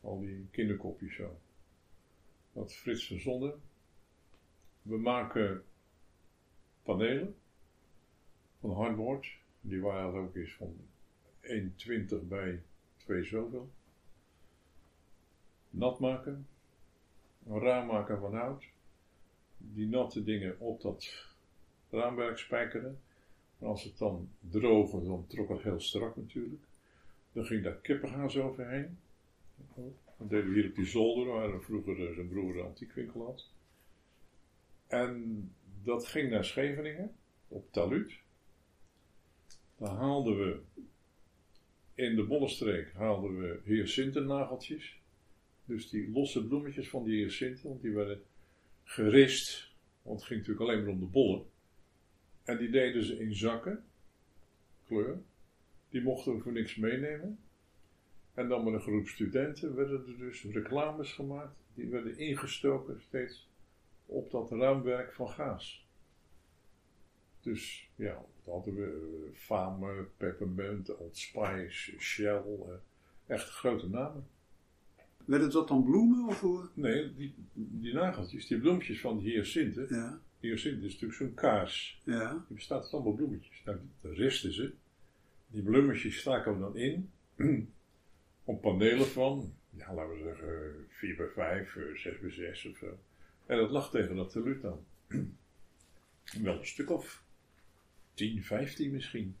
Al 0.00 0.20
die 0.20 0.46
kinderkopjes 0.50 1.14
zo. 1.14 1.38
Dat 2.52 2.74
Frits 2.74 3.06
verzonnen. 3.06 3.60
We 4.82 4.98
maken 4.98 5.64
panelen 6.82 7.36
van 8.60 8.72
hardboard. 8.72 9.26
Die 9.60 9.80
waren 9.80 10.20
ook 10.20 10.36
eens 10.36 10.54
van 10.54 10.76
1,20 11.42 12.28
bij 12.28 12.62
2 12.96 13.24
zoveel. 13.24 13.70
Nat 15.70 16.00
maken. 16.00 16.46
Een 17.46 17.58
raam 17.58 17.86
maken 17.86 18.18
van 18.18 18.34
hout 18.34 18.64
die 19.58 19.88
natte 19.88 20.24
dingen 20.24 20.60
op 20.60 20.80
dat 20.80 21.26
raamwerk 21.90 22.38
spijkeren. 22.38 23.00
En 23.58 23.66
als 23.66 23.84
het 23.84 23.98
dan 23.98 24.28
droogde, 24.40 25.02
dan 25.02 25.26
trok 25.26 25.48
het 25.48 25.62
heel 25.62 25.80
strak 25.80 26.16
natuurlijk. 26.16 26.62
Dan 27.32 27.44
ging 27.44 27.62
daar 27.62 27.76
kippengaas 27.76 28.36
overheen. 28.36 28.98
Dat 30.18 30.30
deden 30.30 30.48
we 30.48 30.60
hier 30.60 30.68
op 30.68 30.74
die 30.74 30.86
zolder, 30.86 31.26
waar 31.26 31.62
vroeger 31.62 32.14
zijn 32.14 32.28
broer 32.28 32.58
een 32.58 32.64
antiekwinkel 32.64 33.24
had. 33.24 33.50
En 34.86 35.50
dat 35.82 36.06
ging 36.06 36.30
naar 36.30 36.44
Scheveningen, 36.44 37.16
op 37.48 37.72
Taluut. 37.72 38.20
Daar 39.76 39.94
haalden 39.94 40.38
we, 40.38 40.60
in 41.94 42.16
de 42.16 42.24
Bollenstreek 42.24 42.92
haalden 42.92 43.40
we 43.40 43.60
hyacintennageltjes. 43.64 45.00
Dus 45.64 45.90
die 45.90 46.10
losse 46.10 46.46
bloemetjes 46.46 46.88
van 46.88 47.04
die 47.04 47.20
hyacinten, 47.20 47.68
want 47.68 47.82
die 47.82 47.90
werden 47.92 48.22
gerist. 48.84 49.70
Want 50.02 50.18
het 50.18 50.28
ging 50.28 50.40
natuurlijk 50.40 50.68
alleen 50.68 50.84
maar 50.84 50.92
om 50.92 51.00
de 51.00 51.06
bollen. 51.06 51.46
En 52.44 52.58
die 52.58 52.70
deden 52.70 53.04
ze 53.04 53.18
in 53.18 53.34
zakken, 53.34 53.84
kleur. 54.86 55.22
Die 55.92 56.02
mochten 56.02 56.34
we 56.34 56.40
voor 56.42 56.52
niks 56.52 56.76
meenemen. 56.76 57.38
En 58.34 58.48
dan 58.48 58.64
met 58.64 58.72
een 58.74 58.80
groep 58.80 59.08
studenten 59.08 59.74
werden 59.74 60.06
er 60.06 60.18
dus 60.18 60.44
reclames 60.44 61.12
gemaakt. 61.12 61.56
Die 61.74 61.88
werden 61.88 62.18
ingestoken 62.18 63.00
steeds 63.00 63.48
op 64.06 64.30
dat 64.30 64.50
raamwerk 64.50 65.12
van 65.12 65.28
gaas. 65.28 65.86
Dus 67.40 67.88
ja, 67.96 68.14
dat 68.44 68.54
hadden 68.54 68.74
we 68.74 69.30
Fame, 69.34 70.06
Peppermint, 70.16 70.96
Old 70.96 71.16
Spice, 71.16 71.92
Shell. 71.98 72.42
eh, 72.44 72.74
echt 73.26 73.48
grote 73.48 73.88
namen. 73.88 74.26
Werden 75.24 75.50
dat 75.50 75.68
dan 75.68 75.84
bloemen 75.84 76.28
of 76.28 76.40
hoe? 76.40 76.68
Nee, 76.74 77.14
die, 77.14 77.34
die 77.52 77.94
nageltjes, 77.94 78.46
die 78.46 78.58
bloempjes 78.60 79.00
van 79.00 79.18
die 79.18 79.32
hyacinten. 79.32 79.86
Ja, 79.88 80.20
Hyacint 80.40 80.82
is 80.82 80.92
natuurlijk 80.92 81.14
zo'n 81.14 81.34
kaars. 81.34 82.00
ja. 82.04 82.32
Die 82.32 82.56
bestaat 82.56 82.82
uit 82.82 82.92
allemaal 82.92 83.12
bloemetjes. 83.12 83.62
Nou, 83.64 83.78
daar 84.00 84.12
risten 84.12 84.52
ze. 84.52 84.72
Die 85.52 85.62
bloemetjes 85.62 86.18
staken 86.18 86.52
we 86.54 86.60
dan 86.60 86.76
in. 86.76 87.10
op 88.44 88.60
panelen 88.60 89.06
van, 89.06 89.54
ja, 89.70 89.94
laten 89.94 90.16
we 90.16 90.22
zeggen, 90.22 90.86
4 90.88 91.16
bij 91.16 91.28
5, 91.28 91.76
6 91.94 92.20
bij 92.20 92.30
6 92.30 92.66
of 92.66 92.76
zo. 92.76 92.98
En 93.46 93.56
dat 93.56 93.70
lag 93.70 93.90
tegen 93.90 94.16
dat 94.16 94.30
teluut 94.30 94.64
aan. 94.64 94.86
Wel 96.42 96.58
een 96.58 96.66
stuk 96.66 96.90
of 96.90 97.24
10, 98.14 98.42
15 98.42 98.92
misschien. 98.92 99.36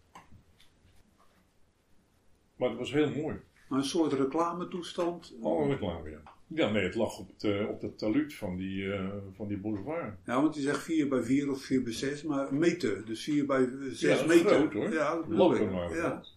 Maar 2.56 2.68
het 2.68 2.78
was 2.78 2.92
heel 2.92 3.10
mooi. 3.10 3.40
Maar 3.68 3.78
een 3.78 3.84
soort 3.84 4.12
reclametoestand. 4.12 5.34
Alle 5.42 5.68
reclame, 5.68 6.10
ja. 6.10 6.22
Ja, 6.54 6.70
nee, 6.70 6.82
het 6.82 6.94
lag 6.94 7.18
op 7.18 7.28
het, 7.28 7.44
eh, 7.44 7.68
op 7.68 7.82
het 7.82 7.98
taluut 7.98 8.34
van 8.34 8.56
die, 8.56 8.92
eh, 8.92 9.08
van 9.36 9.48
die 9.48 9.56
boulevard. 9.58 10.18
Ja, 10.26 10.42
want 10.42 10.54
die 10.54 10.62
zegt 10.62 10.82
4 10.82 11.08
bij 11.08 11.22
4 11.22 11.50
of 11.50 11.62
4 11.62 11.82
bij 11.82 11.92
6, 11.92 12.22
maar 12.22 12.54
meter. 12.54 13.04
Dus 13.06 13.22
4 13.24 13.46
bij 13.46 13.68
6 13.90 14.00
Ja, 14.00 14.16
dat 14.16 14.26
meter. 14.26 14.44
groot, 14.50 14.72
hoor. 14.72 14.92
Ja, 14.92 15.14
dat 15.14 15.24
ik. 15.60 15.70
waren 15.70 15.96
Ja. 15.96 16.08
dat. 16.08 16.36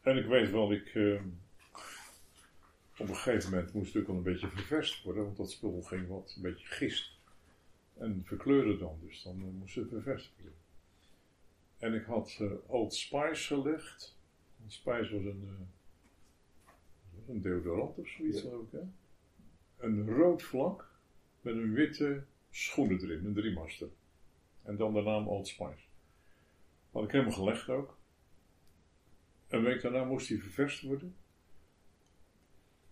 En 0.00 0.16
ik 0.16 0.26
weet 0.26 0.50
wel, 0.50 0.72
ik. 0.72 0.86
eh, 0.94 1.20
op 2.98 3.08
een 3.08 3.16
gegeven 3.16 3.50
moment 3.50 3.72
moest 3.72 3.92
het 3.94 4.02
ook 4.02 4.08
wel 4.08 4.16
een 4.16 4.22
beetje 4.22 4.48
ververst 4.48 5.02
worden, 5.02 5.24
want 5.24 5.36
dat 5.36 5.50
spul 5.50 5.82
ging 5.82 6.08
wat 6.08 6.32
een 6.36 6.42
beetje 6.42 6.66
gist. 6.66 7.18
En 7.98 8.22
verkleurde 8.24 8.78
dan, 8.78 8.98
dus 9.02 9.22
dan 9.22 9.40
eh, 9.40 9.58
moest 9.60 9.74
het 9.74 9.88
ververst 9.88 10.30
worden. 10.36 10.54
En 11.78 11.94
ik 11.94 12.04
had 12.04 12.40
Old 12.66 12.94
Spice 12.94 13.54
gelegd. 13.54 14.16
Old 14.62 14.72
Spice 14.72 15.14
was 15.14 15.24
een, 15.24 15.68
een 17.28 17.42
deodorant 17.42 17.98
of 17.98 18.08
zoiets, 18.08 18.42
Ja. 18.42 18.48
ik, 18.48 18.70
hè? 18.70 18.80
Een 19.86 20.08
rood 20.08 20.42
vlak 20.42 20.90
met 21.40 21.54
een 21.54 21.72
witte 21.72 22.22
schoenen 22.50 23.00
erin, 23.00 23.24
een 23.24 23.34
driemaster. 23.34 23.88
En 24.62 24.76
dan 24.76 24.94
de 24.94 25.02
naam 25.02 25.28
Old 25.28 25.48
Spice. 25.48 25.84
Had 26.90 27.04
ik 27.04 27.10
helemaal 27.10 27.32
gelegd 27.32 27.68
ook. 27.68 27.98
Een 29.48 29.62
week 29.62 29.82
daarna 29.82 30.04
moest 30.04 30.28
hij 30.28 30.38
ververst 30.38 30.82
worden. 30.82 31.14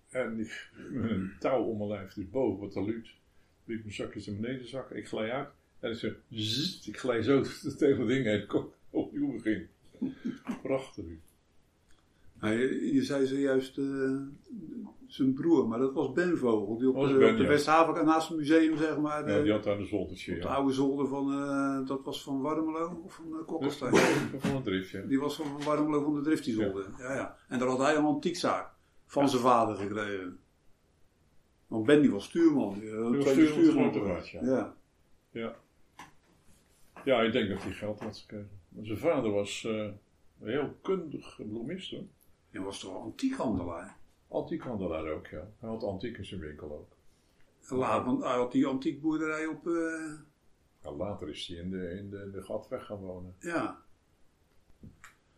En 0.09 0.39
ik, 0.41 0.71
met 0.91 1.11
een 1.11 1.33
touw 1.39 1.63
om 1.65 1.77
mijn 1.77 1.89
lijf, 1.89 2.13
dus 2.13 2.31
boven 2.31 2.61
wat 2.61 2.73
taluut, 2.73 3.09
liet 3.65 3.81
mijn 3.83 3.95
zakjes 3.95 4.27
naar 4.27 4.37
beneden 4.37 4.69
zakken. 4.69 4.97
Ik 4.97 5.09
glij 5.09 5.31
uit. 5.33 5.49
En 5.81 5.91
ik 5.91 5.97
zei, 5.99 6.17
zzzt, 6.31 6.87
ik 6.87 6.99
glij 6.99 7.23
zo 7.23 7.39
het 7.63 7.81
hele 7.81 8.07
ding 8.07 8.25
heen. 8.25 8.71
Opnieuw 8.91 9.33
begin. 9.33 9.69
Prachtig. 10.63 11.05
Maar 12.45 12.55
je, 12.59 12.95
je 12.95 13.03
zei 13.03 13.27
zojuist 13.27 13.79
eh, 13.79 14.17
zijn 15.07 15.35
broer, 15.35 15.69
maar 15.69 15.79
dat 15.79 15.93
was 15.93 16.13
Ben 16.13 16.39
Vogel. 16.39 16.79
Die 16.79 16.89
op, 16.89 17.09
de, 17.09 17.15
Ben, 17.19 17.31
op 17.31 17.37
de 17.37 17.43
ja. 17.43 17.49
Westhaven, 17.49 18.05
naast 18.05 18.29
het 18.29 18.37
museum, 18.39 18.77
zeg 18.77 18.99
maar. 18.99 19.29
Ja, 19.29 19.37
eh, 19.37 19.43
die 19.43 19.53
had 19.53 19.65
daar 19.65 19.79
een 19.79 19.87
zoldertje. 19.87 20.35
op 20.35 20.41
de 20.43 20.49
Ja. 20.49 20.55
oude 20.55 20.73
zolder 20.73 21.07
van, 21.07 21.33
eh, 21.33 21.87
dat 21.87 22.05
was 22.05 22.23
van 22.23 22.41
Warmelo 22.41 23.01
of 23.05 23.15
van 23.15 23.27
uh, 23.29 23.47
Kokkelstein. 23.47 23.95
Van 24.39 24.57
een 24.57 24.63
driftje. 24.63 25.07
Die 25.07 25.21
was 25.21 25.37
van 25.37 25.65
Warmelo 25.65 26.03
van 26.03 26.15
de 26.15 26.21
Drift, 26.21 26.45
die 26.45 26.55
zolder. 26.55 26.87
Ja. 26.99 27.15
Ja, 27.15 27.37
En 27.49 27.59
daar 27.59 27.69
had 27.69 27.79
hij 27.79 27.97
een 27.97 28.05
antiekzaak 28.05 28.73
van 29.07 29.29
zijn 29.29 29.43
vader 29.43 29.77
gekregen. 29.77 30.39
Want 31.67 31.87
Ben 31.87 32.01
die 32.01 32.11
was 32.11 32.25
stuurman. 32.25 32.79
Die, 32.79 32.91
was 32.91 33.29
stuurman, 33.29 33.93
ja. 34.33 34.41
ja. 34.43 34.75
Ja. 35.31 35.57
Ja, 37.05 37.21
ik 37.23 37.33
denk 37.33 37.49
dat 37.49 37.63
hij 37.63 37.73
geld 37.73 38.01
had 38.01 38.17
gekregen. 38.17 38.51
Zijn 38.83 38.99
vader 38.99 39.31
was 39.31 39.65
eh, 39.65 39.73
een 40.41 40.49
heel 40.51 40.77
kundig 40.83 41.37
bloemist 41.37 41.91
hoor. 41.91 42.05
En 42.55 42.63
was 42.63 42.81
toch 42.81 43.03
antiekhandelaar? 43.03 43.97
Antiekhandelaar 44.29 45.07
ook, 45.13 45.27
ja. 45.27 45.49
Hij 45.61 45.69
had 45.69 45.83
antiek 45.83 46.17
in 46.19 46.25
zijn 46.25 46.41
winkel 46.41 46.71
ook. 46.73 46.93
Laat, 47.79 48.05
want 48.05 48.23
hij 48.23 48.37
had 48.37 48.53
die 48.53 48.67
antiekboerderij 48.67 49.47
op. 49.47 49.67
eh, 49.67 50.13
Ja, 50.83 50.93
later 50.93 51.29
is 51.29 51.47
hij 51.47 51.57
in 51.57 51.71
de, 51.71 51.91
in 51.91 52.11
de, 52.11 52.43
gatweg 52.43 52.87
gaan 52.87 52.97
wonen. 52.99 53.35
ja. 53.39 53.83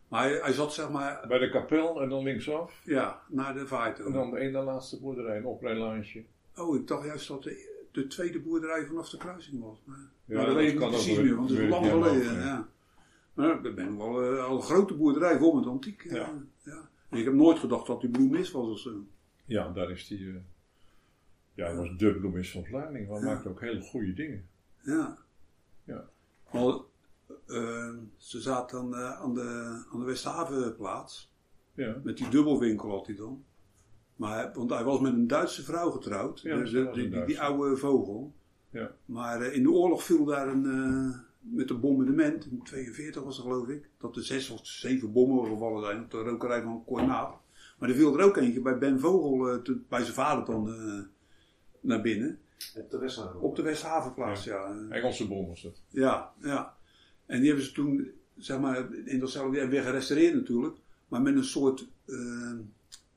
Maar 0.07 0.21
hij, 0.23 0.39
hij 0.41 0.53
zat 0.53 0.73
zeg 0.73 0.89
maar. 0.89 1.25
Bij 1.27 1.37
de 1.39 1.49
kapel 1.49 2.01
en 2.01 2.09
dan 2.09 2.23
linksaf. 2.23 2.81
Ja, 2.83 3.21
naar 3.29 3.53
de 3.53 3.67
vaart. 3.67 3.99
En 3.99 4.11
dan 4.11 4.31
de 4.31 4.39
ene 4.39 4.61
laatste 4.63 4.99
boerderij, 4.99 5.37
een 5.37 5.45
oprijlaantje. 5.45 6.23
Oh, 6.55 6.75
ik 6.75 6.87
dacht 6.87 7.05
juist 7.05 7.27
dat 7.27 7.43
de, 7.43 7.85
de 7.91 8.07
tweede 8.07 8.39
boerderij 8.39 8.85
vanaf 8.85 9.09
de 9.09 9.17
kruising 9.17 9.61
was. 9.61 9.81
Maar, 9.85 9.97
Ja, 9.97 10.35
maar 10.35 10.45
dat 10.45 10.45
dat 10.45 10.55
weet 10.55 10.73
ik 10.73 10.79
niet 10.79 10.89
precies 10.89 11.17
meer, 11.17 11.35
want 11.35 11.49
het 11.49 11.59
is 11.59 11.69
lang 11.69 11.85
geleden. 11.85 12.33
Ja. 12.39 12.67
Maar 13.33 13.65
ik 13.65 13.75
ben 13.75 13.97
wel 13.97 14.23
eh, 14.23 14.43
al 14.45 14.55
een 14.55 14.61
grote 14.61 14.93
boerderij 14.95 15.37
vol 15.37 15.53
met 15.55 15.65
antiek. 15.65 16.03
eh, 16.05 16.15
Ja. 16.15 16.33
ja. 16.63 16.89
En 17.09 17.17
ik 17.17 17.23
heb 17.25 17.33
nooit 17.33 17.59
gedacht 17.59 17.87
dat 17.87 18.01
die 18.01 18.09
bloemist 18.09 18.51
was 18.51 18.67
of 18.69 18.79
zo. 18.79 18.91
Ja, 19.45 19.69
daar 19.71 19.91
is 19.91 20.09
hij. 20.09 20.17
eh, 20.17 20.33
ja, 21.53 21.65
hij 21.65 21.75
was 21.75 21.97
de 21.97 22.15
bloemist 22.19 22.51
van 22.51 22.65
Vlaardingen. 22.65 23.07
Maar 23.09 23.19
hij 23.21 23.33
maakte 23.33 23.49
ook 23.49 23.61
hele 23.61 23.81
goede 23.81 24.13
dingen. 24.13 24.47
Ja. 24.81 25.17
Ja. 25.83 26.09
Maar 26.51 26.63
eh, 27.47 27.93
ze 28.17 28.41
zaten 28.41 28.77
dan, 28.77 28.95
eh, 28.95 29.19
aan, 29.21 29.33
de, 29.33 29.41
aan 29.93 29.99
de 29.99 30.05
Westhavenplaats. 30.05 31.31
Ja, 31.73 31.95
Met 32.03 32.17
die 32.17 32.29
dubbelwinkel 32.29 32.89
had 32.89 33.05
hij 33.07 33.15
dan. 33.15 33.43
Maar, 34.15 34.33
hij- 34.37 34.53
want 34.53 34.69
hij 34.69 34.83
was 34.83 34.99
met 34.99 35.13
een 35.13 35.27
Duitse 35.27 35.63
vrouw 35.63 35.91
getrouwd. 35.91 36.41
Ja, 36.41 36.55
de- 36.57 36.69
de- 36.71 36.79
een 36.79 37.09
die, 37.09 37.25
die, 37.25 37.41
oude 37.41 37.77
vogel. 37.77 38.33
ja. 38.69 38.91
Maar 39.05 39.41
in 39.45 39.63
de 39.63 39.71
oorlog 39.71 40.03
viel 40.03 40.25
daar 40.25 40.47
een, 40.47 40.65
met 41.51 41.69
een 41.69 41.79
bombardement, 41.79 42.45
in 42.45 42.63
42 42.63 43.23
was 43.23 43.37
het 43.37 43.45
geloof 43.45 43.67
ik, 43.67 43.89
dat 43.97 44.15
er 44.15 44.23
zes 44.23 44.49
of 44.49 44.59
zeven 44.67 45.11
bommen 45.11 45.45
gevallen 45.45 45.83
zijn 45.83 46.03
op 46.03 46.11
de 46.11 46.17
rokerij 46.17 46.61
van 46.61 46.83
Cornaat. 46.85 47.35
Maar 47.79 47.89
er 47.89 47.95
viel 47.95 48.17
er 48.19 48.25
ook 48.25 48.37
eentje 48.37 48.61
bij 48.61 48.77
Ben 48.77 48.99
Vogel, 48.99 49.49
eh, 49.49 49.61
te- 49.61 49.79
bij 49.89 50.01
zijn 50.01 50.13
vader 50.13 50.45
dan, 50.45 50.73
eh, 50.73 50.99
naar 51.79 52.01
binnen. 52.01 52.39
Op 52.75 52.89
de 52.89 52.97
Westhaven. 52.97 53.41
Op 53.41 53.55
de 53.55 53.61
Westhavenplaats, 53.61 54.43
ja. 54.43 54.75
Engelse 54.89 55.27
bom 55.27 55.47
was 55.47 55.61
dat. 55.61 55.81
Ja, 55.89 56.33
ja. 56.41 56.77
En 57.25 57.37
die 57.39 57.47
hebben 57.47 57.65
ze 57.65 57.71
toen 57.71 58.11
zeg 58.37 58.59
maar, 58.59 58.93
in 59.05 59.19
datzelfde 59.19 59.67
weer 59.67 59.83
gerestaureerd 59.83 60.33
natuurlijk, 60.33 60.77
maar 61.07 61.21
met 61.21 61.35
een 61.35 61.43
soort 61.43 61.87
eh, 62.05 62.53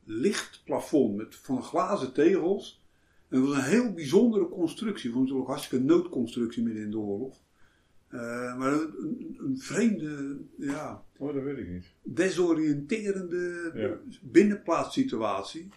lichtplafond 0.04 1.16
met, 1.16 1.34
van 1.34 1.62
glazen 1.62 2.12
tegels. 2.12 2.82
En 3.28 3.38
het 3.40 3.48
was 3.48 3.56
een 3.56 3.62
heel 3.70 3.92
bijzondere 3.92 4.48
constructie, 4.48 5.10
vond 5.12 5.28
ik 5.30 5.34
ook 5.36 5.46
hartstikke 5.46 5.84
noodconstructie 5.84 6.62
midden 6.62 6.82
in 6.82 6.90
de 6.90 6.98
oorlog. 6.98 7.36
Eh, 8.10 8.56
maar 8.58 8.72
een, 8.72 9.54
vreemde, 9.58 10.40
ja, 10.58 11.04
Oh, 11.18 11.34
dat 11.34 11.42
weet 11.42 11.58
ik 11.58 11.68
niet. 11.68 11.94
desoriënterende 12.02 13.70
Ja. 13.74 13.96
binnenplaatssituatie. 14.22 15.68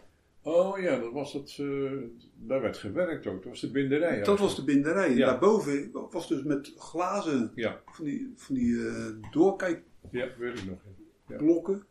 Oh 0.41 0.79
ja, 0.79 0.99
dat 0.99 1.11
was 1.11 1.33
het. 1.33 1.57
eh, 1.59 1.91
daar 2.35 2.61
werd 2.61 2.77
gewerkt 2.77 3.27
ook. 3.27 3.35
Dat 3.35 3.51
was 3.51 3.59
de 3.61 3.71
binderij. 3.71 4.23
Dat 4.23 4.39
was 4.39 4.55
de 4.55 4.63
binderij. 4.63 5.13
Ja. 5.15 5.25
Daarboven 5.25 5.91
was 6.11 6.27
dus 6.27 6.43
met 6.43 6.73
glazen 6.77 7.51
Ja, 7.55 7.81
van 7.85 8.05
die, 8.05 8.33
van 8.35 8.55
die 8.55 8.87
eh, 8.87 9.05
doorkijkblokken. 9.31 10.19
ja, 10.19 10.27
weet 10.37 10.57
ik 10.59 10.65
nog. 10.65 10.79
Ja, 11.27 11.81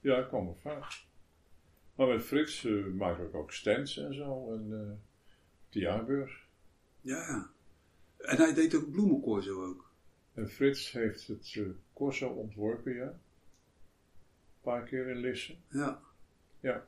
ja 0.00 0.18
ik 0.18 0.28
kwam 0.28 0.48
er 0.48 0.56
vaak. 0.56 1.04
Maar 1.96 2.06
met 2.08 2.22
Frits 2.22 2.68
maakte 2.96 3.22
ik 3.22 3.34
ook 3.34 3.52
stands 3.52 3.98
en 3.98 4.14
zo. 4.14 4.52
En 4.52 4.66
eh 4.72 4.96
de 5.70 5.78
jaarbeurs. 5.78 6.48
Ja. 7.00 7.50
En 8.22 8.36
hij 8.36 8.54
deed 8.54 8.74
ook 8.74 8.90
bloemencorso 8.90 9.64
ook. 9.64 9.90
En 10.34 10.48
Frits 10.48 10.92
heeft 10.92 11.26
het 11.26 11.54
eh 11.58 11.64
Corso 11.92 12.28
ontworpen, 12.28 12.94
ja. 12.94 13.06
Een 13.08 14.60
paar 14.60 14.82
keer 14.82 15.08
in 15.08 15.16
Lisse. 15.16 15.54
Ja. 15.68 16.00
Ja. 16.60 16.86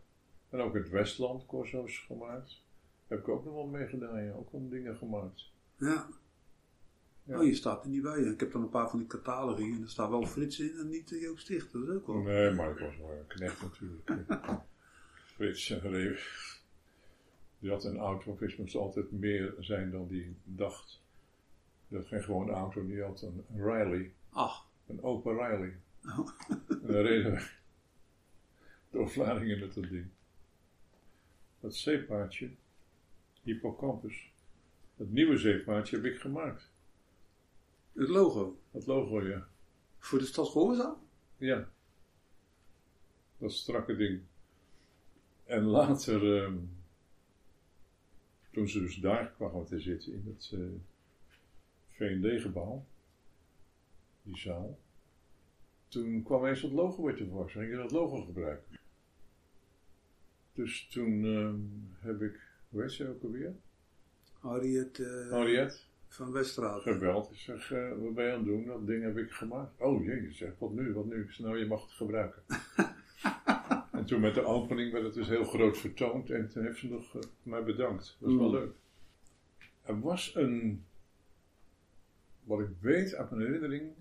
En 0.50 0.60
ook 0.60 0.74
in 0.74 0.80
het 0.82 0.90
Westland 0.90 1.46
Corso's 1.46 1.98
gemaakt. 2.06 2.62
Heb 3.06 3.18
ik 3.18 3.28
ook 3.28 3.44
nog 3.44 3.54
wel 3.54 3.66
meegedaan, 3.66 4.24
ja. 4.24 4.32
Ook 4.32 4.52
wel 4.52 4.68
dingen 4.68 4.96
gemaakt. 4.96 5.50
Ja. 5.76 6.08
Ja. 7.24 7.38
Oh, 7.38 7.44
je 7.46 7.54
staat 7.54 7.84
er 7.84 7.90
niet 7.90 8.02
bij. 8.02 8.18
Ik 8.20 8.40
heb 8.40 8.52
dan 8.52 8.62
een 8.62 8.68
paar 8.68 8.90
van 8.90 8.98
die 8.98 9.08
catalogi 9.08 9.72
en 9.72 9.82
er 9.82 9.88
staat 9.88 10.10
wel 10.10 10.26
Frits 10.26 10.60
in 10.60 10.76
en 10.78 10.88
niet 10.88 11.08
Joop 11.20 11.38
Stichter. 11.38 11.80
Dat 11.80 11.88
is 11.88 11.94
ook 11.94 12.06
wel. 12.06 12.16
Nee, 12.22 12.50
maar 12.54 12.70
ik 12.70 12.78
was 12.78 12.96
wel 12.98 13.10
een 13.10 13.26
knecht 13.26 13.62
natuurlijk. 13.62 14.10
Frits 15.34 15.70
eh, 15.70 15.82
reed- 15.82 16.62
Die 17.58 17.70
had 17.70 17.84
een 17.84 17.96
auto, 17.98 18.38
moest 18.58 18.74
altijd 18.76 19.12
meer 19.12 19.54
zijn 19.58 19.90
dan 19.90 20.06
die 20.08 20.36
dacht. 20.44 21.02
Had 21.94 22.06
geen 22.06 22.22
gewone 22.22 22.52
auto, 22.52 22.86
die 22.86 23.02
had 23.02 23.22
een 23.22 23.44
Riley. 23.54 24.12
Ach. 24.30 24.66
Een 24.86 25.02
open 25.02 25.32
Riley. 25.32 25.76
Oh. 26.04 26.28
En 26.68 26.92
dan 26.92 27.02
reden 27.02 27.32
we 27.32 27.50
door 28.90 29.10
Vlaardingen 29.10 29.60
met 29.60 29.74
dat 29.74 29.88
ding. 29.88 30.06
Dat 31.60 31.74
zeepaardje, 31.74 32.50
Hippocampus, 33.42 34.32
dat 34.96 35.08
nieuwe 35.08 35.36
zeepaardje 35.36 35.96
heb 35.96 36.04
ik 36.04 36.20
gemaakt. 36.20 36.70
Het 37.92 38.08
logo. 38.08 38.58
Dat 38.70 38.86
logo, 38.86 39.22
ja. 39.22 39.48
Voor 39.98 40.18
de 40.18 40.24
stad 40.24 40.48
Gehoorzaam? 40.48 40.96
Ja. 41.36 41.68
Dat 43.38 43.52
strakke 43.52 43.96
ding. 43.96 44.20
En 45.44 45.62
later, 45.62 46.42
ehm, 46.42 46.56
toen 48.50 48.68
ze 48.68 48.80
dus 48.80 48.96
daar 48.96 49.30
kwamen 49.30 49.66
te 49.66 49.80
zitten 49.80 50.12
in 50.12 50.24
het 50.26 50.50
eh 50.52 50.60
V&D-gebouw, 51.96 52.84
die 54.22 54.36
zaal, 54.36 54.78
toen 55.88 56.22
kwam 56.22 56.46
eens 56.46 56.60
dat 56.60 56.70
logo 56.70 57.02
weer 57.04 57.16
tevoorschijn. 57.16 57.64
Ging 57.66 57.76
je 57.76 57.82
dat 57.82 57.92
logo 57.92 58.22
gebruiken. 58.24 58.78
Dus 60.52 60.86
toen 60.90 61.24
ehm, 61.24 61.56
heb 62.06 62.22
ik, 62.22 62.40
hoe 62.68 62.82
heet 62.82 62.92
ze 62.92 63.08
ook 63.08 63.22
alweer? 63.22 63.54
Harriet 64.38 64.98
eh, 64.98 65.30
Henriette 65.30 65.76
van 66.08 66.32
Weststraat. 66.32 66.82
gebeld. 66.82 67.30
Ik 67.30 67.38
zeg, 67.38 67.72
eh, 67.72 67.88
wat 67.98 68.14
ben 68.14 68.24
je 68.24 68.30
aan 68.32 68.36
het 68.38 68.46
doen? 68.46 68.64
Dat 68.66 68.86
ding 68.86 69.02
heb 69.02 69.16
ik 69.16 69.30
gemaakt. 69.30 69.80
Oh 69.80 70.04
jee, 70.04 70.32
zeg, 70.32 70.58
wat 70.58 70.72
nu, 70.72 70.92
wat 70.92 71.04
nu? 71.06 71.22
Ik 71.22 71.30
zeg, 71.30 71.46
nou, 71.46 71.58
je 71.58 71.66
mag 71.66 71.82
het 71.82 71.92
gebruiken. 71.92 72.42
en 73.92 74.04
toen 74.04 74.20
met 74.20 74.34
de 74.34 74.44
opening 74.44 74.92
werd 74.92 75.04
het 75.04 75.14
dus 75.14 75.28
heel 75.28 75.44
groot 75.44 75.78
vertoond. 75.78 76.30
En 76.30 76.48
toen 76.48 76.64
heeft 76.64 76.78
ze 76.78 76.88
nog 76.88 77.14
eh, 77.16 77.20
mij 77.42 77.64
bedankt. 77.64 78.16
Dat 78.20 78.30
is 78.30 78.36
wel 78.36 78.46
Mm. 78.48 78.54
leuk. 78.54 78.72
Er 79.82 80.00
was 80.00 80.34
een, 80.34 80.84
wat 82.44 82.60
ik 82.60 82.68
weet 82.80 83.14
uit 83.14 83.30
mijn 83.30 83.42
herinnering, 83.42 83.92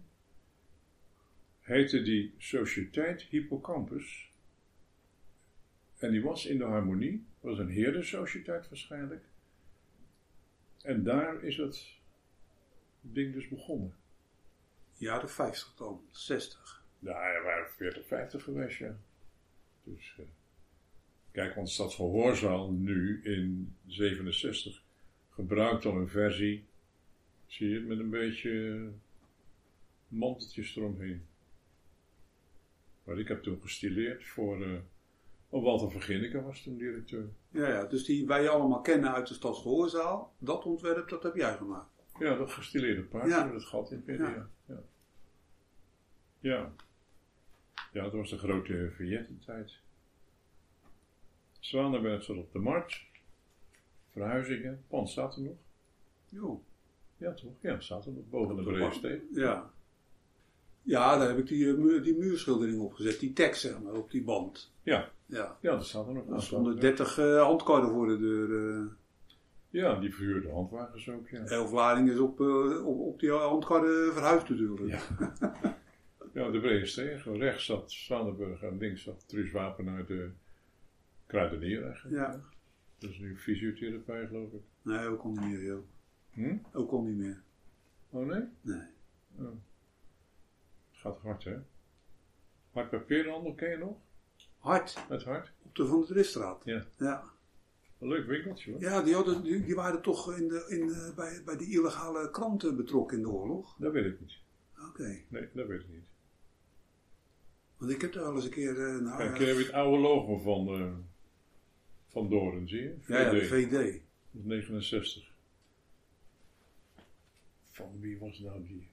heette 1.59 2.01
die 2.01 2.33
Sociëteit 2.37 3.21
Hippocampus. 3.21 4.31
En 5.97 6.11
die 6.11 6.23
was 6.23 6.45
in 6.45 6.57
de 6.57 6.63
harmonie. 6.63 7.25
Was 7.39 7.57
een 7.57 7.69
heerdensociëteit 7.69 8.69
waarschijnlijk. 8.69 9.23
En 10.81 11.03
daar 11.03 11.43
is 11.43 11.57
het 11.57 11.97
ding 13.01 13.33
dus 13.33 13.47
begonnen. 13.47 13.95
Jaren 14.93 15.29
50 15.29 15.73
dan, 15.75 16.01
60. 16.11 16.83
Nou, 16.99 17.17
er 17.17 17.43
waren 17.43 17.69
40, 17.69 18.05
50 18.07 18.43
geweest, 18.43 18.77
ja. 18.77 18.95
Dus, 19.83 20.15
eh, 20.19 20.25
kijk, 21.31 21.55
want 21.55 21.69
Stadsgehoorzaal 21.69 22.71
nu 22.71 23.21
in 23.23 23.75
67 23.87 24.83
gebruikt 25.29 25.85
al 25.85 25.95
een 25.95 26.09
versie, 26.09 26.65
zie 27.53 27.69
je 27.69 27.75
het, 27.75 27.87
met 27.87 27.99
een 27.99 28.09
beetje 28.09 28.89
manteltjes 30.07 30.75
eromheen. 30.75 31.25
Maar 33.03 33.19
ik 33.19 33.27
heb 33.27 33.43
toen 33.43 33.61
gestileerd 33.61 34.27
voor, 34.27 34.81
oh, 35.49 35.63
Walter 35.63 35.91
Verginneke 35.91 36.41
was 36.41 36.63
toen 36.63 36.77
directeur. 36.77 37.29
Ja, 37.49 37.67
ja, 37.67 37.85
dus 37.85 38.05
die 38.05 38.27
wij 38.27 38.49
allemaal 38.49 38.81
kennen 38.81 39.13
uit 39.13 39.27
de 39.27 39.33
stad 39.33 39.57
Gehoorzaal, 39.57 40.33
dat 40.37 40.65
ontwerp, 40.65 41.09
dat 41.09 41.23
heb 41.23 41.35
jij 41.35 41.55
gemaakt. 41.57 41.91
Ja, 42.19 42.35
dat 42.35 42.51
gestileerde 42.51 43.03
paard 43.03 43.29
Ja. 43.29 43.53
het 43.53 43.63
gat 43.63 43.91
in 43.91 43.97
het 43.97 44.05
midden, 44.05 44.29
Ja. 44.29 44.49
ja. 44.65 44.83
Ja. 46.39 46.51
ja. 46.51 46.73
Ja, 47.91 48.03
dat 48.03 48.13
was 48.13 48.29
de 48.29 48.37
grote 48.37 48.91
vignettentijd. 48.95 49.79
Zwanenberg 51.59 52.23
zat 52.23 52.37
op 52.37 52.51
de 52.51 52.59
markt. 52.59 53.01
Verhuizingen. 54.11 54.83
Pand 54.87 55.09
staat 55.09 55.35
er 55.35 55.41
nog. 55.41 55.57
Jo. 56.29 56.63
Ja, 57.23 57.33
toch? 57.33 57.51
Ja, 57.61 57.79
staat 57.79 58.05
er. 58.05 58.11
Boven 58.29 58.55
de 58.55 58.63
Breesteen. 58.63 59.21
Ja. 59.31 59.71
Ja, 60.81 61.17
daar 61.17 61.27
heb 61.27 61.37
ik 61.37 61.47
die, 61.47 61.75
eh, 61.75 62.03
die 62.03 62.17
muurschildering 62.17 62.79
op 62.81 62.93
gezet, 62.93 63.19
die 63.19 63.33
tekst 63.33 63.61
zeg 63.61 63.81
maar, 63.81 63.93
op 63.93 64.11
die 64.11 64.23
band. 64.23 64.73
Ja, 64.83 65.09
Ja. 65.25 65.57
ja, 65.61 65.71
dat 65.71 65.85
staat 65.85 66.07
er 66.07 66.13
nog. 66.13 66.27
Er 66.27 66.33
aan. 66.33 66.41
stonden 66.41 66.79
30 66.79 67.17
eh, 67.17 67.41
handkarren 67.43 67.89
voor 67.89 68.07
de 68.07 68.17
deur. 68.17 68.75
eh. 68.79 68.85
Ja, 69.69 69.99
die 69.99 70.13
verhuurde 70.15 70.49
handwagens 70.51 71.09
ook, 71.09 71.29
ja. 71.29 71.39
Elf 71.45 71.69
Vlaarding 71.69 72.09
is 72.09 72.17
op, 72.17 72.39
op, 72.85 72.99
op 72.99 73.19
die 73.19 73.31
handkarren 73.31 74.13
verhuisd 74.13 74.49
natuurlijk. 74.49 74.87
Ja. 74.89 74.99
Ja, 76.33 76.49
de 76.51 76.59
Breesteen. 76.59 77.19
Gewoon 77.19 77.39
rechts 77.39 77.65
zat 77.65 77.91
Zwanenburg 77.91 78.61
en 78.61 78.77
links 78.77 79.03
zat 79.03 79.27
Truus 79.27 79.51
Wapenaar 79.51 80.05
de 80.05 80.29
kruidenier 81.27 81.83
eigenlijk. 81.85 82.15
Ja. 82.15 82.39
Dat 82.99 83.09
is 83.09 83.19
nu 83.19 83.37
fysiotherapeut, 83.37 84.27
geloof 84.27 84.51
ik. 84.51 84.61
Nee, 84.81 85.07
ook 85.07 85.23
niet 85.23 85.39
meer, 85.39 85.63
joh. 85.63 85.83
Hm? 86.33 86.57
Ook 86.73 86.91
al 86.91 87.01
niet 87.01 87.17
meer. 87.17 87.41
Oh 88.09 88.25
nee? 88.27 88.41
Nee. 88.61 88.81
Oh. 89.37 89.45
Het 90.91 90.99
gaat 90.99 91.19
hard, 91.19 91.43
hè? 91.43 91.57
Hart 92.71 92.89
papierhandel 92.89 93.53
ken 93.53 93.69
je 93.69 93.77
nog? 93.77 93.97
Hard, 94.57 94.97
Het 95.09 95.23
hart? 95.23 95.51
op 95.61 95.75
de 95.75 95.85
Van 95.85 95.97
der 95.99 96.07
Drisstraat. 96.07 96.61
Ja. 96.65 96.85
Ja, 96.97 97.23
Een 97.99 98.07
leuk 98.07 98.25
winkeltje, 98.27 98.71
hoor. 98.71 98.81
ja 98.81 99.01
die, 99.01 99.13
hadden, 99.13 99.43
die, 99.43 99.63
die 99.63 99.75
waren 99.75 100.01
toch 100.01 100.37
in 100.37 100.47
de, 100.47 100.65
in, 100.69 100.87
de- 100.87 101.13
bij, 101.15 101.41
bij 101.45 101.57
de 101.57 101.65
illegale 101.69 102.29
kranten 102.31 102.75
betrokken 102.75 103.17
in 103.17 103.23
de 103.23 103.29
oorlog. 103.29 103.75
Dat 103.77 103.91
weet 103.93 104.05
ik 104.05 104.19
niet. 104.19 104.37
Oké. 104.89 105.17
Nee, 105.27 105.49
dat 105.53 105.67
weet 105.67 105.81
ik 105.81 105.89
niet. 105.89 106.03
Want 107.77 107.91
ik 107.91 108.01
heb 108.01 108.13
daar 108.13 108.23
wel 108.23 108.35
eens 108.35 108.45
een 108.45 108.51
keer... 108.51 108.85
eh, 108.87 109.01
nou, 109.01 109.17
Kijk, 109.17 109.37
ja, 109.37 109.45
je 109.47 109.53
het 109.53 109.71
oude 109.71 109.97
logo 110.01 110.37
van, 110.37 110.67
eh, 110.81 110.93
van 112.07 112.29
Doren, 112.29 112.67
zie 112.67 112.81
je? 112.81 112.95
ja, 113.07 113.19
ja, 113.19 113.29
de 113.29 113.45
VD. 113.45 113.69
VD. 113.69 114.01
69. 114.31 115.32
Van 117.73 117.99
wie 117.99 118.17
was 118.19 118.39
nou 118.39 118.65
die? 118.65 118.87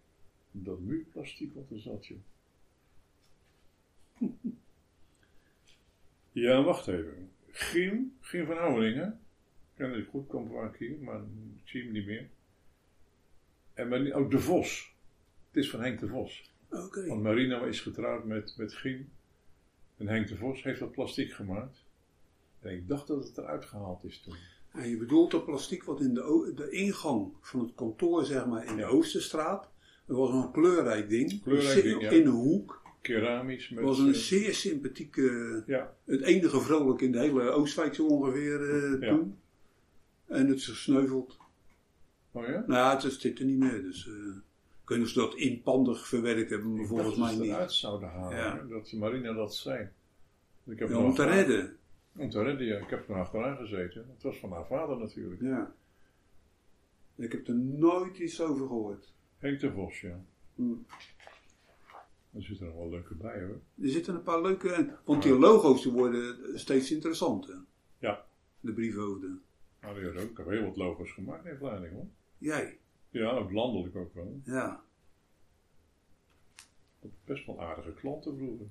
Dat 0.51 0.81
muurplastiek 0.81 1.55
wat 1.55 1.71
er 1.71 1.81
zat, 1.81 2.07
joh. 2.07 2.19
Ja, 6.33 6.63
wacht 6.63 6.89
even. 6.89 7.31
Giem 7.51 8.17
van 8.21 8.59
Ouwelingen. 8.59 9.21
Ik 9.71 9.77
ken 9.77 9.91
het 9.91 10.07
goed, 10.07 10.27
komt 10.27 10.53
vaak 10.53 10.79
hier, 10.79 10.99
maar 10.99 11.21
ik 11.63 11.69
zie 11.69 11.83
hem 11.83 11.93
niet 11.93 12.07
meer. 12.07 12.29
En 13.75 14.15
ook 14.15 14.31
De 14.31 14.39
Vos. 14.39 14.95
Het 15.47 15.57
is 15.63 15.71
van 15.71 15.81
Henk 15.81 16.01
de 16.01 16.09
Vos. 16.09 16.53
Oké. 16.69 17.07
Want 17.07 17.23
Marino 17.23 17.65
is 17.65 17.81
getrouwd 17.81 18.25
met, 18.25 18.55
met 18.57 18.75
Giem. 18.75 19.11
En 19.97 20.09
Henk 20.09 20.29
de 20.29 20.37
Vos 20.37 20.63
heeft 20.63 20.81
dat 20.81 20.93
plastiek 20.93 21.33
gemaakt. 21.33 21.85
En 22.61 22.73
ik 22.73 22.89
dacht 22.89 23.07
dat 23.07 23.25
het 23.25 23.39
eruit 23.39 23.65
gehaald 23.65 24.05
is 24.05 24.21
toen. 24.21 24.37
En 24.73 24.89
je 24.89 24.97
bedoelt 24.97 25.31
dat 25.31 25.45
plastic 25.45 25.83
wat 25.83 26.01
in 26.01 26.15
de, 26.15 26.53
de 26.57 26.71
ingang 26.71 27.33
van 27.41 27.61
het 27.61 27.75
kantoor, 27.75 28.25
zeg 28.25 28.47
maar, 28.47 28.65
in 28.67 28.77
de 28.77 28.85
Oosterstraat. 28.85 29.69
Dat 30.07 30.17
was 30.17 30.31
een 30.31 30.51
kleurrijk 30.51 31.09
ding. 31.09 31.43
Kleurrijk 31.43 31.83
ding, 31.83 32.01
ja. 32.03 32.11
In 32.11 32.27
een 32.27 32.33
hoek. 32.33 32.83
Keramisch 33.01 33.69
met... 33.69 33.79
Het 33.79 33.89
was 33.89 33.99
een 33.99 34.09
eh, 34.09 34.15
zeer 34.15 34.55
sympathieke... 34.55 35.63
ja, 35.67 35.95
Het 36.05 36.21
enige 36.21 36.61
vrolijk 36.61 37.01
in 37.01 37.13
de 37.13 37.19
hele 37.19 37.51
Oostwijk 37.51 37.95
zo 37.95 38.07
ongeveer 38.07 38.71
eh, 38.75 39.01
Ja. 39.01 39.09
toen. 39.09 39.37
En 40.27 40.47
het 40.49 40.57
is 40.57 40.67
gesneuveld. 40.67 41.37
oh 42.33 42.47
ja? 42.47 42.65
Nou 42.67 42.73
ja, 42.73 42.99
het 43.07 43.13
zit 43.21 43.39
er 43.39 43.45
niet 43.45 43.59
meer. 43.59 43.83
Dus, 43.83 44.09
eh, 44.09 44.15
Kunnen 44.85 45.09
ze 45.09 45.19
dat 45.19 45.35
inpandig 45.35 46.07
verwerken, 46.09 46.73
maar 46.73 46.81
Ik 46.81 46.87
volgens 46.87 47.17
mij 47.17 47.27
dat 47.27 47.35
ze 47.37 47.41
niet. 47.43 47.51
eruit 47.51 47.73
zouden 47.73 48.09
halen. 48.09 48.37
Ja. 48.37 48.67
Dat 48.69 48.93
Marina 48.93 49.33
dat 49.33 49.55
zei. 49.55 49.89
Ik 50.67 50.79
heb 50.79 50.89
Ja, 50.89 50.97
om 50.99 51.15
te 51.15 51.25
redden. 51.25 51.77
Om 52.21 52.31
te 52.31 52.43
redden, 52.43 52.67
ja. 52.67 52.79
Ik 52.79 52.91
heb 52.91 53.09
er 53.09 53.15
achteraan 53.15 53.57
gezeten. 53.57 54.09
Het 54.09 54.23
was 54.23 54.39
van 54.39 54.53
haar 54.53 54.67
vader 54.67 54.99
natuurlijk. 54.99 55.41
Ja. 55.41 55.75
Ik 57.15 57.33
heb 57.33 57.49
er 57.49 57.55
nooit 57.55 58.19
iets 58.19 58.41
over 58.41 58.67
gehoord. 58.67 59.13
Henk 59.39 59.61
de 59.61 59.73
Vos, 59.73 60.01
ja. 60.01 60.25
Hm. 60.55 60.75
Er 62.33 62.43
zitten 62.43 62.67
nog 62.67 62.75
wel 62.75 62.91
leuke 62.91 63.15
bij 63.15 63.43
hoor. 63.43 63.61
Er 63.83 63.89
zitten 63.89 64.15
een 64.15 64.23
paar 64.23 64.43
leuke... 64.43 64.99
Want 65.05 65.23
die 65.23 65.39
logo's 65.39 65.83
die 65.83 65.93
worden 65.93 66.59
steeds 66.59 66.91
interessanter. 66.91 67.65
Ja. 67.99 68.27
De 68.61 68.73
briefhoofden. 68.73 69.43
Nou, 69.81 70.01
die 70.01 70.23
ook. 70.23 70.31
Ik 70.31 70.37
heb 70.37 70.49
heel 70.49 70.65
wat 70.65 70.77
logo's 70.77 71.13
gemaakt 71.13 71.47
in 71.47 71.57
Vlaanderen 71.57 71.95
hoor. 71.95 72.07
Jij. 72.39 72.79
Ja, 73.11 73.31
ook 73.31 73.53
landelijk 73.53 73.97
ook 73.97 74.15
wel. 74.15 74.41
Ja. 74.45 74.83
Best 77.25 77.47
wel 77.47 77.61
aardige 77.63 77.93
klanten 77.93 78.37
vroeger. 78.37 78.67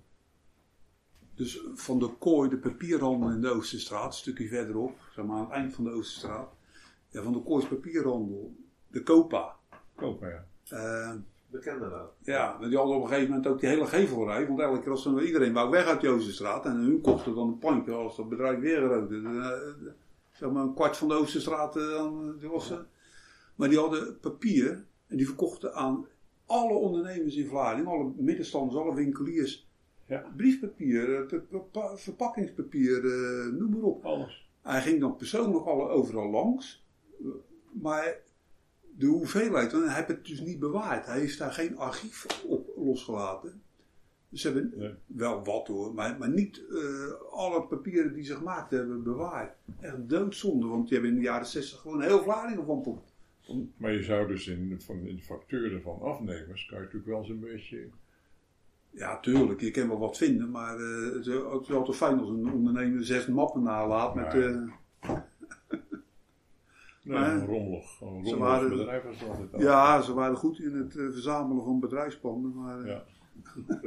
Dus 1.40 1.62
van 1.74 2.00
de 2.00 2.10
kooi, 2.20 2.50
de 2.50 2.58
papierhandel 2.58 3.30
in 3.30 3.42
de 3.42 3.50
Oosterstraat, 3.50 4.06
een 4.06 4.14
stukje 4.14 4.48
verderop, 4.48 4.98
zeg 5.16 5.26
maar 5.26 5.38
aan 5.38 5.44
het 5.44 5.52
eind 5.52 5.74
van 5.74 5.84
de 5.84 5.92
Oosterstraat. 5.92 6.50
Ja, 7.10 7.22
van 7.22 7.34
de 7.34 7.40
koois 7.44 7.66
papierhandel, 7.68 8.56
de 8.88 9.04
Copa. 9.04 9.56
Maar 9.96 10.30
ja. 10.30 10.46
Eh, 10.78 11.16
Bekende 11.48 11.88
naam. 11.88 12.08
ja, 12.20 12.58
maar 12.60 12.70
die 12.70 12.78
hadden 12.78 12.96
op 12.96 13.02
een 13.02 13.08
gegeven 13.08 13.30
moment 13.30 13.48
ook 13.48 13.60
die 13.60 13.70
hele 13.70 13.86
gevelrij. 13.86 14.48
Want 14.48 14.60
elke 14.60 14.80
keer 14.80 14.92
als 14.92 15.06
er 15.06 15.26
iedereen 15.26 15.54
wou 15.54 15.70
weg 15.70 15.86
uit 15.86 16.02
de 16.02 16.10
Oosterstraat. 16.10 16.66
En 16.66 16.76
hun 16.76 17.02
kochten 17.02 17.36
dan 17.36 17.48
een 17.48 17.60
pandje 17.60 17.92
als 17.92 18.16
dat 18.16 18.30
bedrijf 18.30 18.60
weer. 18.60 18.92
Eh, 18.92 19.58
zeg 20.32 20.50
maar 20.52 20.64
een 20.64 20.74
kwart 20.74 20.98
van 20.98 21.08
de 21.08 21.14
Oosterstraat. 21.14 21.76
eh, 21.76 21.90
dan, 21.90 22.36
die 22.40 22.50
was. 22.50 22.74
Maar 23.56 23.70
die 23.70 23.80
hadden 23.80 24.20
papier. 24.20 24.86
En 25.08 25.18
die 25.18 25.26
verkochten 25.26 25.74
aan 25.74 26.06
alle 26.46 26.74
ondernemers 26.74 27.36
in 27.36 27.48
Vlaardingen. 27.48 27.92
Alle 27.92 28.12
middenstanders, 28.18 28.78
alle 28.80 28.96
winkeliers. 28.96 29.68
Ja. 30.10 30.32
Briefpapier, 30.38 31.26
pa- 31.26 31.38
pa- 31.49 31.57
pa- 31.72 31.97
verpakkingspapier, 31.97 33.01
noem 33.53 33.70
maar 33.70 33.82
op. 33.82 34.05
Alles. 34.05 34.49
Hij 34.62 34.82
ging 34.82 34.99
dan 34.99 35.16
persoonlijk 35.16 35.66
alle 35.66 35.88
overal 35.88 36.30
langs. 36.30 36.86
Maar 37.72 38.18
de 38.97 39.05
hoeveelheid, 39.05 39.72
want 39.72 39.86
hij 39.86 39.95
heeft 39.95 40.07
het 40.07 40.26
dus 40.26 40.41
niet 40.41 40.60
bewaard. 40.60 41.05
Hij 41.05 41.20
heeft 41.20 41.38
daar 41.38 41.51
geen 41.53 41.78
archief 41.78 42.43
op 42.47 42.72
losgelaten. 42.76 43.62
Ze 44.34 44.47
hebben 44.51 44.74
Nee. 44.76 44.93
wel 45.05 45.43
wat 45.43 45.68
hoor, 45.68 45.93
maar, 45.93 46.18
maar 46.18 46.30
niet 46.30 46.62
eh, 46.70 47.12
alle 47.32 47.62
papieren 47.64 48.14
die 48.14 48.24
ze 48.24 48.36
gemaakt 48.36 48.72
hebben 48.72 49.03
bewaard. 49.03 49.55
Echt 49.80 50.10
doodzonde, 50.10 50.68
want 50.68 50.84
die 50.84 50.93
hebben 50.93 51.10
in 51.12 51.18
de 51.18 51.24
jaren 51.26 51.47
60 51.47 51.80
gewoon 51.80 52.01
heel 52.01 52.24
Vlaardingen 52.24 52.66
van 52.66 52.82
pop. 52.82 53.03
Maar 53.78 53.93
je 53.93 54.03
zou 54.03 54.28
dus 54.28 54.47
in, 54.47 54.82
van, 54.82 55.07
in 55.07 55.16
de 55.16 55.22
facturen 55.22 55.82
van 55.82 56.01
afnemers, 56.01 56.66
kan 56.66 56.78
je 56.78 56.84
natuurlijk 56.84 57.12
wel 57.12 57.20
eens 57.20 57.30
een 57.30 57.39
beetje... 57.39 57.88
Ja, 59.00 59.20
tuurlijk, 59.20 59.62
je 59.62 59.72
kan 59.72 59.88
wel 59.88 60.00
wat 60.00 60.18
vinden, 60.18 60.50
maar 60.52 60.76
eh, 60.78 61.14
het, 61.14 61.26
is, 61.28 61.34
het 61.34 61.62
is 61.62 61.72
altijd 61.72 61.97
fijn 61.97 62.20
als 62.20 62.30
een 62.30 62.52
ondernemer 62.54 63.06
zes 63.06 63.28
mappen 63.28 63.64
nalaat 63.64 64.16
met... 64.16 64.34
Ja. 64.34 64.39
eh, 64.39 64.62
Nee, 67.04 67.18
Maar- 67.18 67.32
een 67.32 67.45
rommelig, 67.45 68.02
een 68.02 68.26
Ze 68.26 68.38
waren- 68.38 68.70
bedrijf 68.70 69.04
was 69.04 69.20
dat 69.20 69.30
altijd 69.30 69.54
al. 69.54 69.60
Ja, 69.62 70.02
ze 70.02 70.14
waren 70.14 70.36
goed 70.38 70.60
in 70.60 70.74
het 70.76 70.95
eh, 70.97 71.04
verzamelen 71.12 71.64
van 71.64 71.80
bedrijfspanden, 71.80 72.54
maar... 72.56 72.80
eh, 72.80 72.88
Ja. 72.88 73.04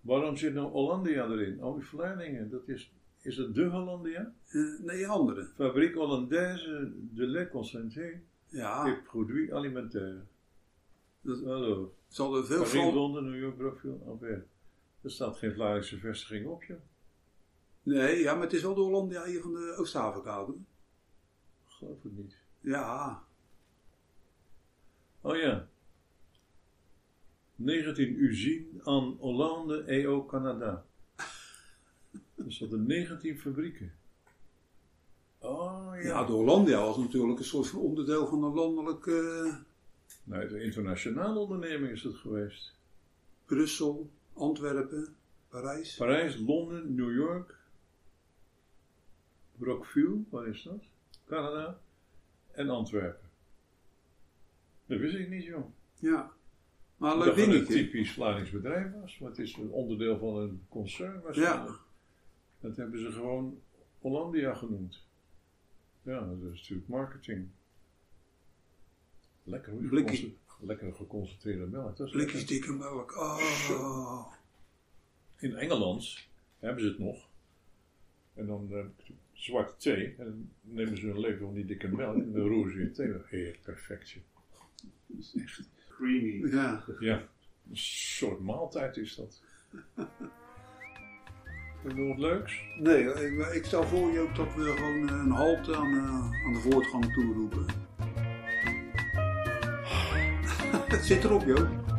Waarom 0.00 0.36
zit 0.36 0.54
nou 0.54 0.70
Hollandia 0.70 1.26
erin? 1.26 1.64
Oh, 1.64 1.80
Vlaardingen, 1.82 2.50
dat 2.50 2.68
is... 2.68 2.92
Is 3.22 3.36
het 3.36 3.54
de 3.54 3.64
Hollandia? 3.64 4.32
eh, 4.48 4.60
nee, 4.82 5.08
andere. 5.08 5.48
Fabriek 5.56 5.94
Hollandaise 5.94 6.92
de 7.14 7.26
lait 7.26 7.50
concentré 7.50 8.20
Ja, 8.48 8.86
et 8.86 9.02
produits 9.04 9.52
alimentaires. 9.52 10.22
Dat, 11.24 11.44
Hallo. 11.44 11.94
ze 12.08 12.22
hadden 12.22 12.46
veel 12.46 12.56
Parijs, 12.56 12.72
Fran- 12.74 12.94
Londen, 12.94 13.24
New 13.30 13.40
York, 13.40 13.84
Antwerpen. 14.06 14.48
Er 15.02 15.10
staat 15.10 15.36
geen 15.36 15.52
Vlaardingse 15.54 15.98
vestiging 15.98 16.46
op, 16.46 16.62
joh. 16.62 16.78
Nee, 17.82 18.18
ja, 18.20 18.34
maar 18.34 18.42
het 18.42 18.52
is 18.52 18.62
wel 18.62 18.74
de 18.74 18.80
Hollandia 18.80 19.24
hier 19.24 19.42
van 19.42 19.52
de 19.52 19.74
Oosthavenkade. 19.78 20.52
Ik 20.52 21.70
geloof 21.70 22.02
het 22.02 22.16
niet. 22.16 22.38
Ja, 22.60 23.22
Oh 25.20 25.36
ja. 25.36 25.68
19 27.56 28.16
usine 28.22 28.66
aan 28.82 29.16
Hollande 29.20 29.82
EO 29.82 30.24
Canada. 30.26 30.84
Er 32.34 32.52
zaten 32.52 32.86
19 32.86 33.38
fabrieken. 33.38 33.92
Oh 35.38 35.90
ja. 35.94 36.00
ja, 36.00 36.24
de 36.24 36.32
Hollandia 36.32 36.80
was 36.84 36.96
natuurlijk 36.96 37.38
een 37.38 37.44
soort 37.44 37.66
van 37.68 37.80
onderdeel 37.80 38.26
van 38.26 38.42
een 38.44 38.54
landelijk 38.54 39.06
eh, 39.06 39.54
Nee, 40.24 40.48
de 40.48 40.62
internationale 40.62 41.38
onderneming 41.38 41.92
is 41.92 42.02
het 42.02 42.16
geweest. 42.16 42.78
Brussel, 43.44 44.10
Antwerpen, 44.32 45.16
Parijs. 45.48 45.96
Parijs, 45.96 46.38
Londen, 46.38 46.94
New 46.94 47.14
York. 47.14 47.58
Brookville, 49.56 50.22
waar 50.28 50.48
is 50.48 50.62
dat? 50.62 50.84
Canada. 51.26 51.80
En 52.52 52.68
Antwerpen. 52.68 53.30
Dat 54.86 54.98
wist 54.98 55.14
ik 55.14 55.28
niet, 55.28 55.44
joh. 55.44 55.64
Ja, 55.98 56.32
maar 56.96 57.12
een 57.12 57.18
leuk 57.18 57.26
dacht 57.26 57.38
dat 57.38 57.46
het 57.46 57.66
dingetje. 57.66 57.84
typisch 57.84 58.12
Vlaardings 58.12 58.50
bedrijf 58.50 58.92
was, 59.00 59.18
maar 59.18 59.30
het 59.30 59.38
is 59.38 59.56
een 59.56 59.70
onderdeel 59.70 60.18
van 60.18 60.36
een 60.36 60.62
concern 60.68 61.12
Ja, 61.12 61.20
waarschijnlijk. 61.20 61.78
Dat 62.60 62.76
hebben 62.76 63.00
ze 63.00 63.12
gewoon 63.12 63.60
Hollandia 63.98 64.54
genoemd. 64.54 65.06
Ja, 66.02 66.20
dat 66.20 66.52
is 66.52 66.60
natuurlijk 66.60 66.88
marketing. 66.88 67.48
Lekker. 69.44 69.72
Blikkie. 69.72 70.36
Lekker 70.60 70.92
geconcentreerde 70.94 71.66
melk. 71.66 71.96
Dat 71.96 72.06
is 72.06 72.12
blikjes 72.12 72.40
lekker. 72.40 72.54
dikke 72.56 72.72
melk. 72.72 73.16
Oh, 73.16 74.32
In 75.38 75.56
Engeland 75.56 76.26
hebben 76.58 76.82
ze 76.82 76.88
het 76.88 76.98
nog. 76.98 77.28
En 78.34 78.46
dan 78.46 78.68
eh, 78.72 78.84
zwarte 79.32 79.76
thee. 79.76 80.14
En 80.18 80.24
dan 80.24 80.50
nemen 80.60 80.96
ze 80.96 81.08
een 81.08 81.20
lepel 81.20 81.46
van 81.46 81.54
die 81.54 81.64
dikke 81.64 81.88
melk 81.88 82.16
en 82.16 82.32
dan 82.32 82.46
roeren 82.46 82.72
ze 82.72 82.80
in 82.80 82.92
thee. 82.92 83.12
Heerlijk, 83.24 83.62
perfectje. 83.62 84.20
Dat 85.06 85.18
is 85.18 85.34
echt, 85.42 85.68
Creamy. 85.88 86.50
ja. 86.52 86.84
ja, 87.00 87.16
een 87.70 87.76
soort 87.76 88.40
maaltijd 88.40 88.96
is 88.96 89.14
dat. 89.14 89.42
Heb 91.82 91.92
je 91.92 91.94
nog 91.94 92.08
wat 92.08 92.18
leuks? 92.18 92.62
Nee, 92.78 93.04
ik, 93.04 93.46
ik 93.52 93.64
stel 93.64 93.84
voor 93.84 94.10
je 94.12 94.18
ook 94.20 94.34
dat 94.34 94.54
we 94.54 94.62
gewoon 94.62 95.08
eh, 95.08 95.14
een 95.24 95.30
halte 95.30 95.76
aan, 95.76 95.92
eh, 95.92 96.44
aan 96.46 96.52
de 96.52 96.58
voortgang 96.58 97.12
toeroepen. 97.12 97.66
Het 101.04 101.12
zit 101.12 101.24
erop, 101.24 101.44
joh. 101.46 101.93